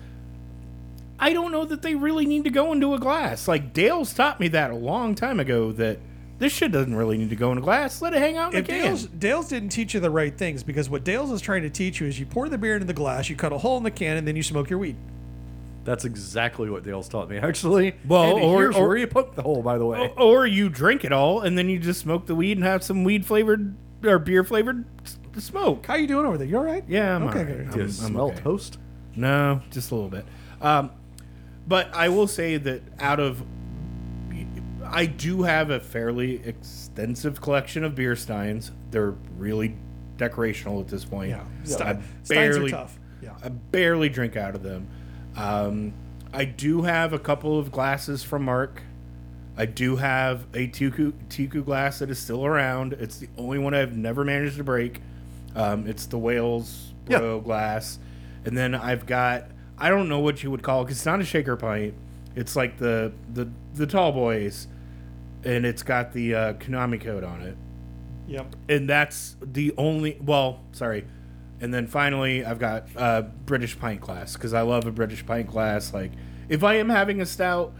I 1.18 1.32
don't 1.32 1.52
know 1.52 1.64
that 1.64 1.82
they 1.82 1.94
really 1.94 2.26
need 2.26 2.44
to 2.44 2.50
go 2.50 2.72
into 2.72 2.94
a 2.94 2.98
glass. 2.98 3.48
Like 3.48 3.72
Dale's 3.72 4.14
taught 4.14 4.40
me 4.40 4.48
that 4.48 4.70
a 4.70 4.76
long 4.76 5.14
time 5.14 5.40
ago 5.40 5.72
that 5.72 5.98
this 6.38 6.52
shit 6.52 6.70
doesn't 6.72 6.94
really 6.94 7.16
need 7.18 7.30
to 7.30 7.36
go 7.36 7.50
in 7.52 7.58
a 7.58 7.60
glass. 7.60 8.02
Let 8.02 8.12
it 8.12 8.18
hang 8.20 8.36
out 8.36 8.52
in 8.52 8.58
If 8.60 8.66
a 8.66 8.68
can. 8.68 8.82
Dale's, 8.84 9.06
Dale's 9.06 9.48
didn't 9.48 9.70
teach 9.70 9.94
you 9.94 10.00
the 10.00 10.10
right 10.10 10.36
things 10.36 10.62
because 10.62 10.90
what 10.90 11.02
Dale's 11.04 11.30
is 11.30 11.40
trying 11.40 11.62
to 11.62 11.70
teach 11.70 12.00
you 12.00 12.06
is 12.06 12.18
you 12.20 12.26
pour 12.26 12.48
the 12.48 12.58
beer 12.58 12.74
into 12.74 12.86
the 12.86 12.92
glass, 12.92 13.28
you 13.30 13.36
cut 13.36 13.52
a 13.52 13.58
hole 13.58 13.76
in 13.78 13.82
the 13.84 13.90
can, 13.90 14.16
and 14.16 14.26
then 14.28 14.36
you 14.36 14.42
smoke 14.42 14.68
your 14.70 14.78
weed. 14.78 14.96
That's 15.84 16.04
exactly 16.04 16.68
what 16.68 16.82
Dale's 16.82 17.08
taught 17.08 17.30
me, 17.30 17.36
actually. 17.42 17.94
Well, 18.06 18.36
And 18.36 18.44
or- 18.44 18.60
here's 18.62 18.76
or- 18.76 18.88
where 18.88 18.96
you 18.96 19.06
poke 19.06 19.34
the 19.34 19.42
hole, 19.42 19.62
by 19.62 19.78
the 19.78 19.86
way. 19.86 20.12
Or 20.16 20.46
you 20.46 20.68
drink 20.68 21.04
it 21.04 21.12
all 21.12 21.40
and 21.40 21.56
then 21.56 21.68
you 21.68 21.78
just 21.78 22.00
smoke 22.00 22.26
the 22.26 22.34
weed 22.34 22.56
and 22.58 22.64
have 22.66 22.82
some 22.82 23.04
weed 23.04 23.24
flavored 23.24 23.74
or 24.04 24.18
beer 24.18 24.44
flavored 24.44 24.84
s- 25.04 25.18
smoke. 25.38 25.86
How 25.86 25.94
you 25.94 26.06
doing 26.06 26.26
over 26.26 26.36
there? 26.36 26.46
You 26.46 26.58
all 26.58 26.64
right? 26.64 26.84
Yeah, 26.88 27.16
I'm 27.16 27.22
okay. 27.28 27.38
all 27.38 27.44
right. 27.44 27.56
good. 27.56 27.70
Do 27.70 27.76
you 27.78 27.82
I'm- 27.84 27.86
I'm 27.86 27.92
smell 28.12 28.26
okay. 28.30 28.40
toast? 28.40 28.78
No, 29.14 29.62
just 29.70 29.90
a 29.90 29.94
little 29.94 30.10
bit. 30.10 30.26
Um, 30.60 30.90
but 31.68 31.88
I 31.94 32.08
will 32.10 32.26
say 32.26 32.56
that 32.58 32.82
out 33.00 33.18
of, 33.20 33.42
I 34.90 35.06
do 35.06 35.42
have 35.42 35.70
a 35.70 35.80
fairly 35.80 36.42
extensive 36.44 37.40
collection 37.40 37.84
of 37.84 37.94
beer 37.94 38.16
steins. 38.16 38.70
They're 38.90 39.14
really 39.36 39.76
decorational 40.16 40.80
at 40.80 40.88
this 40.88 41.04
point. 41.04 41.30
Yeah. 41.30 41.42
I 41.42 41.64
Stein- 41.66 42.04
Steins 42.22 42.56
are 42.56 42.58
barely, 42.58 42.70
tough. 42.70 42.98
Yeah. 43.22 43.34
I 43.42 43.48
barely 43.48 44.08
drink 44.08 44.36
out 44.36 44.54
of 44.54 44.62
them. 44.62 44.86
Um, 45.36 45.92
I 46.32 46.44
do 46.44 46.82
have 46.82 47.12
a 47.12 47.18
couple 47.18 47.58
of 47.58 47.70
glasses 47.72 48.22
from 48.22 48.44
Mark. 48.44 48.82
I 49.58 49.64
do 49.66 49.96
have 49.96 50.42
a 50.54 50.68
Teku, 50.68 51.12
Teku 51.28 51.64
glass 51.64 52.00
that 52.00 52.10
is 52.10 52.18
still 52.18 52.44
around. 52.44 52.92
It's 52.94 53.18
the 53.18 53.28
only 53.38 53.58
one 53.58 53.74
I've 53.74 53.96
never 53.96 54.24
managed 54.24 54.56
to 54.58 54.64
break. 54.64 55.00
Um, 55.54 55.86
it's 55.86 56.06
the 56.06 56.18
Wales 56.18 56.92
Yeah. 57.08 57.18
Bro 57.20 57.40
glass. 57.40 57.98
And 58.44 58.56
then 58.56 58.74
I've 58.74 59.06
got, 59.06 59.44
I 59.78 59.88
don't 59.88 60.08
know 60.08 60.18
what 60.20 60.42
you 60.42 60.50
would 60.50 60.62
call 60.62 60.82
it, 60.82 60.84
'cause 60.86 60.92
it's 60.96 61.06
not 61.06 61.20
a 61.20 61.24
shaker 61.24 61.56
pint. 61.56 61.94
It's 62.34 62.54
like 62.54 62.76
the, 62.78 63.12
the, 63.32 63.48
the 63.74 63.86
tall 63.86 64.12
boys. 64.12 64.68
And 65.46 65.64
it's 65.64 65.82
got 65.82 66.12
the 66.12 66.34
uh, 66.34 66.52
Konami 66.54 67.00
code 67.00 67.24
on 67.24 67.40
it 67.42 67.56
Yep. 68.28 68.56
and 68.68 68.88
that's 68.88 69.36
the 69.40 69.72
only 69.78 70.18
well 70.20 70.64
sorry 70.72 71.06
and 71.60 71.72
then 71.72 71.86
finally 71.86 72.44
i've 72.44 72.58
got 72.58 72.88
uh 72.96 73.22
british 73.22 73.78
pint 73.78 74.00
glass 74.00 74.32
because 74.34 74.52
i 74.52 74.62
love 74.62 74.84
a 74.84 74.90
british 74.90 75.24
pint 75.24 75.46
glass 75.48 75.94
like 75.94 76.10
if 76.48 76.64
i 76.64 76.74
am 76.74 76.88
having 76.88 77.20
a 77.20 77.26
stout 77.26 77.72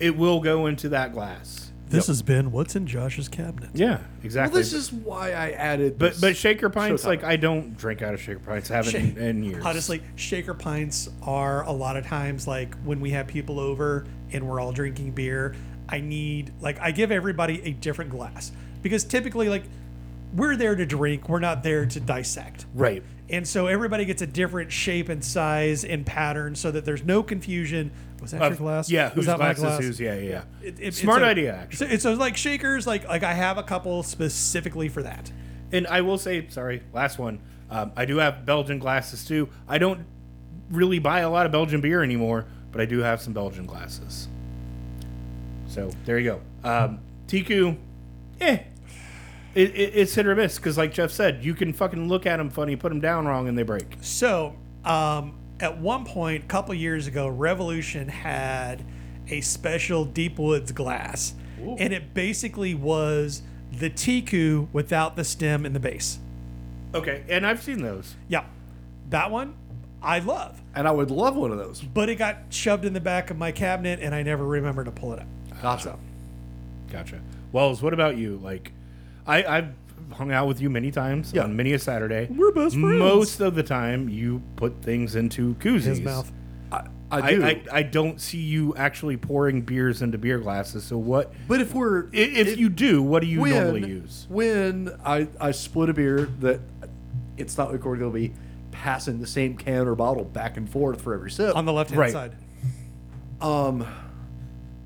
it 0.00 0.16
will 0.16 0.40
go 0.40 0.66
into 0.66 0.88
that 0.88 1.12
glass 1.12 1.70
This 1.88 2.08
has 2.08 2.22
been 2.22 2.50
what's 2.50 2.74
in 2.74 2.88
Josh's 2.88 3.28
cabinet. 3.28 3.70
yeah 3.74 3.98
Well, 3.98 4.00
exactly 4.24 4.60
this 4.62 4.72
is 4.72 4.92
why 4.92 5.30
I 5.30 5.50
added. 5.52 5.96
but 5.96 6.14
this 6.14 6.20
but 6.20 6.36
shaker 6.36 6.68
pints 6.70 7.04
showtime. 7.04 7.06
like 7.06 7.22
i 7.22 7.36
don't 7.36 7.76
drink 7.76 8.02
out 8.02 8.14
of 8.14 8.20
shaker 8.20 8.40
pints 8.40 8.72
I 8.72 8.74
haven't 8.82 8.96
in, 8.96 9.16
in 9.16 9.44
years 9.44 9.64
Honestly, 9.64 10.02
shaker 10.16 10.54
pints 10.54 11.08
are 11.22 11.62
a 11.66 11.72
lot 11.72 11.96
of 11.96 12.04
times 12.04 12.48
like 12.48 12.74
when 12.82 13.00
we 13.00 13.10
have 13.10 13.28
people 13.28 13.60
over 13.60 14.06
and 14.32 14.48
we're 14.48 14.58
all 14.58 14.72
drinking 14.72 15.12
beer. 15.12 15.54
I 15.94 16.00
need 16.00 16.52
like 16.60 16.78
I 16.80 16.90
give 16.90 17.12
everybody 17.12 17.62
a 17.64 17.70
different 17.72 18.10
glass 18.10 18.50
because 18.82 19.04
typically 19.04 19.48
like 19.48 19.64
we're 20.34 20.56
there 20.56 20.74
to 20.74 20.84
drink, 20.84 21.28
we're 21.28 21.38
not 21.38 21.62
there 21.62 21.86
to 21.86 22.00
dissect. 22.00 22.66
right 22.74 23.02
And 23.30 23.46
so 23.46 23.68
everybody 23.68 24.04
gets 24.04 24.20
a 24.22 24.26
different 24.26 24.72
shape 24.72 25.08
and 25.08 25.24
size 25.24 25.84
and 25.84 26.04
pattern 26.04 26.56
so 26.56 26.70
that 26.72 26.84
there's 26.84 27.04
no 27.04 27.22
confusion. 27.22 27.92
Was 28.20 28.32
that 28.32 28.40
your 28.40 28.56
glass? 28.56 28.90
yeah 28.90 29.10
whose 29.10 29.26
my 29.28 29.36
glass, 29.36 29.58
glass? 29.60 29.80
is 29.80 29.86
whose 29.86 30.00
yeah 30.00 30.14
yeah. 30.18 30.42
It- 30.62 30.80
it- 30.80 30.94
smart 30.94 31.22
it's 31.22 31.26
a- 31.26 31.30
idea 31.30 31.54
actually 31.54 31.76
So 31.88 31.92
it's 31.94 32.02
so 32.02 32.14
like 32.14 32.36
shakers, 32.36 32.86
like 32.86 33.06
like 33.06 33.22
I 33.22 33.34
have 33.34 33.56
a 33.58 33.62
couple 33.62 34.02
specifically 34.02 34.88
for 34.88 35.02
that. 35.04 35.30
and 35.72 35.86
I 35.86 36.00
will 36.00 36.18
say, 36.18 36.48
sorry, 36.48 36.82
last 36.92 37.18
one. 37.18 37.38
Um, 37.70 37.92
I 37.96 38.04
do 38.04 38.16
have 38.18 38.44
Belgian 38.44 38.78
glasses 38.80 39.24
too. 39.24 39.48
I 39.68 39.78
don't 39.78 40.04
really 40.70 40.98
buy 40.98 41.20
a 41.20 41.30
lot 41.30 41.46
of 41.46 41.52
Belgian 41.52 41.80
beer 41.80 42.02
anymore, 42.02 42.46
but 42.72 42.80
I 42.80 42.86
do 42.86 42.98
have 43.00 43.20
some 43.20 43.32
Belgian 43.32 43.66
glasses. 43.66 44.28
So 45.74 45.90
there 46.04 46.20
you 46.20 46.38
go. 46.62 46.68
Um, 46.68 47.00
Teku, 47.26 47.76
eh. 48.40 48.58
It, 49.56 49.70
it, 49.70 49.92
it's 49.94 50.14
hit 50.14 50.24
or 50.24 50.36
miss 50.36 50.56
because, 50.56 50.78
like 50.78 50.92
Jeff 50.92 51.10
said, 51.10 51.44
you 51.44 51.52
can 51.52 51.72
fucking 51.72 52.06
look 52.08 52.26
at 52.26 52.36
them 52.36 52.48
funny, 52.48 52.76
put 52.76 52.90
them 52.90 53.00
down 53.00 53.26
wrong, 53.26 53.48
and 53.48 53.58
they 53.58 53.64
break. 53.64 53.96
So, 54.00 54.54
um, 54.84 55.36
at 55.58 55.78
one 55.78 56.04
point, 56.04 56.44
a 56.44 56.46
couple 56.46 56.74
years 56.74 57.08
ago, 57.08 57.26
Revolution 57.26 58.06
had 58.06 58.84
a 59.28 59.40
special 59.40 60.04
Deep 60.04 60.38
Woods 60.38 60.70
glass, 60.70 61.34
and 61.58 61.92
it 61.92 62.14
basically 62.14 62.74
was 62.74 63.42
the 63.72 63.90
Teku 63.90 64.68
without 64.72 65.16
the 65.16 65.24
stem 65.24 65.66
and 65.66 65.74
the 65.74 65.80
base. 65.80 66.18
Okay, 66.94 67.24
and 67.28 67.44
I've 67.44 67.62
seen 67.62 67.82
those. 67.82 68.14
Yeah, 68.28 68.44
that 69.10 69.32
one 69.32 69.56
I 70.04 70.20
love, 70.20 70.60
and 70.74 70.86
I 70.86 70.92
would 70.92 71.10
love 71.10 71.34
one 71.34 71.50
of 71.50 71.58
those. 71.58 71.80
but 71.80 72.08
it 72.08 72.16
got 72.16 72.36
shoved 72.50 72.84
in 72.84 72.92
the 72.92 73.00
back 73.00 73.30
of 73.30 73.38
my 73.38 73.50
cabinet, 73.50 73.98
and 74.00 74.14
I 74.14 74.22
never 74.22 74.44
remember 74.44 74.84
to 74.84 74.92
pull 74.92 75.12
it 75.14 75.18
up. 75.18 75.26
Gotcha. 75.64 75.98
Gotcha. 76.92 77.20
Wells, 77.52 77.80
what 77.80 77.94
about 77.94 78.16
you? 78.18 78.38
Like, 78.42 78.72
I, 79.26 79.42
I've 79.44 79.68
hung 80.12 80.30
out 80.30 80.46
with 80.46 80.60
you 80.60 80.68
many 80.68 80.90
times 80.90 81.32
Yeah. 81.32 81.44
on 81.44 81.56
many 81.56 81.72
a 81.72 81.78
Saturday. 81.78 82.28
We're 82.30 82.52
best 82.52 82.74
friends. 82.74 82.98
Most 82.98 83.40
of 83.40 83.54
the 83.54 83.62
time, 83.62 84.08
you 84.10 84.42
put 84.56 84.82
things 84.82 85.16
into 85.16 85.54
koozies. 85.54 85.82
His 85.84 86.00
mouth. 86.02 86.30
I, 86.70 86.82
I 87.10 87.18
I, 87.20 87.30
do. 87.30 87.44
I, 87.44 87.62
I 87.72 87.82
don't 87.82 88.20
see 88.20 88.38
you 88.42 88.74
actually 88.76 89.16
pouring 89.16 89.62
beers 89.62 90.02
into 90.02 90.18
beer 90.18 90.38
glasses. 90.38 90.84
So 90.84 90.98
what? 90.98 91.32
but 91.48 91.60
if 91.62 91.72
we're 91.72 92.08
i- 92.08 92.16
If 92.16 92.58
you 92.58 92.68
do, 92.68 93.02
what 93.02 93.20
do 93.22 93.26
you 93.28 93.40
when, 93.40 93.52
normally 93.52 93.88
use? 93.88 94.26
When 94.28 94.90
I, 95.04 95.28
I 95.40 95.52
split 95.52 95.88
a 95.88 95.94
beer 95.94 96.28
that 96.40 96.60
it's 97.38 97.56
not 97.56 97.72
like 97.72 97.84
we're 97.86 97.96
going 97.96 98.12
to 98.12 98.18
be 98.18 98.34
passing 98.72 99.18
the 99.20 99.26
same 99.26 99.56
can 99.56 99.86
or 99.88 99.94
bottle 99.94 100.24
back 100.24 100.56
and 100.58 100.68
forth 100.68 101.00
for 101.00 101.14
every 101.14 101.30
sip. 101.30 101.56
On 101.56 101.64
the 101.64 101.72
left 101.72 101.88
hand 101.90 102.00
Right. 102.00 102.12
side. 102.12 102.34
Um, 103.40 103.86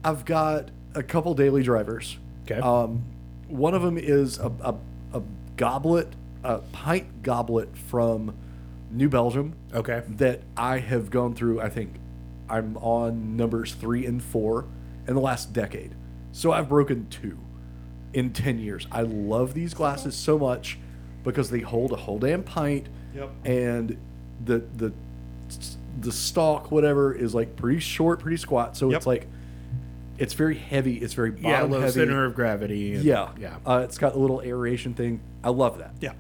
I've 0.09 0.25
got 0.25 0.71
a 0.95 1.03
couple 1.03 1.35
daily 1.35 1.63
drivers. 1.63 2.19
Okay. 2.45 2.61
Um, 2.61 3.05
one 3.47 3.75
of 3.75 3.83
them 3.83 3.99
is 3.99 4.39
a, 4.39 4.51
a, 4.61 4.75
a 5.15 5.23
goblet, 5.57 6.09
a 6.45 6.59
pint 6.59 7.23
goblet 7.23 7.77
from 7.77 8.35
New 8.91 9.09
Belgium 9.09 9.55
Okay. 9.75 10.03
that 10.09 10.41
I 10.57 10.79
have 10.79 11.11
gone 11.11 11.35
through. 11.35 11.61
I 11.61 11.69
think 11.69 11.95
I'm 12.49 12.77
on 12.79 13.37
numbers 13.37 13.75
three 13.75 14.07
and 14.07 14.23
four 14.23 14.65
in 15.07 15.15
the 15.15 15.21
last 15.21 15.53
decade. 15.53 15.95
So 16.33 16.53
I've 16.53 16.69
broken 16.69 17.07
two 17.11 17.39
in 18.15 18.33
10 18.33 18.59
years. 18.59 18.87
I 18.91 19.03
love 19.03 19.53
these 19.53 19.75
glasses 19.75 20.15
so 20.17 20.39
much 20.39 20.79
because 21.25 21.51
they 21.51 21.61
hold 21.61 21.93
a 21.93 21.97
whole 21.97 22.19
damn 22.19 22.43
pint 22.43 22.87
Yep. 23.15 23.31
and 23.45 23.99
the 24.45 24.59
the 24.77 24.93
the 26.01 26.13
stalk 26.13 26.71
whatever 26.71 27.13
is 27.13 27.35
like 27.35 27.57
pretty 27.57 27.81
short 27.81 28.21
pretty 28.21 28.37
squat 28.37 28.77
so 28.77 28.91
Yep. 28.91 28.97
it's 28.99 29.07
like 29.07 29.27
it's 30.19 30.35
very 30.35 30.57
heavy 30.57 30.97
it's 30.97 31.15
very 31.15 31.33
Yeah, 31.41 31.53
bottom 31.61 31.71
low 31.73 31.81
heavy 31.81 31.93
center 31.93 32.25
of 32.25 32.35
gravity. 32.35 32.95
and- 32.95 33.05
yeah 33.05 33.31
Yeah. 33.39 33.57
uh, 33.65 33.83
it's 33.85 33.99
got 33.99 34.15
a 34.15 34.19
little 34.19 34.41
aeration 34.43 34.95
thing 34.95 35.21
i 35.45 35.49
love 35.51 35.79
that 35.79 35.93
Yeah. 36.01 36.13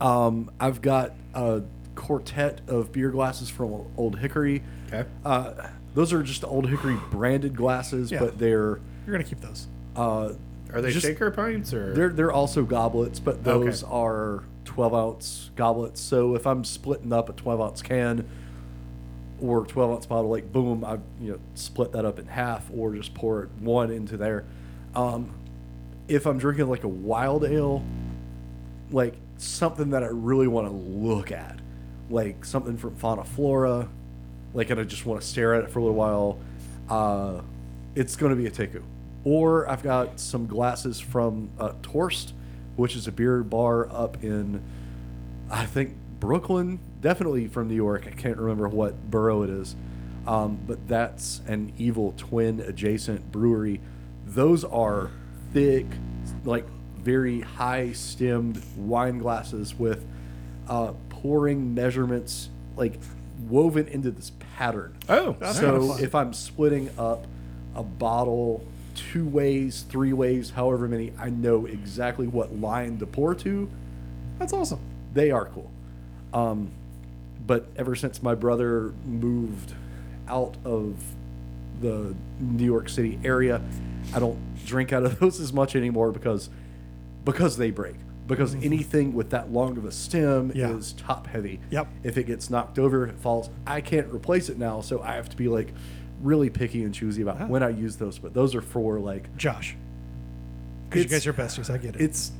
um, 0.00 0.50
i've 0.60 0.80
got 0.82 1.12
a 1.34 1.62
quartet 1.94 2.60
of 2.68 2.92
beer 2.92 3.10
glasses 3.10 3.48
from 3.48 3.84
old 3.96 4.18
hickory 4.18 4.62
Okay. 4.88 5.08
uh, 5.24 5.52
those 5.94 6.12
are 6.12 6.22
just 6.22 6.44
old 6.44 6.68
hickory 6.68 6.96
branded 7.10 7.56
glasses 7.56 8.10
Yeah. 8.12 8.20
but 8.20 8.38
they're 8.38 8.78
You're 9.06 9.12
gonna 9.12 9.24
keep 9.24 9.40
those. 9.40 9.66
uh, 9.96 10.32
Are 10.72 10.80
they 10.80 10.90
just- 10.92 11.06
shaker 11.06 11.30
pints 11.30 11.72
or? 11.72 11.94
they're 11.94 12.10
they're 12.10 12.32
also 12.32 12.64
goblets, 12.64 13.18
but 13.18 13.44
those 13.44 13.82
Okay. 13.82 13.92
are 13.92 14.42
12 14.64 14.92
ounce 14.94 15.50
goblets. 15.56 16.00
So 16.00 16.34
if 16.34 16.44
I'm 16.46 16.64
splitting 16.64 17.12
up 17.12 17.28
a 17.28 17.32
12 17.32 17.60
ounce 17.60 17.82
can 17.82 18.24
or 19.40 19.64
12 19.66 19.90
ounce 19.90 20.06
bottle, 20.06 20.30
like 20.30 20.52
boom, 20.52 20.84
I 20.84 20.98
you 21.20 21.32
know 21.32 21.38
split 21.54 21.92
that 21.92 22.04
up 22.04 22.18
in 22.18 22.26
half 22.26 22.70
or 22.74 22.94
just 22.94 23.14
pour 23.14 23.44
it 23.44 23.50
one 23.60 23.90
into 23.90 24.16
there. 24.16 24.44
Um, 24.94 25.34
if 26.08 26.26
I'm 26.26 26.38
drinking 26.38 26.68
like 26.68 26.84
a 26.84 26.88
wild 26.88 27.44
ale, 27.44 27.84
like 28.90 29.14
something 29.38 29.90
that 29.90 30.02
I 30.02 30.08
really 30.08 30.46
want 30.46 30.68
to 30.68 30.72
look 30.72 31.32
at, 31.32 31.58
like 32.08 32.44
something 32.44 32.76
from 32.76 32.96
Fauna 32.96 33.24
Flora, 33.24 33.88
like 34.54 34.70
and 34.70 34.80
I 34.80 34.84
just 34.84 35.04
want 35.04 35.20
to 35.20 35.26
stare 35.26 35.54
at 35.54 35.64
it 35.64 35.70
for 35.70 35.80
a 35.80 35.82
little 35.82 35.96
while, 35.96 36.38
uh, 36.88 37.42
it's 37.94 38.16
going 38.16 38.30
to 38.30 38.36
be 38.36 38.46
a 38.46 38.50
Teku. 38.50 38.82
Or 39.24 39.68
I've 39.68 39.82
got 39.82 40.20
some 40.20 40.46
glasses 40.46 41.00
from 41.00 41.50
uh, 41.58 41.72
Torst, 41.82 42.32
which 42.76 42.94
is 42.94 43.08
a 43.08 43.12
beer 43.12 43.42
bar 43.42 43.90
up 43.90 44.22
in, 44.22 44.62
I 45.50 45.66
think 45.66 45.96
Brooklyn, 46.20 46.80
definitely 47.00 47.48
from 47.48 47.68
New 47.68 47.74
York. 47.74 48.06
I 48.06 48.10
can't 48.10 48.36
remember 48.38 48.68
what 48.68 49.10
borough 49.10 49.42
it 49.42 49.50
is, 49.50 49.76
um, 50.26 50.58
but 50.66 50.86
that's 50.88 51.40
an 51.46 51.72
evil 51.78 52.14
twin 52.16 52.60
adjacent 52.60 53.30
brewery. 53.30 53.80
Those 54.26 54.64
are 54.64 55.10
thick, 55.52 55.86
like 56.44 56.66
very 56.98 57.40
high 57.40 57.92
stemmed 57.92 58.62
wine 58.76 59.18
glasses 59.18 59.74
with 59.78 60.04
uh, 60.68 60.92
pouring 61.08 61.74
measurements 61.74 62.50
like 62.76 62.98
woven 63.48 63.86
into 63.88 64.10
this 64.10 64.32
pattern. 64.56 64.96
Oh, 65.08 65.36
so 65.52 65.96
if 65.98 66.14
I'm 66.14 66.32
splitting 66.32 66.90
up 66.98 67.26
a 67.74 67.82
bottle 67.82 68.66
two 68.94 69.26
ways, 69.26 69.84
three 69.88 70.12
ways, 70.12 70.50
however 70.50 70.88
many, 70.88 71.12
I 71.18 71.30
know 71.30 71.66
exactly 71.66 72.26
what 72.26 72.56
line 72.56 72.98
to 72.98 73.06
pour 73.06 73.34
to. 73.36 73.68
That's 74.38 74.52
awesome. 74.52 74.80
They 75.12 75.30
are 75.30 75.46
cool. 75.46 75.70
Um, 76.36 76.70
but 77.46 77.66
ever 77.76 77.94
since 77.94 78.22
my 78.22 78.34
brother 78.34 78.92
moved 79.06 79.72
out 80.28 80.56
of 80.64 80.96
the 81.80 82.14
New 82.40 82.64
York 82.64 82.88
City 82.88 83.18
area, 83.24 83.60
I 84.14 84.18
don't 84.18 84.38
drink 84.66 84.92
out 84.92 85.04
of 85.04 85.18
those 85.20 85.40
as 85.40 85.52
much 85.52 85.74
anymore 85.76 86.12
because 86.12 86.50
because 87.24 87.56
they 87.56 87.70
break. 87.70 87.94
Because 88.26 88.56
anything 88.56 89.14
with 89.14 89.30
that 89.30 89.52
long 89.52 89.76
of 89.78 89.84
a 89.84 89.92
stem 89.92 90.50
Yeah. 90.54 90.70
is 90.70 90.92
top 90.94 91.28
heavy. 91.28 91.60
Yep. 91.70 91.86
If 92.02 92.18
it 92.18 92.24
gets 92.24 92.50
knocked 92.50 92.76
over, 92.78 93.06
it 93.06 93.16
falls. 93.18 93.48
I 93.66 93.80
can't 93.80 94.12
replace 94.12 94.48
it 94.48 94.58
now, 94.58 94.80
so 94.80 95.00
I 95.00 95.12
have 95.14 95.28
to 95.28 95.36
be 95.36 95.46
like 95.48 95.72
really 96.22 96.50
picky 96.50 96.82
and 96.82 96.92
choosy 96.92 97.22
about 97.22 97.48
when 97.48 97.62
I 97.62 97.68
use 97.68 97.96
those. 97.96 98.18
But 98.18 98.34
those 98.34 98.54
are 98.56 98.60
for 98.62 98.98
like 98.98 99.36
Josh. 99.36 99.76
Because 100.90 101.04
you 101.04 101.08
guys 101.10 101.26
are 101.26 101.32
besties. 101.32 101.72
I 101.72 101.78
get 101.78 101.94
it. 101.96 102.00
it's 102.02 102.32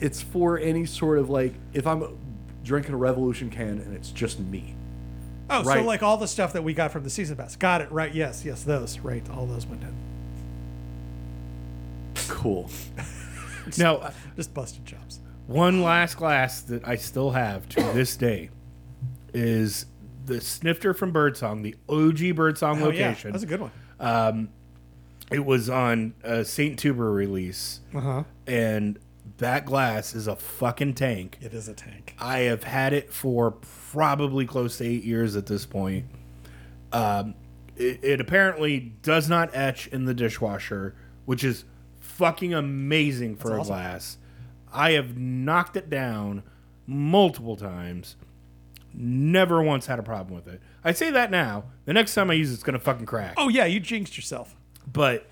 it's 0.00 0.20
for 0.22 0.58
any 0.58 0.86
sort 0.86 1.18
of 1.18 1.30
like 1.30 1.54
if 1.72 1.86
I'm 1.86 2.16
drinking 2.64 2.94
a 2.94 2.96
Revolution 2.96 3.50
can 3.50 3.78
and 3.78 3.94
it's 3.94 4.10
just 4.10 4.40
me. 4.40 4.74
oh, 5.50 5.62
so 5.62 5.82
like 5.82 6.02
all 6.02 6.16
the 6.16 6.26
stuff 6.26 6.52
that 6.54 6.64
we 6.64 6.74
got 6.74 6.90
from 6.90 7.04
the 7.04 7.10
season 7.10 7.36
pass. 7.36 7.54
Got 7.54 7.82
it. 7.82 7.92
Right. 7.92 8.12
Yes. 8.14 8.44
Yes. 8.44 8.64
Those. 8.64 8.98
Right. 8.98 9.22
All 9.30 9.46
those 9.46 9.66
went 9.66 9.82
in. 9.82 9.94
Cool. 12.28 12.70
Now, 13.78 14.10
Just 14.36 14.52
busted 14.52 14.84
chops. 14.84 15.20
one 15.46 15.82
last 15.82 16.18
glass 16.18 16.60
that 16.62 16.86
I 16.86 16.96
still 16.96 17.30
have 17.30 17.66
to 17.70 17.80
this 17.94 18.14
day 18.14 18.50
is 19.32 19.86
the 20.26 20.38
snifter 20.42 20.92
from 20.92 21.12
Birdsong, 21.12 21.62
the 21.62 21.74
OG 21.88 22.36
Birdsong 22.36 22.82
Oh 22.82 22.90
yeah, 22.90 23.06
location. 23.08 23.32
that's 23.32 23.42
a 23.42 23.46
good 23.46 23.62
one. 23.62 23.70
Um, 23.98 24.50
it 25.32 25.42
was 25.46 25.70
on 25.70 26.12
a 26.22 26.44
St. 26.44 26.78
Tuber 26.78 27.10
release, 27.10 27.80
Uh 27.94 28.00
huh. 28.00 28.22
and 28.46 28.98
that 29.38 29.66
glass 29.66 30.14
is 30.14 30.26
a 30.26 30.36
fucking 30.36 30.94
tank. 30.94 31.38
It 31.40 31.54
is 31.54 31.68
a 31.68 31.74
tank. 31.74 32.14
I 32.18 32.40
have 32.40 32.64
had 32.64 32.92
it 32.92 33.12
for 33.12 33.50
probably 33.50 34.46
close 34.46 34.78
to 34.78 34.84
eight 34.84 35.04
years 35.04 35.36
at 35.36 35.46
this 35.46 35.66
point. 35.66 36.06
Um, 36.92 37.34
it, 37.76 38.00
it 38.02 38.20
apparently 38.20 38.92
does 39.02 39.28
not 39.28 39.50
etch 39.54 39.86
in 39.88 40.04
the 40.04 40.14
dishwasher, 40.14 40.94
which 41.24 41.42
is 41.42 41.64
fucking 42.00 42.54
amazing 42.54 43.36
for 43.36 43.56
a 43.56 43.60
awesome. 43.60 43.74
glass. 43.74 44.18
I 44.72 44.92
have 44.92 45.16
knocked 45.16 45.76
it 45.76 45.90
down 45.90 46.42
multiple 46.86 47.56
times. 47.56 48.16
Never 48.92 49.62
once 49.62 49.86
had 49.86 49.98
a 49.98 50.02
problem 50.02 50.36
with 50.36 50.46
it. 50.46 50.60
I 50.84 50.92
say 50.92 51.10
that 51.10 51.30
now. 51.30 51.64
The 51.84 51.92
next 51.92 52.14
time 52.14 52.30
I 52.30 52.34
use 52.34 52.50
it, 52.50 52.54
it's 52.54 52.62
gonna 52.62 52.78
fucking 52.78 53.06
crack. 53.06 53.34
Oh 53.36 53.48
yeah, 53.48 53.64
you 53.64 53.80
jinxed 53.80 54.16
yourself. 54.16 54.54
But 54.92 55.26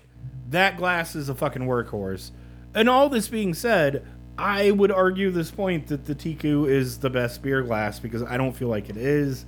that 0.49 0.77
glass 0.77 1.15
is 1.15 1.29
a 1.29 1.35
fucking 1.35 1.61
workhorse. 1.61 2.31
And 2.75 2.89
all 2.89 3.09
this 3.09 3.27
being 3.27 3.53
said, 3.53 4.05
I 4.37 4.71
would 4.71 4.91
argue 4.91 5.29
this 5.29 5.51
point 5.51 5.87
that 5.87 6.05
the 6.05 6.15
Teku 6.15 6.67
is 6.67 6.99
the 6.99 7.09
best 7.09 7.41
beer 7.43 7.61
glass 7.61 7.99
because 7.99 8.23
I 8.23 8.37
don't 8.37 8.53
feel 8.53 8.67
like 8.67 8.89
it 8.89 8.97
is. 8.97 9.45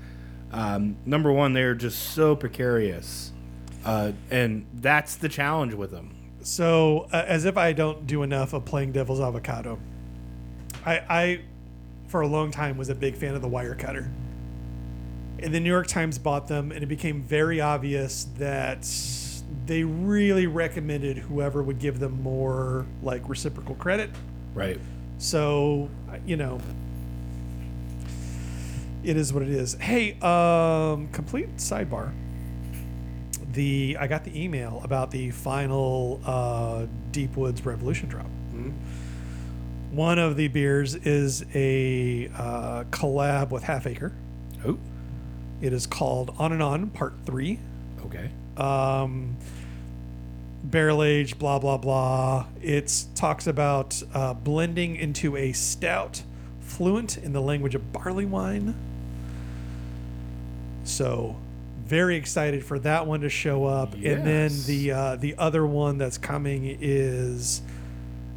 Um, 0.51 0.95
number 1.05 1.31
one, 1.31 1.53
they're 1.53 1.73
just 1.73 2.11
so 2.11 2.35
precarious. 2.35 3.31
Uh, 3.83 4.11
and 4.29 4.65
that's 4.75 5.15
the 5.15 5.29
challenge 5.29 5.73
with 5.73 5.91
them. 5.91 6.15
So, 6.41 7.07
uh, 7.11 7.23
as 7.27 7.45
if 7.45 7.57
I 7.57 7.73
don't 7.73 8.05
do 8.05 8.21
enough 8.21 8.53
of 8.53 8.65
playing 8.65 8.91
Devil's 8.91 9.19
Avocado, 9.19 9.79
I, 10.85 10.97
I, 11.09 11.41
for 12.07 12.21
a 12.21 12.27
long 12.27 12.51
time, 12.51 12.77
was 12.77 12.89
a 12.89 12.95
big 12.95 13.15
fan 13.15 13.33
of 13.33 13.41
the 13.41 13.49
Wirecutter. 13.49 14.07
And 15.39 15.53
the 15.53 15.59
New 15.59 15.69
York 15.69 15.87
Times 15.87 16.19
bought 16.19 16.47
them, 16.47 16.71
and 16.71 16.83
it 16.83 16.87
became 16.87 17.23
very 17.23 17.59
obvious 17.59 18.27
that 18.37 18.85
they 19.65 19.83
really 19.83 20.47
recommended 20.47 21.17
whoever 21.17 21.61
would 21.63 21.79
give 21.79 21.99
them 21.99 22.21
more 22.21 22.85
like 23.03 23.27
reciprocal 23.29 23.75
credit. 23.75 24.09
Right. 24.53 24.79
So, 25.17 25.89
you 26.25 26.37
know, 26.37 26.59
it 29.03 29.17
is 29.17 29.31
what 29.33 29.43
it 29.43 29.49
is. 29.49 29.75
Hey, 29.75 30.13
um, 30.21 31.07
complete 31.11 31.57
sidebar. 31.57 32.11
The 33.53 33.97
I 33.99 34.07
got 34.07 34.23
the 34.25 34.41
email 34.43 34.81
about 34.83 35.11
the 35.11 35.31
final 35.31 36.19
uh, 36.25 36.87
Deep 37.11 37.37
Woods 37.37 37.65
Revolution 37.65 38.09
drop. 38.09 38.25
One 39.91 40.19
of 40.19 40.35
the 40.35 40.49
beers 40.49 40.93
is 40.95 41.45
a 41.53 42.29
uh, 42.35 42.83
collab 42.89 43.49
with 43.51 43.63
Half 43.63 43.87
Acre. 43.87 44.11
Oh, 44.65 44.77
It 45.61 45.71
is 45.71 45.87
called 45.87 46.35
On 46.37 46.51
and 46.51 46.61
On 46.61 46.89
Part 46.89 47.13
Three. 47.25 47.59
okay. 48.05 48.29
Um, 48.57 49.37
barrel 50.63 51.03
age, 51.03 51.37
blah 51.37 51.59
blah 51.59 51.77
blah. 51.77 52.47
It 52.61 53.05
talks 53.15 53.47
about 53.47 54.01
uh, 54.13 54.33
blending 54.33 54.95
into 54.95 55.35
a 55.37 55.51
stout, 55.53 56.23
fluent 56.61 57.17
in 57.17 57.33
the 57.33 57.41
language 57.41 57.75
of 57.75 57.93
barley 57.93 58.25
wine. 58.25 58.75
So, 60.83 61.35
very 61.85 62.15
excited 62.15 62.63
for 62.63 62.79
that 62.79 63.07
one 63.07 63.21
to 63.21 63.29
show 63.29 63.65
up. 63.65 63.93
And 63.93 64.25
then 64.25 64.51
the 64.65 64.91
uh, 64.91 65.15
the 65.15 65.35
other 65.37 65.65
one 65.65 65.97
that's 65.97 66.17
coming 66.17 66.77
is 66.79 67.61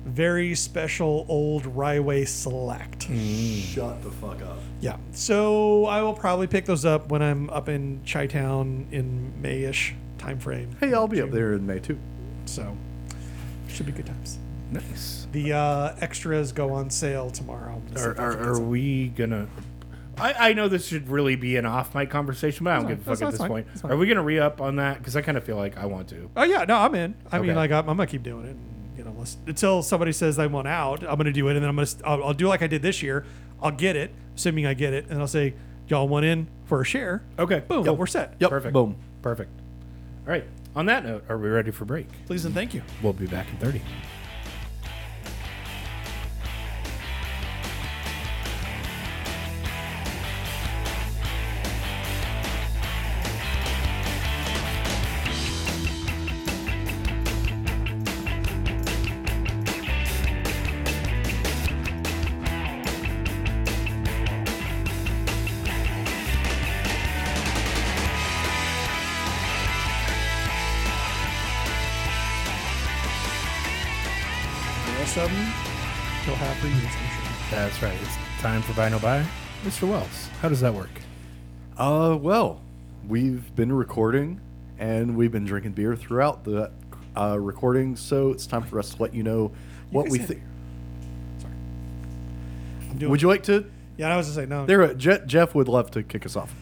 very 0.05 0.55
special 0.55 1.27
old 1.29 1.65
Ryway 1.65 2.27
Select. 2.27 3.03
Shut 3.03 4.03
the 4.03 4.11
fuck 4.11 4.41
up. 4.43 4.59
Yeah. 4.81 4.97
So 5.13 5.85
I 5.85 6.03
will 6.03 6.15
probably 6.15 6.47
pick 6.47 6.65
those 6.65 6.85
up 6.85 7.11
when 7.11 7.23
I'm 7.23 7.51
up 7.51 7.69
in 7.69 8.01
Chi 8.11 8.27
Town 8.27 8.87
in 8.91 9.35
Mayish 9.43 9.93
time 10.19 10.39
frame. 10.39 10.77
Hey, 10.81 10.93
I'll 10.95 11.09
be 11.09 11.21
up 11.21 11.31
there 11.31 11.53
in 11.55 11.67
May 11.67 11.79
too. 11.79 11.99
So 12.47 12.77
should 13.69 13.87
be 13.87 13.93
good 13.93 14.07
times. 14.07 14.39
Nice. 14.71 15.27
The 15.33 15.53
uh, 15.53 15.95
extras 16.01 16.53
go 16.53 16.73
on 16.73 16.91
sale 16.91 17.31
tomorrow. 17.31 17.75
I'm 17.75 17.87
gonna 17.87 17.99
see 17.99 18.05
Are, 18.07 18.13
if 18.13 18.21
I 18.21 18.31
can 18.35 18.45
are, 18.47 18.53
are 18.55 18.61
we 18.61 19.09
gonna? 19.09 19.49
I, 20.19 20.51
I 20.51 20.53
know 20.53 20.69
this 20.69 20.87
should 20.89 21.09
really 21.09 21.37
be 21.37 21.57
an 21.57 21.65
off 21.65 21.95
mic 21.95 22.11
conversation, 22.11 22.65
but 22.65 22.73
I 22.73 22.77
don't 22.77 22.89
That's 22.89 22.99
give 23.05 23.09
a 23.09 23.17
fuck 23.17 23.23
at 23.27 23.31
this 23.31 23.39
fine. 23.39 23.49
point. 23.49 23.67
Are 23.85 23.97
we 23.97 24.07
gonna 24.07 24.23
re 24.23 24.39
up 24.41 24.61
on 24.61 24.77
that? 24.77 24.99
Because 24.99 25.15
I 25.17 25.23
kind 25.23 25.39
of 25.39 25.45
feel 25.45 25.57
like 25.57 25.77
I 25.79 25.87
want 25.87 26.09
to. 26.09 26.29
Oh 26.37 26.43
yeah, 26.43 26.65
no, 26.65 26.77
I'm 26.77 26.95
in. 26.95 27.15
I 27.31 27.39
mean, 27.39 27.51
Okay. 27.51 27.57
like 27.57 27.71
I'm, 27.71 27.89
I'm 27.89 27.97
gonna 27.97 28.07
keep 28.09 28.23
doing 28.25 28.47
it. 28.47 28.51
and, 28.51 28.59
You 28.99 29.05
know, 29.05 29.11
unless, 29.11 29.37
until 29.47 29.83
somebody 29.83 30.13
says 30.13 30.37
they 30.37 30.47
want 30.49 30.67
out, 30.67 31.03
I'm 31.05 31.17
gonna 31.17 31.33
do 31.33 31.47
it, 31.49 31.53
and 31.57 31.63
then 31.63 31.69
I'm 31.71 31.77
gonna 31.77 31.89
I'll, 32.05 32.25
I'll 32.25 32.35
do 32.35 32.49
like 32.49 32.63
I 32.63 32.67
did 32.67 32.83
this 32.83 33.03
year. 33.03 33.25
I'll 33.63 33.71
get 33.71 33.95
it, 33.97 34.11
assuming 34.35 34.67
I 34.67 34.75
get 34.75 34.93
it, 34.93 35.07
and 35.09 35.21
I'll 35.21 35.27
say, 35.29 35.55
y'all 35.87 36.09
want 36.09 36.25
in 36.27 36.49
for 36.65 36.81
a 36.81 36.85
share? 36.85 37.23
Okay. 37.39 37.61
Boom, 37.69 37.87
Yep. 37.87 37.97
we're 37.97 38.07
set. 38.07 38.35
Yep. 38.41 38.51
Perfect. 38.51 38.73
Boom. 38.73 38.97
Perfect. 39.23 39.51
All 40.29 40.33
right. 40.33 40.45
On 40.77 40.85
that 40.87 41.07
note, 41.07 41.25
are 41.31 41.39
we 41.39 41.49
ready 41.49 41.71
for 41.71 41.87
break? 41.87 42.07
Please 42.27 42.45
and 42.45 42.55
thank 42.55 42.75
you. 42.75 42.83
We'll 43.03 43.15
be 43.15 43.27
back 43.27 43.49
in 43.49 43.57
30. 43.57 43.81
Buy 78.79 78.89
No 78.91 78.99
Buy. 79.01 79.27
Mr. 79.65 79.89
Wells, 79.89 80.29
how 80.41 80.49
does 80.49 80.61
that 80.61 80.73
work? 80.73 80.93
Uh, 81.77 82.17
well, 82.21 82.61
we've 83.09 83.53
been 83.57 83.73
recording 83.73 84.41
and 84.79 85.17
we've 85.17 85.33
been 85.33 85.45
drinking 85.45 85.73
beer 85.73 85.97
throughout 85.97 86.45
the 86.45 86.71
uh, 87.17 87.37
recording, 87.41 87.97
so 87.97 88.31
it's 88.31 88.47
time 88.47 88.63
for 88.63 88.79
us 88.79 88.95
to 88.95 89.03
let 89.03 89.13
you 89.13 89.25
know 89.25 89.51
what 89.91 90.05
guys 90.05 90.13
we 90.13 90.19
think. 90.19 90.43
Sorry. 91.41 91.53
I'm 92.89 92.99
doing, 92.99 93.11
Would 93.11 93.21
you 93.21 93.27
like 93.27 93.43
to? 93.43 93.69
Yeah, 93.97 94.15
I 94.15 94.17
was 94.17 94.27
just 94.27 94.37
saying 94.37 94.49
no. 94.49 94.65
There, 94.65 94.95
Je- 94.95 95.27
Jeff 95.27 95.57
would 95.57 95.67
love 95.67 95.91
to 95.91 96.05
kick 96.05 96.25
us 96.25 96.37
off. 96.37 96.55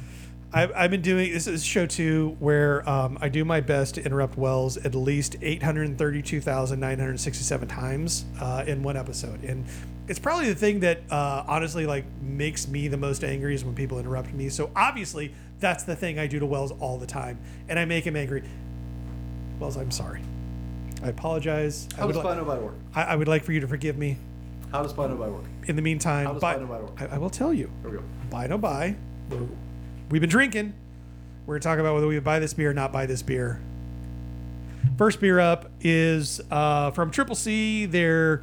I've, 0.55 0.73
I've 0.75 0.91
been 0.91 1.03
doing 1.03 1.35
this 1.35 1.47
is 1.47 1.63
show 1.63 1.85
two 1.85 2.35
where 2.39 2.89
um, 2.89 3.19
I 3.21 3.29
do 3.29 3.45
my 3.45 3.61
best 3.61 3.97
to 3.97 4.03
interrupt 4.03 4.39
Wells 4.39 4.79
at 4.79 4.95
least 4.95 5.37
832,967 5.43 7.69
times 7.69 8.25
uh, 8.41 8.65
in 8.67 8.83
one 8.83 8.97
episode. 8.97 9.45
And 9.45 9.67
it's 10.09 10.19
probably 10.19 10.49
the 10.49 10.55
thing 10.55 10.81
that 10.81 11.01
uh, 11.11 11.45
honestly 11.49 11.87
like 11.87 12.05
makes 12.21 12.69
me 12.69 12.89
the 12.89 12.97
most 12.97 13.25
angry 13.25 13.55
is 13.55 13.65
when 13.65 13.75
people 13.75 13.99
interrupt 13.99 14.33
me. 14.33 14.49
So 14.49 14.71
obviously 14.77 15.35
that's 15.61 15.85
the 15.85 15.97
thing 15.97 16.19
I 16.19 16.27
do 16.27 16.39
to 16.39 16.47
Wells 16.47 16.73
all 16.81 16.99
the 16.99 17.07
time. 17.07 17.39
And 17.69 17.79
I 17.79 17.85
make 17.85 18.05
him 18.07 18.17
angry. 18.17 18.43
Wells, 19.59 19.77
I'm 19.77 19.91
sorry. 19.91 20.21
I 21.03 21.09
apologize. 21.09 21.89
I 21.95 22.01
How 22.01 22.07
would, 22.07 22.13
does 22.15 22.25
li- 22.25 22.31
Buy 22.31 22.37
No 22.37 22.45
Buy 22.45 22.59
work? 22.59 22.75
I, 22.95 23.03
I 23.05 23.17
would 23.17 23.29
like 23.29 23.45
for 23.45 23.53
you 23.53 23.61
to 23.61 23.69
forgive 23.69 23.97
me. 23.99 24.17
How 24.73 24.83
does 24.83 24.93
Buy 24.93 25.07
No 25.07 25.17
Buy 25.17 25.29
work? 25.29 25.45
In 25.67 25.77
the 25.77 25.83
meantime, 25.83 26.27
How 26.27 26.33
does 26.33 26.43
buy, 26.43 26.57
buy 26.59 26.65
work? 26.81 27.01
I, 27.01 27.07
I 27.07 27.19
will 27.19 27.31
tell 27.31 27.53
you. 27.53 27.71
There 27.83 27.91
we 27.91 27.97
go. 27.99 28.05
Buy 28.31 28.47
no 28.47 28.59
buy. 28.59 28.97
We're- 29.31 29.47
We've 30.11 30.21
been 30.21 30.31
drinking. 30.31 30.73
We're 31.47 31.55
gonna 31.55 31.63
talk 31.63 31.79
about 31.81 31.95
whether 31.95 32.07
we 32.07 32.15
would 32.15 32.23
buy 32.25 32.39
this 32.39 32.55
beer 32.55 32.71
or 32.71 32.75
not 32.75 32.93
buy 32.93 33.07
this 33.07 33.23
beer. 33.23 33.61
First 34.99 35.21
beer 35.21 35.41
up 35.41 35.71
is 35.81 36.41
uh, 36.51 36.91
from 36.93 37.11
Triple 37.11 37.35
C. 37.35 37.87
They're, 37.87 38.43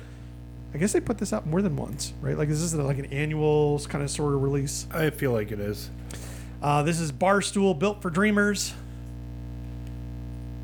I 0.74 0.78
guess 0.78 0.92
they 0.94 1.00
put 1.02 1.18
this 1.20 1.32
out 1.34 1.46
more 1.46 1.62
than 1.62 1.76
once, 1.76 2.14
right? 2.22 2.38
Like 2.38 2.50
this 2.50 2.60
is 2.62 2.74
like 2.74 2.98
an 2.98 3.06
annual 3.06 3.80
kind 3.88 4.04
of 4.04 4.10
sort 4.10 4.34
of 4.34 4.42
release. 4.42 4.88
I 4.92 5.10
feel 5.12 5.32
like 5.32 5.52
it 5.52 5.60
is. 5.60 5.90
Uh, 6.62 6.82
this 6.84 7.00
is 7.00 7.12
Barstool 7.12 7.78
Built 7.78 8.02
for 8.02 8.10
Dreamers. 8.10 8.74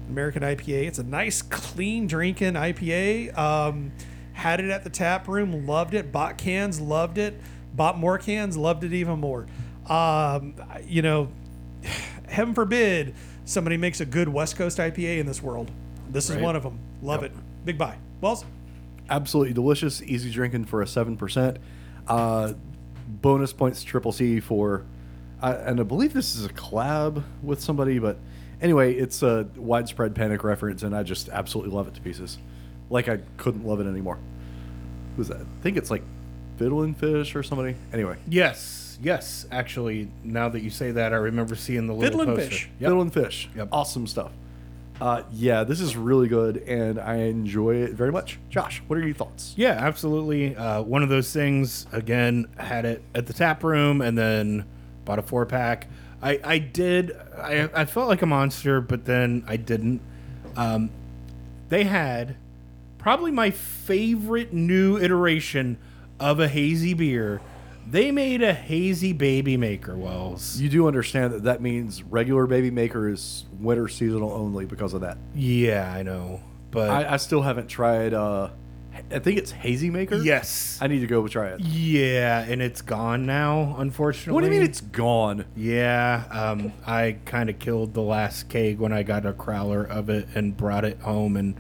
American 0.09 0.41
IPA. 0.41 0.87
It's 0.87 0.97
a 0.99 1.03
nice, 1.03 1.41
clean 1.43 2.07
drinking 2.07 2.53
IPA. 2.53 3.37
Um, 3.37 3.91
had 4.33 4.59
it 4.59 4.69
at 4.71 4.83
the 4.83 4.89
tap 4.89 5.27
room, 5.27 5.67
loved 5.67 5.93
it. 5.93 6.11
Bought 6.11 6.37
cans, 6.37 6.81
loved 6.81 7.17
it. 7.19 7.39
Bought 7.75 7.99
more 7.99 8.17
cans, 8.17 8.57
loved 8.57 8.83
it 8.83 8.93
even 8.93 9.19
more. 9.19 9.45
Um, 9.87 10.55
you 10.87 11.01
know, 11.03 11.29
heaven 12.27 12.55
forbid 12.55 13.13
somebody 13.45 13.77
makes 13.77 14.01
a 14.01 14.05
good 14.05 14.27
West 14.29 14.55
Coast 14.55 14.79
IPA 14.79 15.19
in 15.19 15.25
this 15.27 15.43
world. 15.43 15.69
This 16.09 16.29
is 16.29 16.37
Right. 16.37 16.43
one 16.43 16.55
of 16.55 16.63
them. 16.63 16.79
Love 17.03 17.21
Yep. 17.21 17.31
it. 17.31 17.37
Big 17.65 17.77
buy. 17.77 17.95
Wells, 18.21 18.45
Absolutely 19.09 19.53
delicious, 19.53 20.01
easy 20.01 20.31
drinking 20.31 20.65
for 20.65 20.81
a 20.81 20.87
seven 20.87 21.17
percent. 21.17 21.57
Uh, 22.07 22.53
bonus 23.07 23.53
points 23.53 23.83
Triple 23.83 24.11
C 24.11 24.39
for, 24.39 24.85
uh, 25.41 25.57
and 25.65 25.79
I 25.79 25.83
believe 25.83 26.13
this 26.13 26.35
is 26.35 26.45
a 26.45 26.49
collab 26.49 27.23
with 27.41 27.61
somebody, 27.61 27.99
but 27.99 28.17
anyway, 28.61 28.93
it's 28.93 29.23
a 29.23 29.47
widespread 29.55 30.15
panic 30.15 30.43
reference, 30.43 30.83
and 30.83 30.95
I 30.95 31.03
just 31.03 31.29
absolutely 31.29 31.73
love 31.75 31.87
it 31.87 31.93
to 31.95 32.01
pieces. 32.01 32.37
Like 32.89 33.07
I 33.07 33.19
couldn't 33.37 33.65
love 33.65 33.79
it 33.79 33.87
anymore. 33.87 34.19
Who's 35.17 35.27
that? 35.27 35.41
I 35.41 35.61
think 35.63 35.77
it's 35.77 35.91
like 35.91 36.03
Fiddlin' 36.57 36.93
Fish 36.93 37.35
or 37.35 37.43
somebody. 37.43 37.75
Anyway, 37.93 38.17
Yes, 38.27 38.97
yes. 39.01 39.45
Actually, 39.51 40.09
now 40.23 40.49
that 40.49 40.61
you 40.61 40.69
say 40.69 40.91
that, 40.91 41.13
I 41.13 41.17
remember 41.17 41.55
seeing 41.55 41.87
the 41.87 41.93
little 41.93 42.19
Fiddlin' 42.19 42.35
poster. 42.35 42.49
Fish. 42.49 42.69
Yep. 42.79 42.89
Fiddlin' 42.89 43.09
Fish. 43.11 43.49
Yep. 43.55 43.69
Awesome 43.71 44.07
stuff. 44.07 44.31
Uh, 45.01 45.23
yeah, 45.31 45.63
this 45.63 45.79
is 45.79 45.95
really 45.95 46.27
good, 46.27 46.57
and 46.57 46.99
I 46.99 47.15
enjoy 47.15 47.75
it 47.75 47.93
very 47.93 48.11
much. 48.11 48.37
Josh, 48.49 48.81
what 48.87 48.99
are 48.99 49.05
your 49.05 49.15
thoughts? 49.15 49.53
Yeah, 49.55 49.71
absolutely. 49.71 50.55
Uh, 50.55 50.81
one 50.81 51.03
of 51.03 51.09
those 51.09 51.31
things. 51.31 51.87
Again, 51.91 52.47
had 52.57 52.85
it 52.85 53.01
at 53.15 53.25
the 53.25 53.33
tap 53.33 53.63
room, 53.63 54.01
and 54.01 54.17
then 54.17 54.65
bought 55.05 55.19
a 55.19 55.21
four 55.21 55.45
pack. 55.45 55.87
I, 56.21 56.39
I 56.43 56.57
did. 56.57 57.15
I, 57.37 57.69
I 57.73 57.85
felt 57.85 58.09
like 58.09 58.21
a 58.21 58.25
monster, 58.25 58.81
but 58.81 59.05
then 59.05 59.43
I 59.47 59.55
didn't. 59.55 60.01
Um, 60.57 60.89
they 61.69 61.85
had 61.85 62.35
probably 62.97 63.31
my 63.31 63.51
favorite 63.51 64.51
new 64.51 64.97
iteration 64.97 65.77
of 66.19 66.41
a 66.41 66.49
hazy 66.49 66.93
beer. 66.93 67.39
They 67.89 68.11
made 68.11 68.43
a 68.43 68.53
hazy 68.53 69.13
baby 69.13 69.57
maker, 69.57 69.97
Wells. 69.97 70.59
You 70.61 70.69
do 70.69 70.87
understand 70.87 71.33
that 71.33 71.43
that 71.43 71.61
means 71.61 72.03
regular 72.03 72.45
baby 72.45 72.69
maker 72.69 73.09
is 73.09 73.45
winter 73.59 73.87
seasonal 73.87 74.31
only 74.31 74.65
because 74.65 74.93
of 74.93 75.01
that. 75.01 75.17
Yeah, 75.33 75.91
I 75.91 76.03
know, 76.03 76.41
but 76.69 76.89
I, 76.89 77.13
I 77.13 77.17
still 77.17 77.41
haven't 77.41 77.67
tried. 77.67 78.13
Uh, 78.13 78.49
I 79.11 79.17
think 79.19 79.37
it's 79.39 79.49
hazy 79.51 79.89
maker. 79.89 80.17
yes, 80.17 80.77
I 80.81 80.87
need 80.87 80.99
to 80.99 81.07
go 81.07 81.27
try 81.27 81.47
it. 81.47 81.61
yeah, 81.61 82.41
and 82.41 82.61
it's 82.61 82.81
gone 82.81 83.25
now. 83.25 83.75
Unfortunately, 83.79 84.33
What 84.33 84.41
do 84.41 84.47
you 84.47 84.59
mean 84.59 84.69
it's 84.69 84.81
gone? 84.81 85.45
Yeah, 85.55 86.25
um, 86.29 86.73
I 86.85 87.17
kind 87.25 87.49
of 87.49 87.57
killed 87.57 87.93
the 87.95 88.01
last 88.01 88.49
keg 88.49 88.77
when 88.79 88.91
I 88.93 89.01
got 89.03 89.25
a 89.25 89.33
crowler 89.33 89.87
of 89.89 90.09
it 90.09 90.27
and 90.35 90.55
brought 90.55 90.85
it 90.85 90.99
home 90.99 91.37
and 91.37 91.55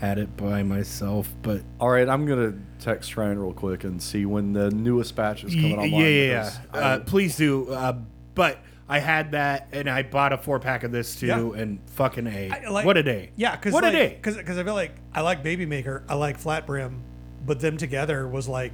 had 0.00 0.18
it 0.18 0.34
by 0.36 0.62
myself. 0.62 1.32
But 1.42 1.62
All 1.78 1.90
right, 1.90 2.08
I'm 2.08 2.26
gonna 2.26 2.54
text 2.78 3.16
Ryan 3.16 3.38
real 3.38 3.52
quick 3.52 3.84
and 3.84 4.02
see 4.02 4.24
when 4.26 4.52
the 4.52 4.70
newest 4.70 5.14
batch 5.14 5.44
is 5.44 5.54
coming 5.54 5.70
yeah, 5.72 5.76
online. 5.76 5.92
yeah, 5.92 6.08
yeah. 6.08 6.50
because 6.62 6.82
Uh, 6.82 7.00
please 7.04 7.36
do. 7.36 7.70
Uh, 7.70 7.98
but 8.34 8.58
I 8.88 8.98
had 8.98 9.32
that 9.32 9.68
and 9.72 9.88
I 9.88 10.02
bought 10.02 10.32
a 10.32 10.38
four 10.38 10.58
pack 10.58 10.82
of 10.84 10.90
this 10.90 11.14
too, 11.16 11.26
Yeah. 11.26 11.52
and 11.60 11.78
fucking 11.90 12.26
a 12.26 12.50
I 12.50 12.68
like- 12.70 12.86
what 12.86 12.96
a 12.96 13.02
day. 13.02 13.30
Yeah, 13.36 13.54
because 13.54 13.72
what 13.74 13.84
like, 13.84 13.92
a 13.94 13.96
day. 13.96 14.14
Because 14.20 14.36
I 14.58 14.64
feel 14.64 14.74
like 14.74 14.92
I 15.14 15.20
like 15.20 15.42
Baby 15.42 15.66
Maker, 15.66 16.02
I 16.08 16.14
like 16.14 16.38
Flat 16.38 16.66
Brim, 16.66 17.02
but 17.44 17.60
them 17.60 17.76
together 17.76 18.26
was 18.26 18.48
like, 18.48 18.72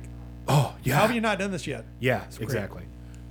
Oh 0.49 0.75
how 0.87 1.01
have 1.03 1.13
you 1.13 1.21
not 1.21 1.39
done 1.41 1.51
this 1.51 1.67
yet? 1.67 1.85
yeah, 1.99 2.25
exactly. 2.41 2.85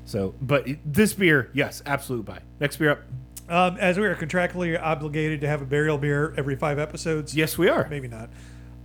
So, 0.04 0.36
but 0.42 0.68
this 0.86 1.14
beer, 1.14 1.50
yes, 1.54 1.82
absolute 1.86 2.26
buy. 2.26 2.40
Next 2.60 2.78
beer 2.78 2.92
up. 2.92 3.00
Um, 3.48 3.78
as 3.78 4.00
we 4.00 4.06
are 4.06 4.16
contractually 4.16 4.80
obligated 4.82 5.42
to 5.42 5.48
have 5.48 5.62
a 5.62 5.66
burial 5.66 5.98
beer 5.98 6.34
every 6.36 6.56
five 6.56 6.80
episodes. 6.80 7.36
Yes, 7.36 7.58
we 7.58 7.70
are. 7.70 7.88
maybe 7.90 8.08
not. 8.08 8.30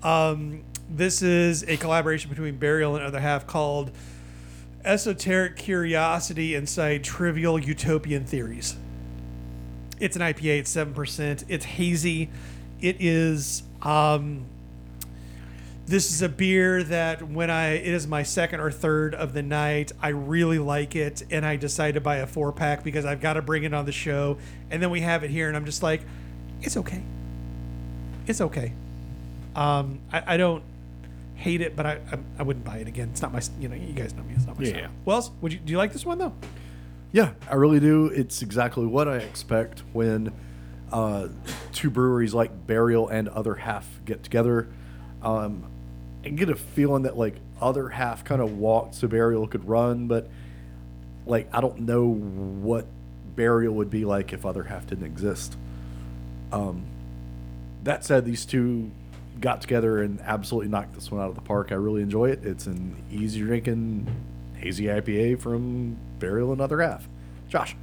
Um, 0.03 0.65
this 0.91 1.23
is 1.23 1.63
a 1.65 1.77
collaboration 1.77 2.29
between 2.31 2.57
Burial 2.57 2.97
and 2.97 3.05
Other 3.05 3.21
Half 3.21 3.47
called 3.47 3.91
Esoteric 4.85 5.57
Curiosity 5.57 6.55
Inside 6.55 7.05
Trivial 7.05 7.59
Utopian 7.59 8.25
Theories. 8.25 8.77
It's 9.99 10.17
an 10.17 10.23
IPA, 10.23 10.61
it's 10.61 10.75
7%. 10.75 11.45
It's 11.49 11.65
hazy. 11.65 12.31
It 12.81 12.97
is. 13.01 13.63
Um, 13.83 14.47
this 15.91 16.13
is 16.13 16.23
a 16.23 16.29
beer 16.29 16.85
that 16.85 17.21
when 17.29 17.51
I 17.51 17.71
it 17.73 17.89
is 17.89 18.07
my 18.07 18.23
second 18.23 18.61
or 18.61 18.71
third 18.71 19.13
of 19.15 19.33
the 19.35 19.43
night, 19.43 19.91
I 20.01 20.09
really 20.11 20.61
like 20.61 20.95
it, 20.95 21.25
and 21.31 21.45
I 21.45 21.57
decide 21.57 21.95
to 21.95 22.01
buy 22.01 22.17
a 22.19 22.27
four 22.27 22.53
pack 22.53 22.85
because 22.85 23.05
I've 23.05 23.21
got 23.21 23.33
to 23.35 23.43
bring 23.43 23.65
it 23.65 23.75
on 23.75 23.87
the 23.87 23.93
show, 23.93 24.39
and 24.71 24.81
then 24.81 24.91
we 24.91 25.01
have 25.01 25.25
it 25.25 25.31
here, 25.31 25.49
and 25.49 25.57
I'm 25.57 25.65
just 25.65 25.83
like, 25.83 26.03
it's 26.63 26.77
okay, 26.77 27.03
it's 28.29 28.41
okay. 28.41 28.73
Um, 29.57 29.99
I, 30.13 30.35
I 30.35 30.37
don't 30.37 30.63
hate 31.35 31.61
it, 31.61 31.75
but 31.75 31.87
I, 31.87 31.93
I 32.13 32.19
I 32.39 32.43
wouldn't 32.45 32.65
buy 32.65 32.77
it 32.79 32.87
again. 32.87 33.09
It's 33.11 33.21
not 33.23 33.33
my 33.33 33.41
you 33.59 33.69
know 33.69 33.75
you 33.75 33.93
guys 33.93 34.15
know 34.15 34.23
me. 34.23 34.35
It's 34.37 34.47
not 34.47 34.59
my 34.61 34.65
Yeah. 34.67 34.71
style. 34.79 34.91
Wells, 35.05 35.31
would 35.41 35.53
you 35.53 35.59
do 35.59 35.73
you 35.73 35.79
like 35.79 35.93
this 35.93 36.07
one 36.07 36.19
though? 36.19 36.35
Yeah, 37.13 37.33
I 37.51 37.57
really 37.57 37.81
do. 37.81 38.07
It's 38.07 38.43
exactly 38.43 38.87
what 38.87 39.09
I 39.09 39.17
expect 39.17 39.83
when 39.93 40.33
uh, 40.93 41.27
two 41.73 41.91
breweries 41.91 42.33
like 42.33 42.69
Burial 42.69 43.09
and 43.09 43.29
Other 43.29 43.57
Half 43.57 43.89
get 44.05 44.23
together. 44.23 44.69
Um, 45.21 45.65
I 46.25 46.29
get 46.29 46.51
a 46.51 46.57
feeling 46.57 47.05
that 47.05 47.17
like 47.17 47.37
Other 47.61 47.89
Half 47.89 48.25
kind 48.25 48.41
of 48.41 48.59
walked 48.59 48.95
so 48.95 49.09
Burial 49.09 49.47
could 49.47 49.67
run, 49.67 50.07
but 50.07 50.29
like 51.27 51.49
I 51.53 51.61
don't 51.61 51.81
know 51.81 52.07
what 52.07 52.87
Burial 53.37 53.75
would 53.77 53.91
be 53.91 54.05
like 54.05 54.33
if 54.33 54.45
Other 54.45 54.65
Half 54.65 54.89
didn't 54.89 55.07
exist. 55.07 55.57
Um, 56.53 56.85
that 57.85 58.05
said, 58.05 58.25
these 58.25 58.45
two 58.45 58.91
got 59.41 59.61
together 59.61 60.03
and 60.03 60.21
absolutely 60.21 60.69
knocked 60.69 60.95
this 60.95 61.11
one 61.11 61.21
out 61.21 61.29
of 61.29 61.35
the 61.35 61.41
park. 61.41 61.73
I 61.73 61.77
really 61.77 62.03
enjoy 62.03 62.31
it. 62.31 62.45
It's 62.45 62.67
an 62.67 63.03
easy 63.11 63.41
drinking 63.41 64.07
hazy 64.57 64.85
IPA 64.85 65.41
from 65.41 65.97
Burial 66.19 66.53
and 66.53 66.61
Other 66.61 66.83
Half. 66.83 67.09
Josh, 67.49 67.75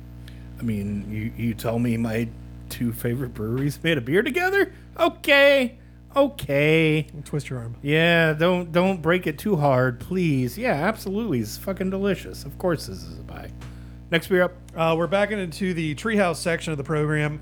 I 0.60 0.62
mean, 0.62 1.12
you, 1.12 1.46
you 1.46 1.54
tell 1.54 1.80
me 1.80 1.98
my 1.98 2.30
two 2.70 2.94
favorite 2.94 3.34
breweries 3.34 3.82
made 3.84 3.98
a 3.98 4.02
beer 4.02 4.22
together? 4.22 4.74
Okay. 5.00 5.80
Okay. 6.18 7.08
Twist 7.26 7.50
your 7.50 7.60
arm. 7.60 7.76
Yeah, 7.84 8.34
don't 8.34 8.72
don't 8.72 9.02
break 9.04 9.28
it 9.28 9.38
too 9.38 9.56
hard, 9.56 10.00
please. 10.00 10.58
Yeah, 10.58 10.74
absolutely. 10.74 11.40
It's 11.40 11.58
fucking 11.58 11.92
delicious. 11.92 12.44
Of 12.44 12.58
course 12.58 12.88
this 12.88 13.04
is 13.04 13.20
a 13.20 13.22
buy. 13.22 13.52
Next 14.10 14.28
beer 14.28 14.44
up. 14.44 14.54
Uh, 14.76 14.96
we're 14.98 15.06
back 15.08 15.32
into 15.32 15.74
the 15.76 15.94
treehouse 15.94 16.38
section 16.38 16.72
of 16.72 16.78
the 16.78 16.84
program. 16.84 17.40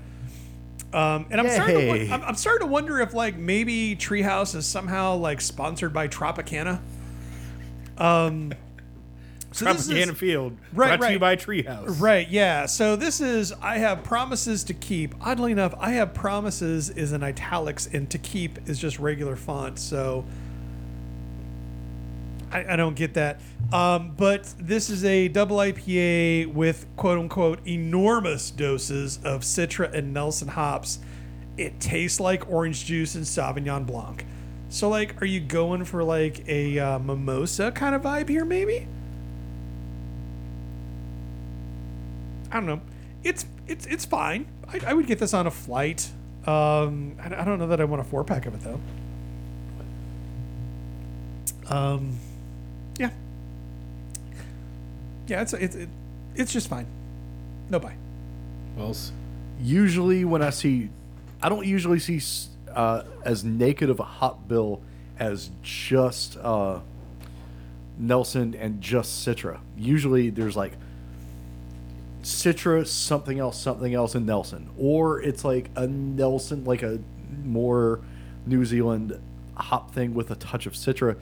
Um, 0.92 1.26
and 1.30 1.40
I'm 1.40 1.50
starting, 1.50 1.76
to, 1.76 2.12
I'm, 2.12 2.22
I'm 2.22 2.34
starting 2.34 2.66
to 2.66 2.72
wonder 2.72 3.00
if 3.00 3.12
like 3.12 3.36
maybe 3.36 3.96
Treehouse 3.96 4.54
is 4.54 4.66
somehow 4.66 5.16
like 5.16 5.40
sponsored 5.40 5.92
by 5.92 6.08
Tropicana. 6.08 6.80
Um, 7.98 8.52
so 9.56 9.64
this 9.72 9.88
Tropicana 9.88 10.12
is, 10.12 10.18
Field. 10.18 10.56
Right, 10.72 10.98
brought 10.98 11.06
to 11.06 11.12
you 11.14 11.18
right. 11.18 11.20
by 11.20 11.36
Treehouse. 11.36 12.00
right, 12.00 12.28
yeah. 12.28 12.66
So 12.66 12.94
this 12.94 13.20
is 13.20 13.52
I 13.62 13.78
have 13.78 14.04
promises 14.04 14.64
to 14.64 14.74
keep. 14.74 15.14
Oddly 15.20 15.52
enough, 15.52 15.74
I 15.78 15.92
have 15.92 16.12
promises 16.12 16.90
is 16.90 17.12
in 17.12 17.22
italics 17.22 17.86
and 17.86 18.08
to 18.10 18.18
keep 18.18 18.68
is 18.68 18.78
just 18.78 18.98
regular 18.98 19.34
font. 19.34 19.78
So 19.78 20.24
I, 22.52 22.74
I 22.74 22.76
don't 22.76 22.96
get 22.96 23.14
that. 23.14 23.40
Um, 23.72 24.12
but 24.16 24.52
this 24.58 24.90
is 24.90 25.04
a 25.04 25.28
double 25.28 25.56
IPA 25.56 26.52
with 26.52 26.86
quote 26.96 27.18
unquote 27.18 27.66
enormous 27.66 28.50
doses 28.50 29.18
of 29.24 29.42
Citra 29.42 29.92
and 29.92 30.12
Nelson 30.12 30.48
hops. 30.48 30.98
It 31.56 31.80
tastes 31.80 32.20
like 32.20 32.50
orange 32.50 32.84
juice 32.84 33.14
and 33.14 33.24
Sauvignon 33.24 33.86
Blanc. 33.86 34.26
So, 34.68 34.88
like, 34.88 35.20
are 35.22 35.26
you 35.26 35.40
going 35.40 35.84
for 35.84 36.04
like 36.04 36.46
a 36.48 36.78
uh, 36.78 36.98
mimosa 36.98 37.72
kind 37.72 37.94
of 37.94 38.02
vibe 38.02 38.28
here, 38.28 38.44
maybe? 38.44 38.86
I 42.56 42.60
don't 42.60 42.66
know. 42.66 42.80
It's 43.22 43.44
it's 43.66 43.84
it's 43.84 44.06
fine. 44.06 44.46
I, 44.66 44.80
I 44.86 44.94
would 44.94 45.06
get 45.06 45.18
this 45.18 45.34
on 45.34 45.46
a 45.46 45.50
flight. 45.50 46.10
Um, 46.46 47.16
I, 47.20 47.26
I 47.26 47.44
don't 47.44 47.58
know 47.58 47.66
that 47.66 47.82
I 47.82 47.84
want 47.84 48.00
a 48.00 48.04
four 48.04 48.24
pack 48.24 48.46
of 48.46 48.54
it 48.54 48.60
though. 48.62 48.80
Um, 51.68 52.18
yeah, 52.98 53.10
yeah. 55.26 55.42
It's 55.42 55.52
it's 55.52 55.76
it, 55.76 55.90
it's 56.34 56.50
just 56.50 56.68
fine. 56.68 56.86
No 57.68 57.78
buy. 57.78 57.94
Wells. 58.74 59.12
usually 59.60 60.24
when 60.24 60.40
I 60.40 60.50
see, 60.50 60.88
I 61.42 61.50
don't 61.50 61.66
usually 61.66 61.98
see 61.98 62.22
uh, 62.74 63.02
as 63.22 63.44
naked 63.44 63.90
of 63.90 64.00
a 64.00 64.04
hop 64.04 64.48
bill 64.48 64.80
as 65.18 65.50
just 65.62 66.38
uh, 66.38 66.80
Nelson 67.98 68.54
and 68.54 68.80
just 68.80 69.26
Citra. 69.26 69.58
Usually 69.76 70.30
there's 70.30 70.56
like 70.56 70.72
Citra, 72.26 72.84
something 72.84 73.38
else, 73.38 73.56
something 73.56 73.94
else, 73.94 74.16
and 74.16 74.26
Nelson, 74.26 74.68
or 74.76 75.22
it's 75.22 75.44
like 75.44 75.70
a 75.76 75.86
Nelson, 75.86 76.64
like 76.64 76.82
a 76.82 76.98
more 77.44 78.00
New 78.44 78.64
Zealand 78.64 79.16
hop 79.54 79.94
thing 79.94 80.12
with 80.12 80.32
a 80.32 80.34
touch 80.34 80.66
of 80.66 80.72
Citra. 80.72 81.16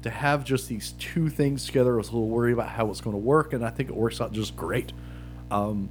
To 0.00 0.08
have 0.08 0.44
just 0.44 0.66
these 0.66 0.92
two 0.92 1.28
things 1.28 1.66
together, 1.66 1.92
I 1.92 1.96
was 1.98 2.08
a 2.08 2.12
little 2.12 2.30
worried 2.30 2.54
about 2.54 2.70
how 2.70 2.88
it's 2.88 3.02
going 3.02 3.12
to 3.12 3.20
work, 3.20 3.52
and 3.52 3.62
I 3.62 3.68
think 3.68 3.90
it 3.90 3.94
works 3.94 4.18
out 4.18 4.32
just 4.32 4.56
great. 4.56 4.94
Um, 5.50 5.90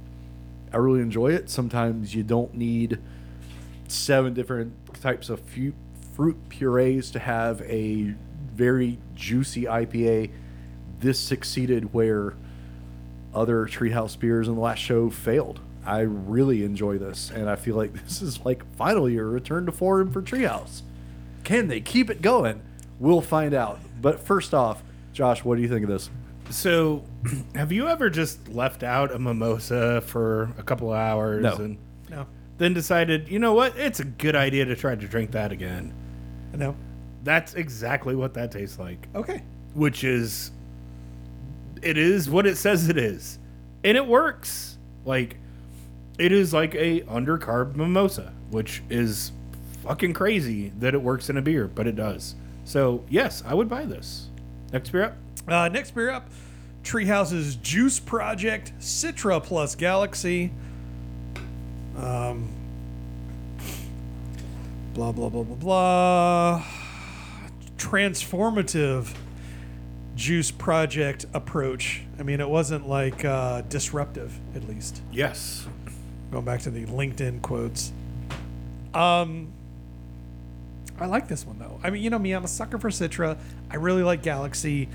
I 0.72 0.78
really 0.78 1.00
enjoy 1.00 1.28
it. 1.28 1.48
Sometimes 1.48 2.12
you 2.12 2.24
don't 2.24 2.52
need 2.52 2.98
seven 3.86 4.34
different 4.34 4.72
types 5.00 5.30
of 5.30 5.40
fruit 6.16 6.48
purees 6.48 7.12
to 7.12 7.20
have 7.20 7.62
a 7.62 8.14
very 8.52 8.98
juicy 9.14 9.62
IPA. 9.62 10.32
This 10.98 11.20
succeeded 11.20 11.94
where 11.94 12.34
other 13.36 13.66
Treehouse 13.66 14.18
beers 14.18 14.48
in 14.48 14.54
the 14.54 14.60
last 14.60 14.78
show 14.78 15.10
failed. 15.10 15.60
I 15.84 16.00
really 16.00 16.64
enjoy 16.64 16.98
this, 16.98 17.30
and 17.30 17.48
I 17.48 17.56
feel 17.56 17.76
like 17.76 17.92
this 18.04 18.22
is 18.22 18.44
like 18.44 18.64
finally 18.76 19.16
a 19.18 19.22
return 19.24 19.66
to 19.66 19.72
form 19.72 20.10
for 20.10 20.22
Treehouse. 20.22 20.82
Can 21.44 21.68
they 21.68 21.80
keep 21.80 22.10
it 22.10 22.22
going? 22.22 22.62
We'll 22.98 23.20
find 23.20 23.54
out. 23.54 23.78
But 24.00 24.20
first 24.20 24.52
off, 24.54 24.82
Josh, 25.12 25.44
what 25.44 25.56
do 25.56 25.62
you 25.62 25.68
think 25.68 25.84
of 25.84 25.88
this? 25.90 26.10
So, 26.50 27.04
have 27.54 27.72
you 27.72 27.88
ever 27.88 28.08
just 28.10 28.48
left 28.48 28.82
out 28.82 29.12
a 29.14 29.18
mimosa 29.18 30.00
for 30.00 30.50
a 30.58 30.62
couple 30.62 30.90
of 30.92 30.96
hours 30.98 31.42
No. 31.42 31.54
and 31.56 31.78
No, 32.10 32.26
then 32.58 32.72
decided, 32.74 33.28
you 33.28 33.38
know 33.38 33.52
what, 33.54 33.76
it's 33.76 34.00
a 34.00 34.04
good 34.04 34.34
idea 34.36 34.64
to 34.64 34.74
try 34.76 34.94
to 34.94 35.06
drink 35.08 35.32
that 35.32 35.52
again? 35.52 35.92
no. 36.54 36.74
That's 37.24 37.54
exactly 37.54 38.14
what 38.14 38.34
that 38.34 38.52
tastes 38.52 38.78
like, 38.78 39.08
Okay. 39.14 39.42
which 39.74 40.04
is, 40.04 40.52
it 41.82 41.98
is 41.98 42.28
what 42.28 42.46
it 42.46 42.56
says 42.56 42.88
it 42.88 42.98
is, 42.98 43.38
and 43.84 43.96
it 43.96 44.06
works. 44.06 44.78
Like, 45.04 45.38
it 46.18 46.32
is 46.32 46.52
like 46.52 46.74
a 46.74 47.02
undercarb 47.02 47.76
mimosa, 47.76 48.32
which 48.50 48.82
is 48.90 49.32
fucking 49.82 50.12
crazy 50.14 50.72
that 50.78 50.94
it 50.94 51.02
works 51.02 51.30
in 51.30 51.36
a 51.36 51.42
beer, 51.42 51.68
but 51.68 51.86
it 51.86 51.94
does. 51.96 52.34
So 52.64 53.04
yes, 53.08 53.42
I 53.46 53.54
would 53.54 53.68
buy 53.68 53.84
this. 53.84 54.28
Next 54.72 54.90
beer 54.90 55.04
up. 55.04 55.16
Uh, 55.46 55.68
next 55.68 55.94
beer 55.94 56.10
up, 56.10 56.28
Treehouse's 56.82 57.54
Juice 57.56 58.00
Project 58.00 58.72
Citra 58.80 59.42
Plus 59.42 59.74
Galaxy. 59.76 60.52
Um, 61.96 62.48
blah 64.94 65.12
blah 65.12 65.28
blah 65.28 65.44
blah 65.44 65.56
blah. 65.56 66.64
Transformative 67.78 69.14
Juice 70.16 70.50
Project 70.50 71.26
approach. 71.34 72.02
I 72.18 72.22
mean, 72.22 72.40
it 72.40 72.48
wasn't 72.48 72.88
like 72.88 73.24
uh, 73.24 73.60
disruptive, 73.62 74.36
at 74.56 74.66
least. 74.66 75.02
Yes. 75.12 75.68
Going 76.32 76.44
back 76.44 76.62
to 76.62 76.70
the 76.70 76.86
LinkedIn 76.86 77.42
quotes. 77.42 77.92
Um, 78.94 79.52
I 80.98 81.06
like 81.06 81.28
this 81.28 81.46
one 81.46 81.58
though. 81.58 81.78
I 81.84 81.90
mean, 81.90 82.02
you 82.02 82.10
know 82.10 82.18
me, 82.18 82.32
I'm 82.32 82.44
a 82.44 82.48
sucker 82.48 82.78
for 82.78 82.88
Citra. 82.88 83.36
I 83.70 83.76
really 83.76 84.02
like 84.02 84.22
Galaxy. 84.22 84.88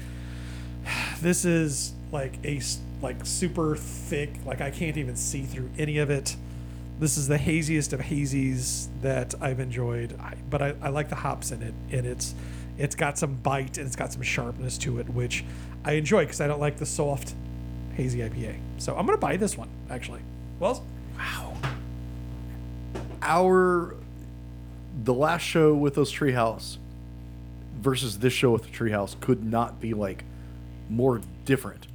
This 1.21 1.45
is 1.45 1.93
like 2.11 2.43
a 2.43 2.59
like 3.03 3.23
super 3.27 3.75
thick. 3.75 4.31
Like 4.43 4.59
I 4.59 4.71
can't 4.71 4.97
even 4.97 5.15
see 5.15 5.43
through 5.43 5.69
any 5.77 5.99
of 5.99 6.09
it. 6.09 6.35
This 6.99 7.15
is 7.15 7.27
the 7.27 7.37
haziest 7.37 7.93
of 7.93 7.99
hazies 7.99 8.87
that 9.03 9.35
I've 9.39 9.59
enjoyed. 9.59 10.19
I, 10.19 10.35
but 10.49 10.63
I, 10.63 10.73
I 10.81 10.89
like 10.89 11.09
the 11.09 11.15
hops 11.15 11.51
in 11.51 11.61
it, 11.61 11.75
and 11.91 12.07
it's 12.07 12.33
it's 12.77 12.95
got 12.95 13.17
some 13.17 13.35
bite 13.35 13.77
and 13.77 13.87
it's 13.87 13.95
got 13.95 14.13
some 14.13 14.21
sharpness 14.21 14.77
to 14.79 14.99
it, 14.99 15.09
which 15.09 15.43
I 15.83 15.93
enjoy 15.93 16.25
because 16.25 16.41
I 16.41 16.47
don't 16.47 16.59
like 16.59 16.77
the 16.77 16.85
soft 16.85 17.33
hazy 17.95 18.19
IPA. 18.19 18.57
So 18.77 18.95
I'm 18.95 19.05
gonna 19.05 19.17
buy 19.17 19.37
this 19.37 19.57
one 19.57 19.69
actually. 19.89 20.21
Well, 20.59 20.85
wow. 21.17 21.57
our 23.21 23.95
the 25.03 25.13
last 25.13 25.41
show 25.41 25.73
with 25.73 25.95
those 25.95 26.11
treehouse 26.11 26.77
versus 27.79 28.19
this 28.19 28.33
show 28.33 28.51
with 28.51 28.63
the 28.63 28.69
treehouse 28.69 29.19
could 29.19 29.43
not 29.43 29.79
be 29.79 29.93
like 29.93 30.23
more 30.89 31.21
different 31.45 31.87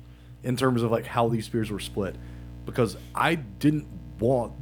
in 0.42 0.56
terms 0.56 0.82
of 0.82 0.90
like 0.90 1.06
how 1.06 1.28
these 1.28 1.48
beers 1.48 1.70
were 1.70 1.80
split 1.80 2.16
because 2.64 2.96
I 3.14 3.36
didn't 3.36 3.86
want 4.18 4.52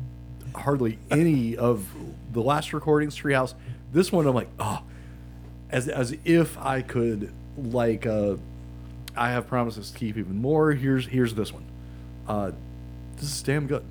hardly 0.54 0.98
any 1.10 1.56
of 1.56 1.86
the 2.32 2.42
last 2.42 2.72
recordings 2.72 3.16
treehouse 3.16 3.54
this 3.92 4.12
one 4.12 4.26
I'm 4.26 4.34
like 4.34 4.50
oh 4.58 4.82
as 5.70 5.88
as 5.88 6.16
if 6.24 6.58
I 6.58 6.82
could 6.82 7.32
like 7.56 8.06
uh 8.06 8.36
I 9.16 9.30
have 9.30 9.46
promises 9.46 9.90
to 9.90 9.98
keep 9.98 10.16
even 10.16 10.40
more 10.40 10.72
here's 10.72 11.06
here's 11.06 11.34
this 11.34 11.52
one 11.52 11.64
uh 12.26 12.52
this 13.16 13.36
is 13.36 13.42
damn 13.42 13.66
good. 13.66 13.84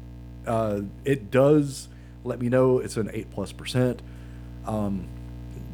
Uh, 0.45 0.81
it 1.05 1.31
does 1.31 1.87
let 2.23 2.39
me 2.39 2.49
know 2.49 2.79
it's 2.79 2.97
an 2.97 3.09
eight 3.13 3.31
plus 3.31 3.51
percent. 3.51 4.01
Um, 4.65 5.07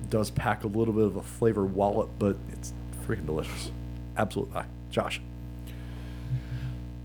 does 0.09 0.31
pack 0.31 0.63
a 0.63 0.67
little 0.67 0.93
bit 0.93 1.05
of 1.05 1.15
a 1.15 1.23
flavor 1.23 1.65
wallop, 1.65 2.09
but 2.17 2.37
it's 2.51 2.73
freaking 3.05 3.25
delicious. 3.25 3.71
Absolutely, 4.17 4.53
buy. 4.53 4.65
Josh. 4.91 5.21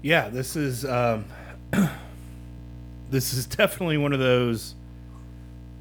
Yeah, 0.02 0.28
this 0.28 0.56
is 0.56 0.84
um, 0.84 1.24
this 3.10 3.32
is 3.32 3.46
definitely 3.46 3.98
one 3.98 4.12
of 4.12 4.20
those. 4.20 4.74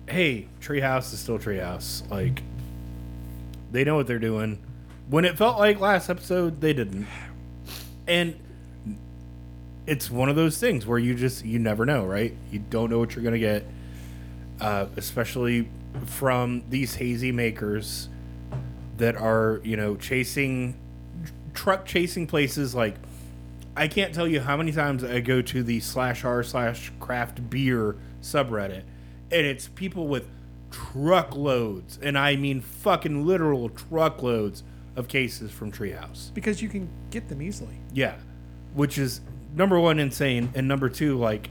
Hey, 0.07 0.47
Treehouse 0.61 1.13
is 1.13 1.19
still 1.19 1.39
Treehouse. 1.39 2.09
Like 2.09 2.41
they 3.73 3.83
know 3.83 3.95
what 3.95 4.07
they're 4.07 4.19
doing. 4.19 4.63
When 5.09 5.25
it 5.25 5.37
felt 5.37 5.57
like 5.57 5.79
last 5.79 6.09
episode, 6.09 6.61
they 6.61 6.71
didn't. 6.71 7.07
And 8.07 8.39
it's 9.85 10.09
one 10.09 10.29
of 10.29 10.35
those 10.35 10.57
things 10.57 10.85
where 10.85 10.99
you 10.99 11.15
just 11.15 11.43
you 11.43 11.59
never 11.59 11.85
know, 11.85 12.05
right? 12.05 12.33
You 12.51 12.59
don't 12.59 12.89
know 12.89 12.99
what 12.99 13.15
you're 13.15 13.23
gonna 13.23 13.39
get, 13.39 13.65
uh, 14.61 14.85
especially 14.95 15.67
from 16.05 16.63
these 16.69 16.95
hazy 16.95 17.31
makers 17.31 18.07
that 18.97 19.15
are 19.15 19.59
you 19.63 19.75
know 19.75 19.95
chasing 19.95 20.77
truck 21.53 21.85
chasing 21.85 22.27
places 22.27 22.73
like 22.73 22.95
I 23.75 23.87
can't 23.87 24.13
tell 24.13 24.27
you 24.27 24.39
how 24.39 24.55
many 24.55 24.71
times 24.71 25.03
I 25.03 25.19
go 25.19 25.41
to 25.41 25.63
the 25.63 25.79
slash 25.79 26.23
r 26.23 26.43
slash 26.43 26.91
craft 26.99 27.49
beer 27.49 27.95
subreddit, 28.21 28.83
and 29.31 29.45
it's 29.47 29.67
people 29.67 30.07
with 30.07 30.27
truckloads, 30.73 31.99
and 32.01 32.17
I 32.17 32.35
mean 32.35 32.59
fucking 32.61 33.25
literal 33.25 33.69
truckloads 33.69 34.63
of 34.95 35.07
cases 35.07 35.51
from 35.51 35.71
Treehouse. 35.71 36.33
because 36.33 36.61
you 36.61 36.69
can 36.69 36.89
get 37.11 37.29
them 37.29 37.41
easily. 37.41 37.77
Yeah, 37.93 38.15
which 38.73 38.97
is 38.97 39.21
number 39.53 39.79
one 39.79 39.99
insane, 39.99 40.51
and 40.55 40.67
number 40.67 40.89
two 40.89 41.17
like 41.17 41.49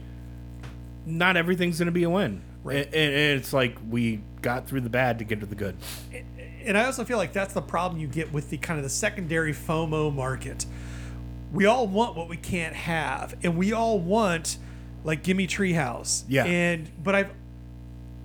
not 1.05 1.37
everything's 1.37 1.79
gonna 1.79 1.91
be 1.91 2.03
a 2.03 2.09
win. 2.09 2.41
Right. 2.63 2.85
And, 2.85 2.95
and 2.95 3.39
it's 3.39 3.51
like 3.53 3.77
we 3.89 4.21
got 4.41 4.67
through 4.67 4.81
the 4.81 4.89
bad 4.89 5.19
to 5.19 5.25
get 5.25 5.39
to 5.41 5.45
the 5.45 5.55
good. 5.55 5.75
and 6.63 6.77
I 6.77 6.85
also 6.85 7.03
feel 7.03 7.17
like 7.17 7.33
that's 7.33 7.53
the 7.53 7.61
problem 7.61 7.99
you 7.99 8.07
get 8.07 8.31
with 8.31 8.49
the 8.49 8.57
kind 8.57 8.77
of 8.77 8.83
the 8.83 8.89
secondary 8.89 9.53
FOMO 9.53 10.13
market. 10.13 10.65
We 11.51 11.65
all 11.65 11.87
want 11.87 12.15
what 12.15 12.29
we 12.29 12.37
can't 12.37 12.75
have, 12.75 13.35
and 13.43 13.57
we 13.57 13.73
all 13.73 13.99
want 13.99 14.57
like 15.03 15.23
gimme 15.23 15.47
Treehouse. 15.47 16.23
Yeah. 16.27 16.45
And 16.45 16.89
but 17.03 17.15
I've 17.15 17.31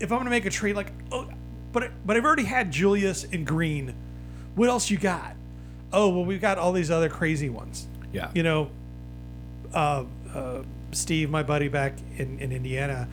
if 0.00 0.12
I'm 0.12 0.18
gonna 0.18 0.30
make 0.30 0.46
a 0.46 0.50
trade 0.50 0.76
like 0.76 0.92
oh, 1.12 1.28
but 1.72 1.90
but 2.06 2.16
I've 2.16 2.24
already 2.24 2.44
had 2.44 2.70
Julius 2.70 3.24
and 3.24 3.46
Green. 3.46 3.94
What 4.54 4.68
else 4.68 4.90
you 4.90 4.98
got? 4.98 5.34
Oh 5.92 6.08
well, 6.10 6.24
we've 6.24 6.40
got 6.40 6.58
all 6.58 6.72
these 6.72 6.90
other 6.90 7.08
crazy 7.08 7.48
ones. 7.48 7.86
Yeah. 8.12 8.30
You 8.34 8.42
know, 8.42 8.70
uh, 9.74 10.04
uh, 10.34 10.62
Steve, 10.92 11.30
my 11.30 11.42
buddy 11.42 11.68
back 11.68 11.94
in, 12.16 12.38
in 12.38 12.52
Indiana, 12.52 13.08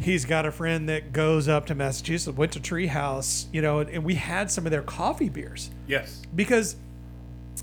he's 0.00 0.24
got 0.24 0.44
a 0.46 0.52
friend 0.52 0.88
that 0.88 1.12
goes 1.12 1.48
up 1.48 1.66
to 1.66 1.74
Massachusetts, 1.74 2.36
went 2.36 2.52
to 2.52 2.60
Treehouse, 2.60 3.46
you 3.52 3.62
know, 3.62 3.78
and, 3.80 3.90
and 3.90 4.04
we 4.04 4.14
had 4.14 4.50
some 4.50 4.66
of 4.66 4.70
their 4.72 4.82
coffee 4.82 5.28
beers 5.30 5.70
Yes. 5.86 6.22
because 6.34 6.76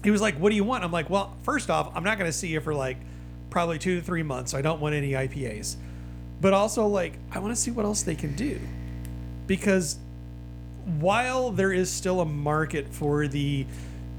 he 0.04 0.12
was 0.12 0.22
like, 0.22 0.36
"What 0.38 0.50
do 0.50 0.56
you 0.56 0.64
want?" 0.64 0.84
I'm 0.84 0.92
like, 0.92 1.10
"Well, 1.10 1.36
first 1.44 1.70
off, 1.70 1.92
I'm 1.96 2.04
not 2.04 2.18
going 2.18 2.30
to 2.30 2.36
see 2.38 2.48
you 2.48 2.62
for 2.62 2.74
like 2.74 2.98
probably 3.50 3.80
two 3.80 4.00
to 4.00 4.06
three 4.06 4.24
months. 4.24 4.52
So 4.52 4.58
I 4.58 4.62
don't 4.62 4.80
want 4.80 4.94
any 4.96 5.12
IPAs, 5.12 5.76
but 6.42 6.54
also 6.54 6.88
like 6.88 7.14
I 7.32 7.40
want 7.40 7.56
to 7.56 7.62
see 7.62 7.72
what 7.72 7.86
else 7.86 8.04
they 8.04 8.16
can 8.16 8.36
do. 8.36 8.60
Because 9.48 9.98
while 11.00 11.52
there 11.52 11.72
is 11.72 11.92
still 11.92 12.22
a 12.22 12.26
market 12.26 12.88
for 12.90 13.28
the 13.28 13.66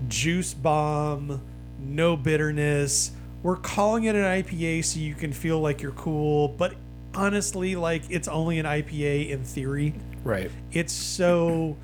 juice 0.09 0.55
bomb, 0.55 1.41
no 1.79 2.17
bitterness, 2.17 3.13
we're 3.43 3.57
calling 3.57 4.05
it 4.05 4.15
an 4.15 4.23
IPA 4.23 4.85
so 4.85 5.01
you 5.01 5.15
can 5.15 5.33
feel 5.33 5.61
like 5.61 5.83
you're 5.83 5.93
cool, 5.93 6.49
but 6.49 6.75
honestly, 7.15 7.77
like 7.77 8.03
it's 8.11 8.29
only 8.29 8.59
an 8.59 8.67
IPA 8.67 9.31
in 9.31 9.45
theory. 9.45 9.95
Right. 10.23 10.51
it's 10.71 10.93
so 10.93 11.79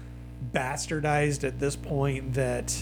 bastardized 0.52 1.42
at 1.42 1.58
this 1.58 1.74
point 1.74 2.34
that 2.34 2.76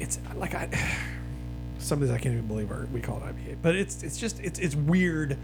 it's 0.00 0.18
like 0.34 0.54
I 0.54 0.68
some 1.78 2.02
of 2.02 2.08
these 2.08 2.14
I 2.14 2.18
can't 2.18 2.34
even 2.34 2.48
believe 2.48 2.72
are 2.72 2.88
we 2.92 3.00
call 3.00 3.18
it 3.18 3.22
IPA, 3.22 3.58
but 3.62 3.76
it's 3.76 4.02
it's 4.02 4.18
just 4.18 4.40
it's 4.40 4.58
it's 4.58 4.74
weird 4.74 5.38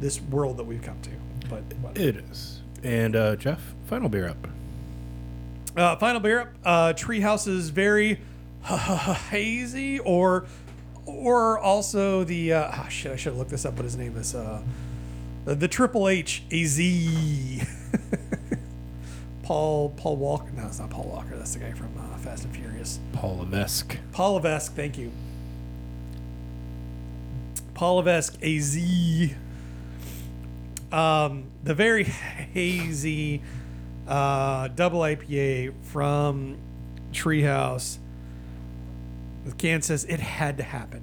this 0.00 0.20
world 0.20 0.56
that 0.58 0.64
we've 0.64 0.82
come 0.82 1.00
to. 1.02 1.10
But 1.48 1.62
whatever. 1.80 2.08
It 2.08 2.16
is. 2.16 2.60
And 2.82 3.16
uh, 3.16 3.36
Jeff, 3.36 3.74
final 3.86 4.08
beer 4.08 4.28
up. 4.28 4.46
Uh, 5.76 5.96
final 5.96 6.20
beer 6.20 6.40
up. 6.40 6.48
Uh, 6.64 6.92
Treehouse 6.94 7.46
is 7.46 7.70
very 7.70 8.20
hazy, 8.64 9.98
or 10.00 10.46
or 11.04 11.58
also 11.58 12.24
the 12.24 12.52
uh, 12.52 12.72
oh 12.74 12.88
shit. 12.88 13.12
I 13.12 13.16
should 13.16 13.32
have 13.32 13.38
looked 13.38 13.50
this 13.50 13.64
up. 13.64 13.74
What 13.74 13.84
his 13.84 13.96
name 13.96 14.16
is? 14.16 14.34
Uh, 14.34 14.62
the, 15.44 15.54
the 15.54 15.68
Triple 15.68 16.08
H 16.08 16.42
AZ. 16.50 16.80
Paul 19.42 19.90
Paul 19.90 20.16
Walker. 20.16 20.50
No, 20.56 20.66
it's 20.66 20.80
not 20.80 20.90
Paul 20.90 21.04
Walker. 21.04 21.36
That's 21.36 21.54
the 21.54 21.60
guy 21.60 21.72
from 21.72 21.92
uh, 21.98 22.16
Fast 22.18 22.44
and 22.44 22.54
Furious. 22.54 22.98
Paul 23.12 23.38
Levesque. 23.38 23.96
Paul 24.12 24.34
Levesque. 24.34 24.74
Thank 24.74 24.98
you. 24.98 25.12
Paul 27.74 27.96
Levesque 27.96 28.42
AZ. 28.42 28.76
Um, 30.92 31.50
the 31.62 31.74
very 31.74 32.04
hazy 32.54 33.42
uh, 34.06 34.68
double 34.68 35.00
IPA 35.00 35.74
from 35.82 36.58
Treehouse. 37.12 37.98
The 39.44 39.52
can 39.52 39.82
says 39.82 40.04
it 40.04 40.20
had 40.20 40.56
to 40.58 40.62
happen. 40.62 41.02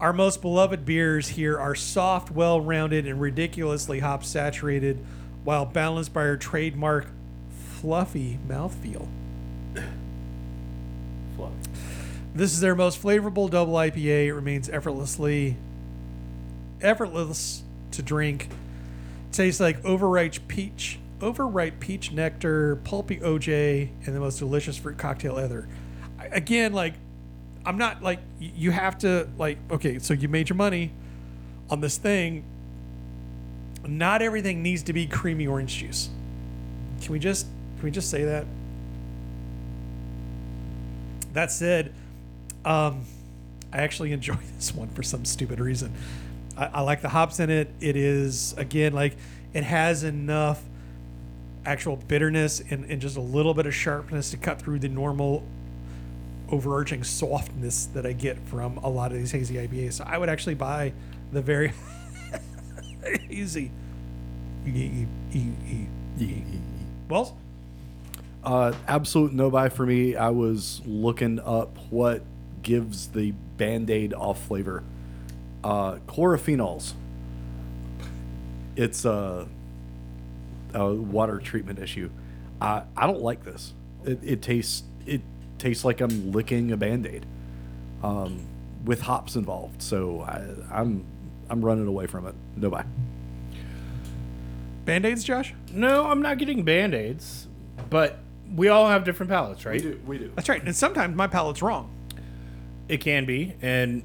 Our 0.00 0.12
most 0.12 0.40
beloved 0.40 0.84
beers 0.84 1.28
here 1.28 1.58
are 1.58 1.74
soft, 1.74 2.30
well 2.30 2.60
rounded, 2.60 3.06
and 3.06 3.20
ridiculously 3.20 4.00
hop 4.00 4.24
saturated, 4.24 4.98
while 5.44 5.66
balanced 5.66 6.14
by 6.14 6.22
our 6.22 6.36
trademark 6.36 7.06
fluffy 7.80 8.38
mouthfeel. 8.48 9.08
Fluffy. 11.36 11.54
This 12.34 12.52
is 12.52 12.60
their 12.60 12.74
most 12.74 13.02
flavorful 13.02 13.50
double 13.50 13.74
IPA. 13.74 14.26
It 14.26 14.32
remains 14.32 14.68
effortlessly 14.68 15.56
effortless 16.80 17.62
to 17.92 18.02
drink. 18.02 18.48
Tastes 19.32 19.60
like 19.60 19.84
overripe 19.84 20.48
peach, 20.48 20.98
overripe 21.20 21.78
peach 21.80 22.12
nectar, 22.12 22.76
pulpy 22.76 23.18
OJ, 23.18 23.88
and 24.04 24.14
the 24.16 24.20
most 24.20 24.38
delicious 24.38 24.76
fruit 24.76 24.98
cocktail 24.98 25.38
ever. 25.38 25.68
Again, 26.32 26.72
like 26.72 26.94
I'm 27.64 27.78
not 27.78 28.02
like 28.02 28.20
you 28.38 28.70
have 28.70 28.98
to 28.98 29.28
like 29.38 29.58
okay, 29.70 29.98
so 29.98 30.14
you 30.14 30.28
made 30.28 30.48
your 30.48 30.56
money 30.56 30.92
on 31.68 31.80
this 31.80 31.96
thing. 31.96 32.44
Not 33.86 34.20
everything 34.20 34.62
needs 34.62 34.82
to 34.84 34.92
be 34.92 35.06
creamy 35.06 35.46
orange 35.46 35.76
juice. 35.76 36.10
Can 37.02 37.12
we 37.12 37.18
just 37.18 37.46
can 37.76 37.84
we 37.84 37.90
just 37.90 38.10
say 38.10 38.24
that? 38.24 38.46
That 41.32 41.52
said, 41.52 41.94
um, 42.64 43.04
I 43.72 43.78
actually 43.78 44.12
enjoy 44.12 44.38
this 44.56 44.74
one 44.74 44.88
for 44.88 45.02
some 45.02 45.24
stupid 45.24 45.60
reason. 45.60 45.94
I, 46.60 46.66
I 46.66 46.80
like 46.82 47.00
the 47.02 47.08
hops 47.08 47.40
in 47.40 47.50
it. 47.50 47.70
It 47.80 47.96
is 47.96 48.54
again 48.56 48.92
like 48.92 49.16
it 49.52 49.64
has 49.64 50.04
enough 50.04 50.62
actual 51.64 51.96
bitterness 51.96 52.60
and, 52.70 52.84
and 52.90 53.00
just 53.00 53.16
a 53.16 53.20
little 53.20 53.54
bit 53.54 53.66
of 53.66 53.74
sharpness 53.74 54.30
to 54.30 54.36
cut 54.36 54.60
through 54.60 54.78
the 54.78 54.88
normal 54.88 55.42
overarching 56.50 57.04
softness 57.04 57.86
that 57.86 58.04
I 58.06 58.12
get 58.12 58.38
from 58.48 58.78
a 58.78 58.88
lot 58.88 59.12
of 59.12 59.18
these 59.18 59.30
hazy 59.32 59.54
IPAs. 59.54 59.94
So 59.94 60.04
I 60.04 60.18
would 60.18 60.28
actually 60.28 60.54
buy 60.54 60.92
the 61.32 61.40
very 61.42 61.72
hazy. 63.28 63.70
E- 64.66 64.70
e- 64.70 65.06
e- 65.34 65.54
e- 66.20 66.42
Wells? 67.08 67.32
Uh, 68.42 68.72
absolute 68.88 69.32
no 69.32 69.50
buy 69.50 69.68
for 69.68 69.86
me. 69.86 70.16
I 70.16 70.30
was 70.30 70.80
looking 70.86 71.40
up 71.40 71.76
what 71.90 72.22
gives 72.62 73.08
the 73.08 73.32
band 73.56 73.90
aid 73.90 74.12
off 74.14 74.42
flavor. 74.46 74.82
Uh, 75.62 75.96
chlorophenols. 76.06 76.94
It's 78.76 79.04
a, 79.04 79.46
a 80.72 80.94
water 80.94 81.38
treatment 81.38 81.78
issue. 81.78 82.10
I 82.60 82.82
I 82.96 83.06
don't 83.06 83.20
like 83.20 83.44
this. 83.44 83.74
It, 84.04 84.20
it 84.22 84.42
tastes 84.42 84.84
it 85.06 85.20
tastes 85.58 85.84
like 85.84 86.00
I'm 86.00 86.32
licking 86.32 86.72
a 86.72 86.76
band 86.76 87.06
aid, 87.06 87.26
um, 88.02 88.46
with 88.84 89.02
hops 89.02 89.36
involved. 89.36 89.82
So 89.82 90.22
I, 90.22 90.44
I'm 90.80 91.04
I'm 91.50 91.62
running 91.62 91.86
away 91.86 92.06
from 92.06 92.26
it. 92.26 92.34
No 92.56 92.70
bye. 92.70 92.84
Band 94.86 95.04
aids, 95.04 95.24
Josh? 95.24 95.54
No, 95.72 96.06
I'm 96.06 96.22
not 96.22 96.38
getting 96.38 96.64
band 96.64 96.94
aids, 96.94 97.48
but 97.90 98.18
we 98.54 98.68
all 98.68 98.88
have 98.88 99.04
different 99.04 99.30
palates, 99.30 99.64
right? 99.66 99.82
We 99.82 99.90
do. 99.90 100.00
We 100.06 100.18
do. 100.18 100.32
That's 100.34 100.48
right. 100.48 100.62
And 100.64 100.74
sometimes 100.74 101.14
my 101.14 101.26
palate's 101.26 101.60
wrong. 101.62 101.90
It 102.88 102.98
can 103.00 103.24
be. 103.24 103.54
And, 103.62 104.02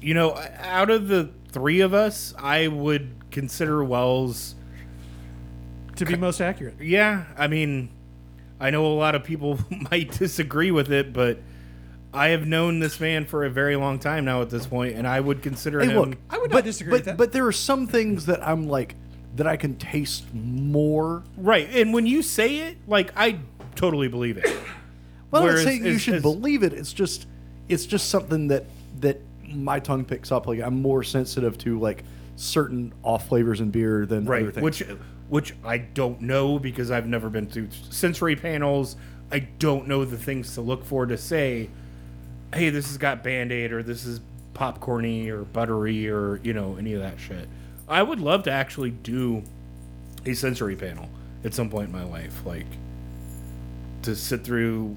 you 0.00 0.14
know, 0.14 0.34
out 0.60 0.90
of 0.90 1.08
the 1.08 1.30
three 1.52 1.80
of 1.80 1.94
us, 1.94 2.34
I 2.38 2.68
would 2.68 3.10
consider 3.30 3.82
Wells. 3.84 4.54
To 5.96 6.04
be 6.04 6.16
most 6.16 6.40
accurate. 6.40 6.80
Yeah, 6.80 7.24
I 7.38 7.46
mean, 7.46 7.88
I 8.60 8.68
know 8.70 8.84
a 8.86 8.92
lot 8.94 9.14
of 9.14 9.24
people 9.24 9.58
might 9.90 10.10
disagree 10.12 10.70
with 10.70 10.92
it, 10.92 11.12
but 11.14 11.38
I 12.12 12.28
have 12.28 12.46
known 12.46 12.80
this 12.80 13.00
man 13.00 13.24
for 13.24 13.44
a 13.46 13.50
very 13.50 13.76
long 13.76 13.98
time 13.98 14.24
now 14.26 14.42
at 14.42 14.50
this 14.50 14.66
point, 14.66 14.94
and 14.96 15.06
I 15.06 15.20
would 15.20 15.42
consider 15.42 15.80
Hey, 15.80 15.88
him. 15.92 15.96
look, 15.96 16.18
I 16.28 16.38
would 16.38 16.50
not 16.50 16.58
but, 16.58 16.64
disagree 16.64 16.90
but, 16.90 16.96
with 16.98 17.04
that. 17.06 17.16
But 17.16 17.32
there 17.32 17.46
are 17.46 17.52
some 17.52 17.86
things 17.86 18.26
that 18.26 18.46
I'm 18.46 18.68
like 18.68 18.94
that 19.36 19.46
I 19.46 19.56
can 19.56 19.76
taste 19.76 20.24
more. 20.34 21.22
Right. 21.36 21.68
And 21.74 21.92
when 21.94 22.06
you 22.06 22.22
say 22.22 22.58
it, 22.68 22.76
like, 22.86 23.12
I 23.16 23.38
totally 23.74 24.08
believe 24.08 24.36
it. 24.38 24.46
Well, 25.30 25.42
I'm 25.42 25.48
Whereas 25.48 25.64
not 25.64 25.70
saying 25.70 25.84
you 25.86 25.92
as- 25.94 26.00
should 26.02 26.14
as- 26.16 26.22
believe 26.22 26.62
it. 26.62 26.72
It's 26.72 26.92
just 26.92 27.26
it's 27.68 27.84
just 27.86 28.08
something 28.10 28.48
that 28.48 28.64
that 29.00 29.20
my 29.48 29.80
tongue 29.80 30.04
picks 30.04 30.32
up. 30.32 30.46
Like 30.46 30.60
I'm 30.60 30.80
more 30.80 31.02
sensitive 31.02 31.56
to 31.58 31.78
like 31.78 32.04
certain 32.36 32.92
off 33.02 33.28
flavors 33.28 33.60
in 33.60 33.70
beer 33.70 34.06
than 34.06 34.26
other 34.26 34.44
right 34.44 34.54
things. 34.54 34.62
which 34.62 34.82
which 35.28 35.54
i 35.64 35.78
don't 35.78 36.20
know 36.20 36.58
because 36.58 36.90
i've 36.90 37.06
never 37.06 37.30
been 37.30 37.46
through 37.46 37.66
sensory 37.90 38.36
panels 38.36 38.94
i 39.32 39.38
don't 39.38 39.88
know 39.88 40.04
the 40.04 40.18
things 40.18 40.52
to 40.54 40.60
look 40.60 40.84
for 40.84 41.06
to 41.06 41.16
say 41.16 41.68
hey 42.54 42.68
this 42.68 42.88
has 42.88 42.98
got 42.98 43.24
band-aid 43.24 43.72
or 43.72 43.82
this 43.82 44.04
is 44.04 44.20
popcorny 44.54 45.28
or 45.28 45.44
buttery 45.44 46.08
or 46.08 46.36
you 46.42 46.52
know 46.52 46.76
any 46.76 46.92
of 46.92 47.00
that 47.00 47.18
shit 47.18 47.48
i 47.88 48.02
would 48.02 48.20
love 48.20 48.42
to 48.42 48.50
actually 48.50 48.90
do 48.90 49.42
a 50.26 50.34
sensory 50.34 50.76
panel 50.76 51.08
at 51.42 51.54
some 51.54 51.70
point 51.70 51.86
in 51.86 51.92
my 51.92 52.04
life 52.04 52.44
like 52.44 52.66
to 54.02 54.14
sit 54.14 54.44
through 54.44 54.94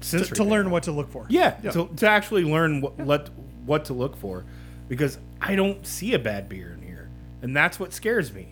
a 0.00 0.18
To, 0.18 0.34
to 0.34 0.44
learn 0.44 0.70
what 0.70 0.82
to 0.84 0.92
look 0.92 1.10
for. 1.10 1.26
Yeah, 1.28 1.50
To, 1.72 1.88
to 1.96 2.06
actually 2.08 2.44
learn 2.44 2.80
what 2.80 2.98
let, 3.06 3.28
what 3.66 3.84
to 3.86 3.92
look 3.94 4.16
for, 4.16 4.44
because 4.88 5.18
I 5.40 5.54
don't 5.54 5.86
see 5.86 6.14
a 6.14 6.18
bad 6.18 6.48
beer 6.48 6.72
in 6.72 6.82
here, 6.86 7.08
and 7.42 7.56
that's 7.56 7.78
what 7.80 7.92
scares 7.92 8.32
me. 8.32 8.48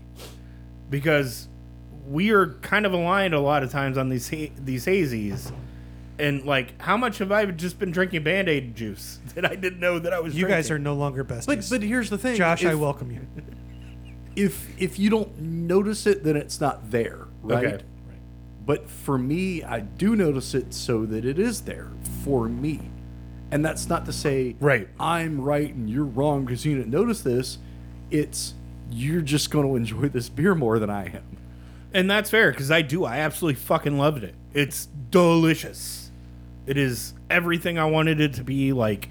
Because 0.91 1.49
we 2.09 2.31
are 2.31 2.47
kind 2.63 2.87
of 2.87 2.93
aligned 2.93 3.35
a 3.35 3.41
lot 3.41 3.63
of 3.63 3.71
times 3.71 3.99
on 3.99 4.09
these 4.09 4.31
ha- 4.31 4.53
these 4.59 4.87
hazies, 4.87 5.53
and 6.19 6.45
like, 6.45 6.81
how 6.81 6.97
much 6.97 7.19
have 7.19 7.31
I 7.31 7.45
just 7.47 7.79
been 7.79 7.91
drinking 7.91 8.23
Band 8.23 8.49
Aid 8.49 8.75
juice 8.75 9.19
that 9.35 9.45
I 9.45 9.55
didn't 9.55 9.81
know 9.81 9.99
that 9.99 10.13
I 10.13 10.21
was? 10.21 10.35
You 10.35 10.47
guys 10.49 10.71
are 10.71 10.79
no 10.79 10.95
longer 10.95 11.25
best. 11.25 11.47
but 11.47 11.67
but 11.69 11.83
here's 11.83 12.09
the 12.11 12.19
thing, 12.19 12.37
Josh, 12.37 12.65
I 12.65 12.75
welcome 12.75 13.11
you. 13.11 13.27
If 14.37 14.81
if 14.81 15.01
you 15.01 15.11
don't 15.11 15.37
notice 15.41 16.07
it, 16.07 16.23
then 16.23 16.37
it's 16.37 16.61
not 16.61 16.93
there, 16.93 17.27
right? 17.43 17.67
Okay. 17.67 17.85
But 18.69 18.89
for 18.91 19.17
me, 19.17 19.63
I 19.65 19.81
do 19.81 20.15
notice 20.15 20.55
it 20.55 20.75
so 20.75 21.07
that 21.07 21.25
it 21.25 21.39
is 21.39 21.63
there 21.63 21.89
for 22.23 22.51
me. 22.51 22.83
And 23.51 23.65
that's 23.65 23.89
not 23.89 24.05
to 24.05 24.13
say 24.13 24.57
Right. 24.61 24.89
I'm 25.01 25.41
right 25.41 25.75
and 25.75 25.89
you're 25.89 26.05
wrong 26.05 26.45
because 26.45 26.67
you 26.67 26.77
didn't 26.77 26.91
notice 26.91 27.23
this. 27.23 27.57
It's 28.11 28.53
you're 28.91 29.23
just 29.23 29.51
going 29.51 29.67
to 29.67 29.75
enjoy 29.75 30.11
this 30.11 30.29
beer 30.29 30.55
more 30.55 30.79
than 30.79 30.91
I 30.91 31.07
am. 31.07 31.25
and 31.95 32.11
that's 32.11 32.29
fair 32.29 32.51
because 32.51 32.71
I 32.71 32.83
do. 32.83 33.05
I 33.07 33.21
absolutely 33.21 33.59
fucking 33.59 33.97
loved 33.97 34.23
it. 34.23 34.35
It's 34.53 34.87
delicious. 35.11 36.11
It 36.67 36.77
is 36.77 37.15
everything 37.31 37.79
I 37.79 37.87
wanted 37.87 38.21
it 38.21 38.35
to 38.35 38.45
be. 38.45 38.75
Like 38.75 39.09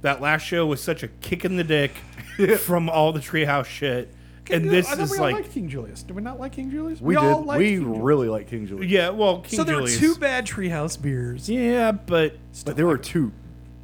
that 0.00 0.22
last 0.22 0.42
show 0.42 0.64
was 0.64 0.82
such 0.82 1.02
a 1.02 1.08
kick 1.08 1.44
in 1.44 1.56
the 1.56 1.64
dick 1.64 1.92
from 2.60 2.88
all 2.88 3.12
the 3.12 3.20
treehouse 3.20 3.66
shit, 3.66 4.10
and 4.50 4.68
uh, 4.68 4.70
this 4.70 4.88
I 4.88 5.00
is 5.02 5.10
we 5.10 5.16
all 5.18 5.22
like, 5.24 5.34
liked 5.36 5.50
King 5.52 5.68
Julius. 5.68 6.02
Did 6.02 6.14
we 6.16 6.22
not 6.22 6.38
like 6.40 6.52
King 6.52 6.70
Julius? 6.70 7.00
We, 7.00 7.16
all 7.16 7.40
did. 7.40 7.46
liked 7.46 7.58
We 7.58 7.70
King 7.76 7.84
Julius. 7.84 8.02
really 8.02 8.28
like 8.28 8.48
King 8.48 8.66
Julius. 8.66 8.90
yeah. 8.90 9.10
Well, 9.10 9.40
King 9.40 9.56
So 9.58 9.64
there 9.64 9.76
Julius. 9.76 10.00
were 10.00 10.06
two 10.06 10.14
bad 10.20 10.46
treehouse 10.46 11.00
beers. 11.00 11.48
yeah, 11.48 11.92
but 11.92 12.36
But 12.64 12.76
there 12.76 12.86
were 12.86 12.98
two 12.98 13.32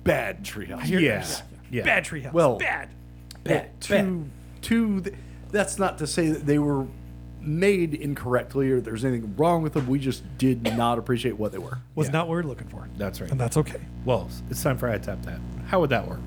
bad 0.05 0.45
treehouse. 0.45 0.89
yeah, 0.89 1.25
yeah. 1.71 1.83
Bad 1.85 2.05
treehouse. 2.05 2.33
Well- 2.33 2.57
bad. 2.59 2.89
bad, 3.45 3.81
two, 3.81 4.27
two. 4.61 5.01
th- 5.03 5.17
That's 5.51 5.79
not 5.79 5.99
to 5.99 6.07
say 6.07 6.29
that 6.31 6.47
they 6.47 6.59
were 6.59 6.87
made 7.41 7.93
incorrectly 7.95 8.71
or 8.71 8.81
there's 8.81 9.05
anything 9.05 9.35
wrong 9.37 9.63
with 9.63 9.73
them. 9.73 9.89
We 9.89 9.99
just 9.99 10.23
did 10.39 10.63
not 10.63 10.97
appreciate 10.99 11.37
what 11.37 11.51
they 11.51 11.59
were. 11.59 11.79
Was 11.97 12.07
Yeah. 12.07 12.13
not 12.13 12.29
what 12.29 12.35
we 12.37 12.41
are 12.41 12.45
looking 12.47 12.69
for. 12.69 12.89
That's 12.97 13.21
right. 13.21 13.29
And 13.31 13.41
that's 13.41 13.57
okay. 13.57 13.81
Well, 14.05 14.29
it's 14.49 14.63
time 14.63 14.79
for 14.79 14.89
I 14.89 14.97
tap 14.99 15.23
that. 15.23 15.41
How 15.67 15.81
would 15.81 15.91
that 15.91 16.07
work? 16.07 16.21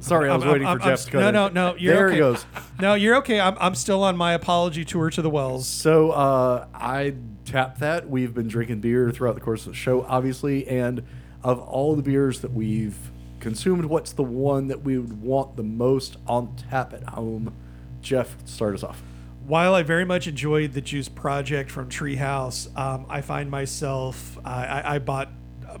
Sorry, 0.00 0.28
I 0.30 0.34
was 0.34 0.44
I'm- 0.44 0.52
waiting 0.52 0.66
I'm- 0.66 0.78
for 0.78 0.84
I'm- 0.84 0.96
Jeff 0.96 1.04
to 1.06 1.10
cut 1.12 1.20
No, 1.20 1.28
in. 1.28 1.34
no, 1.34 1.48
no. 1.48 1.76
You're 1.76 1.94
there 1.94 2.06
okay. 2.08 2.16
it 2.16 2.18
goes. 2.18 2.46
No, 2.80 2.94
you're 2.94 3.16
okay. 3.16 3.38
I'm, 3.40 3.56
I'm 3.60 3.74
still 3.74 4.02
on 4.02 4.16
my 4.16 4.32
apology 4.32 4.84
tour 4.84 5.10
to 5.10 5.22
the 5.22 5.30
Wells. 5.30 5.66
So 5.68 6.10
uh, 6.12 6.66
I 6.74 7.14
tapped 7.44 7.80
that. 7.80 8.08
We've 8.08 8.32
been 8.34 8.48
drinking 8.48 8.80
beer 8.80 9.10
throughout 9.10 9.34
the 9.34 9.40
course 9.40 9.66
of 9.66 9.72
the 9.72 9.78
show, 9.78 10.04
obviously, 10.08 10.66
and 10.66 11.02
of 11.42 11.58
all 11.60 11.94
the 11.96 12.02
beers 12.02 12.40
that 12.40 12.52
we've 12.52 12.96
consumed, 13.40 13.84
what's 13.86 14.12
the 14.12 14.22
one 14.22 14.68
that 14.68 14.82
we 14.82 14.98
would 14.98 15.22
want 15.22 15.56
the 15.56 15.62
most 15.62 16.16
on 16.26 16.54
tap 16.56 16.92
at 16.92 17.02
home 17.04 17.54
Jeff, 18.02 18.36
start 18.46 18.74
us 18.74 18.82
off. 18.82 19.02
While 19.46 19.74
I 19.74 19.82
very 19.82 20.04
much 20.06 20.26
enjoyed 20.26 20.72
the 20.72 20.80
Juice 20.80 21.08
Project 21.08 21.70
from 21.70 21.88
Treehouse, 21.90 22.74
um, 22.78 23.04
I 23.10 23.20
find 23.20 23.50
myself 23.50 24.38
I, 24.44 24.64
I, 24.66 24.94
I 24.94 24.98
bought 24.98 25.28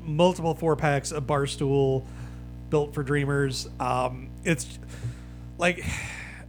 multiple 0.02 0.54
four 0.54 0.76
packs 0.76 1.12
of 1.12 1.24
Barstool 1.26 2.04
built 2.70 2.94
for 2.94 3.02
Dreamers. 3.02 3.68
Um, 3.78 4.30
it's 4.44 4.78
like 5.58 5.84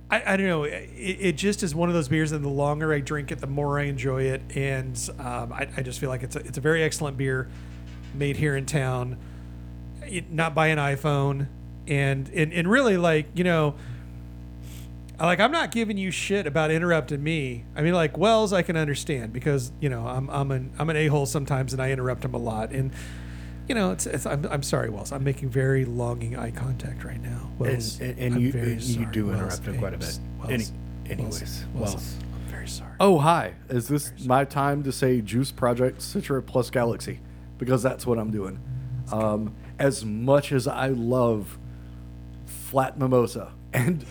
I, 0.10 0.34
I 0.34 0.38
don't 0.38 0.48
know. 0.48 0.64
It, 0.64 0.90
it 0.96 1.38
just 1.38 1.64
is 1.64 1.74
one 1.74 1.90
of 1.90 1.96
those 1.96 2.10
beers, 2.10 2.32
and 2.32 2.44
the 2.44 2.50
longer 2.50 2.94
I 2.94 3.00
drink 3.00 3.32
it, 3.32 3.40
the 3.40 3.48
more 3.48 3.80
I 3.80 3.84
enjoy 3.84 4.24
it. 4.24 4.42
And 4.56 4.98
um, 5.20 5.54
I, 5.54 5.68
I 5.78 5.82
just 5.82 6.00
feel 6.00 6.10
like 6.10 6.24
it's 6.24 6.36
a, 6.36 6.40
it's 6.40 6.58
a 6.58 6.62
very 6.62 6.84
excellent 6.84 7.18
beer 7.18 7.48
made 8.14 8.36
here 8.36 8.56
in 8.58 8.66
town, 8.66 9.18
it, 10.04 10.32
not 10.32 10.54
by 10.54 10.68
an 10.68 10.78
iPhone, 10.78 11.48
and 11.88 12.30
and 12.30 12.54
and 12.54 12.70
really 12.70 12.98
like 12.98 13.28
you 13.34 13.44
know 13.44 13.76
like 15.20 15.40
I'm 15.40 15.52
not 15.52 15.72
giving 15.72 15.98
you 15.98 16.12
shit 16.12 16.48
about 16.48 16.72
interrupting 16.72 17.24
me. 17.24 17.66
I 17.76 17.82
mean, 17.82 17.94
like 17.94 18.18
Wells, 18.18 18.54
I 18.54 18.64
can 18.64 18.76
understand 18.76 19.32
because 19.34 19.72
you 19.80 19.90
know 19.90 20.08
I'm 20.08 20.30
I'm 20.30 20.52
an 20.52 20.72
I'm 20.80 20.90
an 20.90 20.96
a 20.98 21.08
hole 21.08 21.26
sometimes, 21.26 21.74
and 21.74 21.82
I 21.82 21.92
interrupt 21.92 22.26
him 22.26 22.34
a 22.34 22.40
lot. 22.40 22.72
And 22.72 22.92
you 23.72 23.76
know, 23.76 23.92
it's, 23.92 24.06
it's 24.06 24.26
I'm, 24.26 24.46
I'm 24.52 24.64
sorry, 24.64 24.90
Wells. 24.90 25.14
I'm 25.14 25.24
making 25.24 25.48
very 25.48 25.86
longing 25.86 26.36
eye 26.36 26.52
contact 26.52 27.06
right 27.06 27.22
now. 27.22 27.50
Wells, 27.58 28.02
and, 28.02 28.10
and, 28.10 28.20
and 28.20 28.36
I'm 28.36 28.42
you 28.42 28.52
and 28.52 28.82
you 28.82 29.06
do 29.06 29.28
Wells. 29.28 29.40
interrupt 29.40 29.66
him 29.66 29.80
quite 29.80 29.94
a 29.94 29.98
bit. 29.98 30.20
Wells, 30.40 30.52
Any, 30.52 30.64
Wells, 30.66 30.72
anyways, 31.10 31.66
Wells, 31.74 31.94
Wells. 31.94 32.16
I'm 32.34 32.52
very 32.52 32.68
sorry. 32.68 32.92
Oh, 33.00 33.18
hi. 33.20 33.54
Is 33.70 33.88
this 33.88 34.12
my 34.26 34.44
time 34.44 34.84
to 34.84 34.92
say 34.92 35.22
Juice 35.22 35.54
Project 35.54 36.00
Citra 36.00 36.46
plus 36.46 36.70
Galaxy? 36.70 37.22
Because 37.58 37.82
that's 37.82 38.06
what 38.06 38.20
I'm 38.20 38.30
doing. 38.30 38.60
Um, 39.10 39.56
as 39.80 40.04
much 40.04 40.52
as 40.52 40.68
I 40.68 40.88
love 40.88 41.58
Flat 42.46 43.00
Mimosa, 43.00 43.54
and 43.74 44.06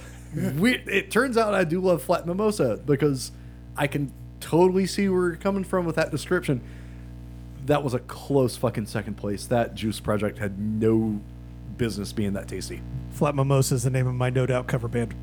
we, 0.58 0.76
it 0.76 1.10
turns 1.10 1.36
out 1.36 1.52
I 1.52 1.64
do 1.64 1.82
love 1.82 2.02
Flat 2.02 2.26
Mimosa 2.26 2.80
because 2.82 3.30
I 3.76 3.88
can 3.88 4.10
totally 4.40 4.86
see 4.86 5.06
where 5.10 5.26
you're 5.26 5.36
coming 5.36 5.64
from 5.64 5.84
with 5.84 5.96
that 5.96 6.10
description. 6.10 6.62
That 7.70 7.84
was 7.84 7.94
a 7.94 8.00
close 8.00 8.56
fucking 8.56 8.86
second 8.86 9.14
place. 9.14 9.46
That 9.46 9.76
Juice 9.76 10.00
Project 10.00 10.38
had 10.38 10.58
no 10.58 11.20
business 11.76 12.12
being 12.12 12.32
that 12.32 12.48
tasty. 12.48 12.82
Flat 13.12 13.36
Mimosa 13.36 13.76
is 13.76 13.84
the 13.84 13.90
name 13.90 14.08
of 14.08 14.14
my 14.16 14.28
No 14.28 14.44
Doubt 14.44 14.66
cover 14.66 14.88
band. 14.88 15.14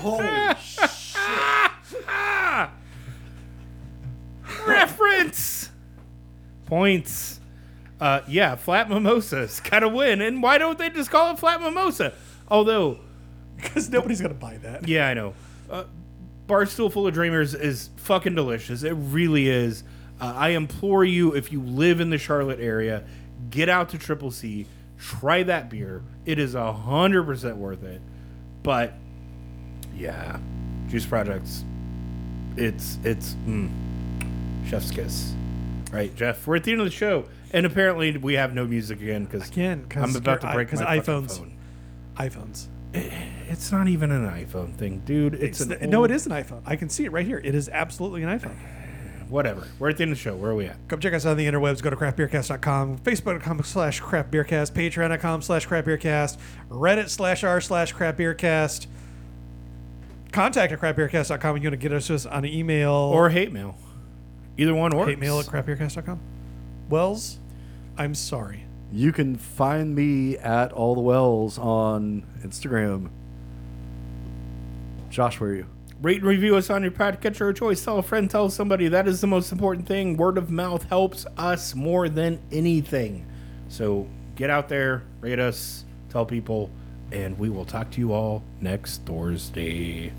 Holy 0.00 0.26
shit. 0.60 0.90
Reference 4.66 5.70
points. 6.66 7.40
Uh, 7.98 8.20
yeah, 8.28 8.54
flat 8.54 8.90
mimosas 8.90 9.60
gotta 9.60 9.88
win, 9.88 10.20
and 10.20 10.42
why 10.42 10.58
don't 10.58 10.78
they 10.78 10.90
just 10.90 11.10
call 11.10 11.32
it 11.32 11.38
flat 11.38 11.60
mimosa? 11.62 12.12
Although, 12.48 12.98
Because 13.56 13.88
nobody's 13.88 14.20
gonna 14.20 14.34
buy 14.34 14.58
that. 14.58 14.86
yeah, 14.86 15.08
I 15.08 15.14
know. 15.14 15.32
Uh, 15.70 15.84
Barstool 16.46 16.92
Full 16.92 17.06
of 17.06 17.14
Dreamers 17.14 17.54
is 17.54 17.88
fucking 17.96 18.34
delicious. 18.34 18.82
It 18.82 18.92
really 18.92 19.48
is. 19.48 19.84
Uh, 20.20 20.34
I 20.36 20.50
implore 20.50 21.04
you, 21.04 21.34
if 21.34 21.50
you 21.52 21.60
live 21.62 22.00
in 22.00 22.10
the 22.10 22.18
Charlotte 22.18 22.60
area, 22.60 23.04
get 23.50 23.68
out 23.68 23.88
to 23.90 23.98
Triple 23.98 24.30
C, 24.30 24.66
try 24.98 25.42
that 25.44 25.70
beer. 25.70 26.02
It 26.26 26.38
is 26.38 26.54
a 26.54 26.72
hundred 26.72 27.24
percent 27.24 27.56
worth 27.56 27.82
it. 27.82 28.02
But 28.62 28.92
yeah, 29.96 30.38
Juice 30.88 31.06
Projects, 31.06 31.64
it's 32.56 32.98
it's 33.04 33.34
mm, 33.46 33.70
chef's 34.68 34.90
kiss, 34.90 35.32
right, 35.90 36.14
Jeff? 36.14 36.46
We're 36.46 36.56
at 36.56 36.64
the 36.64 36.72
end 36.72 36.80
of 36.82 36.86
the 36.86 36.90
show, 36.90 37.24
and 37.52 37.64
apparently 37.64 38.16
we 38.18 38.34
have 38.34 38.54
no 38.54 38.66
music 38.66 39.00
again 39.00 39.24
because 39.24 39.48
Again, 39.48 39.86
'cause 39.88 40.02
I'm 40.02 40.16
about 40.16 40.42
to 40.42 40.46
break 40.48 40.50
i- 40.50 40.54
break 40.54 40.68
'cause 40.68 40.80
my 40.80 40.98
iPhones- 40.98 41.38
phone. 41.38 41.52
iPhones. 42.18 42.66
It's 42.92 43.70
not 43.72 43.86
even 43.88 44.10
an 44.10 44.26
iPhone 44.28 44.74
thing, 44.74 45.02
dude. 45.06 45.34
It's, 45.34 45.60
It's 45.60 45.70
an 45.70 45.90
no, 45.90 46.00
old- 46.00 46.10
it 46.10 46.14
is 46.14 46.26
an 46.26 46.32
iPhone. 46.32 46.60
I 46.66 46.74
can 46.76 46.88
see 46.88 47.04
it 47.04 47.12
right 47.12 47.24
here. 47.26 47.40
It 47.42 47.54
is 47.54 47.68
absolutely 47.68 48.22
an 48.24 48.38
iPhone. 48.38 48.56
Whatever. 49.30 49.66
We're 49.78 49.90
at 49.90 49.96
the 49.96 50.02
end 50.02 50.12
of 50.12 50.18
the 50.18 50.22
show. 50.22 50.34
Where 50.36 50.50
are 50.50 50.54
we 50.56 50.66
at? 50.66 50.76
Come 50.88 50.98
check 51.00 51.14
us 51.14 51.24
out 51.24 51.30
on 51.32 51.36
the 51.36 51.46
interwebs. 51.46 51.80
Go 51.82 51.90
to 51.90 51.96
craftbeercast.com, 51.96 52.98
facebook.com 52.98 53.62
slash 53.62 54.02
craftbeercast, 54.02 54.72
patreon.com 54.72 55.42
slash 55.42 55.68
craftbeercast, 55.68 56.36
reddit 56.68 57.08
slash 57.08 57.44
r 57.44 57.60
slash 57.60 57.94
craftbeercast. 57.94 58.86
Contact 60.32 60.72
at 60.72 60.80
craftbeercast.com 60.80 61.56
if 61.56 61.62
you 61.62 61.68
want 61.70 61.80
to 61.80 61.88
get 61.88 61.92
us 61.92 62.08
just 62.08 62.26
on 62.26 62.44
an 62.44 62.50
email 62.52 62.90
Or 62.92 63.30
hate 63.30 63.52
mail. 63.52 63.76
Either 64.58 64.74
one 64.74 64.96
works. 64.96 65.08
hate 65.10 65.18
mail 65.18 65.38
at 65.40 65.46
craftbeercast.com. 65.46 66.18
Wells, 66.88 67.38
I'm 67.96 68.14
sorry. 68.14 68.64
You 68.92 69.12
can 69.12 69.36
find 69.36 69.94
me 69.94 70.36
at 70.38 70.72
All 70.72 70.94
the 70.96 71.00
Wells 71.00 71.56
on 71.58 72.24
Instagram. 72.44 73.10
Josh, 75.10 75.38
where 75.40 75.50
are 75.50 75.54
you? 75.54 75.66
Rate 76.02 76.22
and 76.22 76.26
review 76.26 76.56
us 76.56 76.70
on 76.70 76.82
your 76.82 76.92
podcatcher 76.92 77.50
of 77.50 77.56
choice. 77.56 77.84
Tell 77.84 77.98
a 77.98 78.02
friend, 78.02 78.30
tell 78.30 78.48
somebody. 78.48 78.88
That 78.88 79.06
is 79.06 79.20
the 79.20 79.26
most 79.26 79.52
important 79.52 79.86
thing. 79.86 80.16
Word 80.16 80.38
of 80.38 80.50
mouth 80.50 80.84
helps 80.84 81.26
us 81.36 81.74
more 81.74 82.08
than 82.08 82.40
anything. 82.50 83.26
So 83.68 84.08
get 84.34 84.48
out 84.48 84.70
there, 84.70 85.02
rate 85.20 85.38
us, 85.38 85.84
tell 86.08 86.24
people, 86.24 86.70
and 87.12 87.38
we 87.38 87.50
will 87.50 87.66
talk 87.66 87.90
to 87.90 87.98
you 87.98 88.14
all 88.14 88.42
next 88.62 89.02
Thursday. 89.04 90.10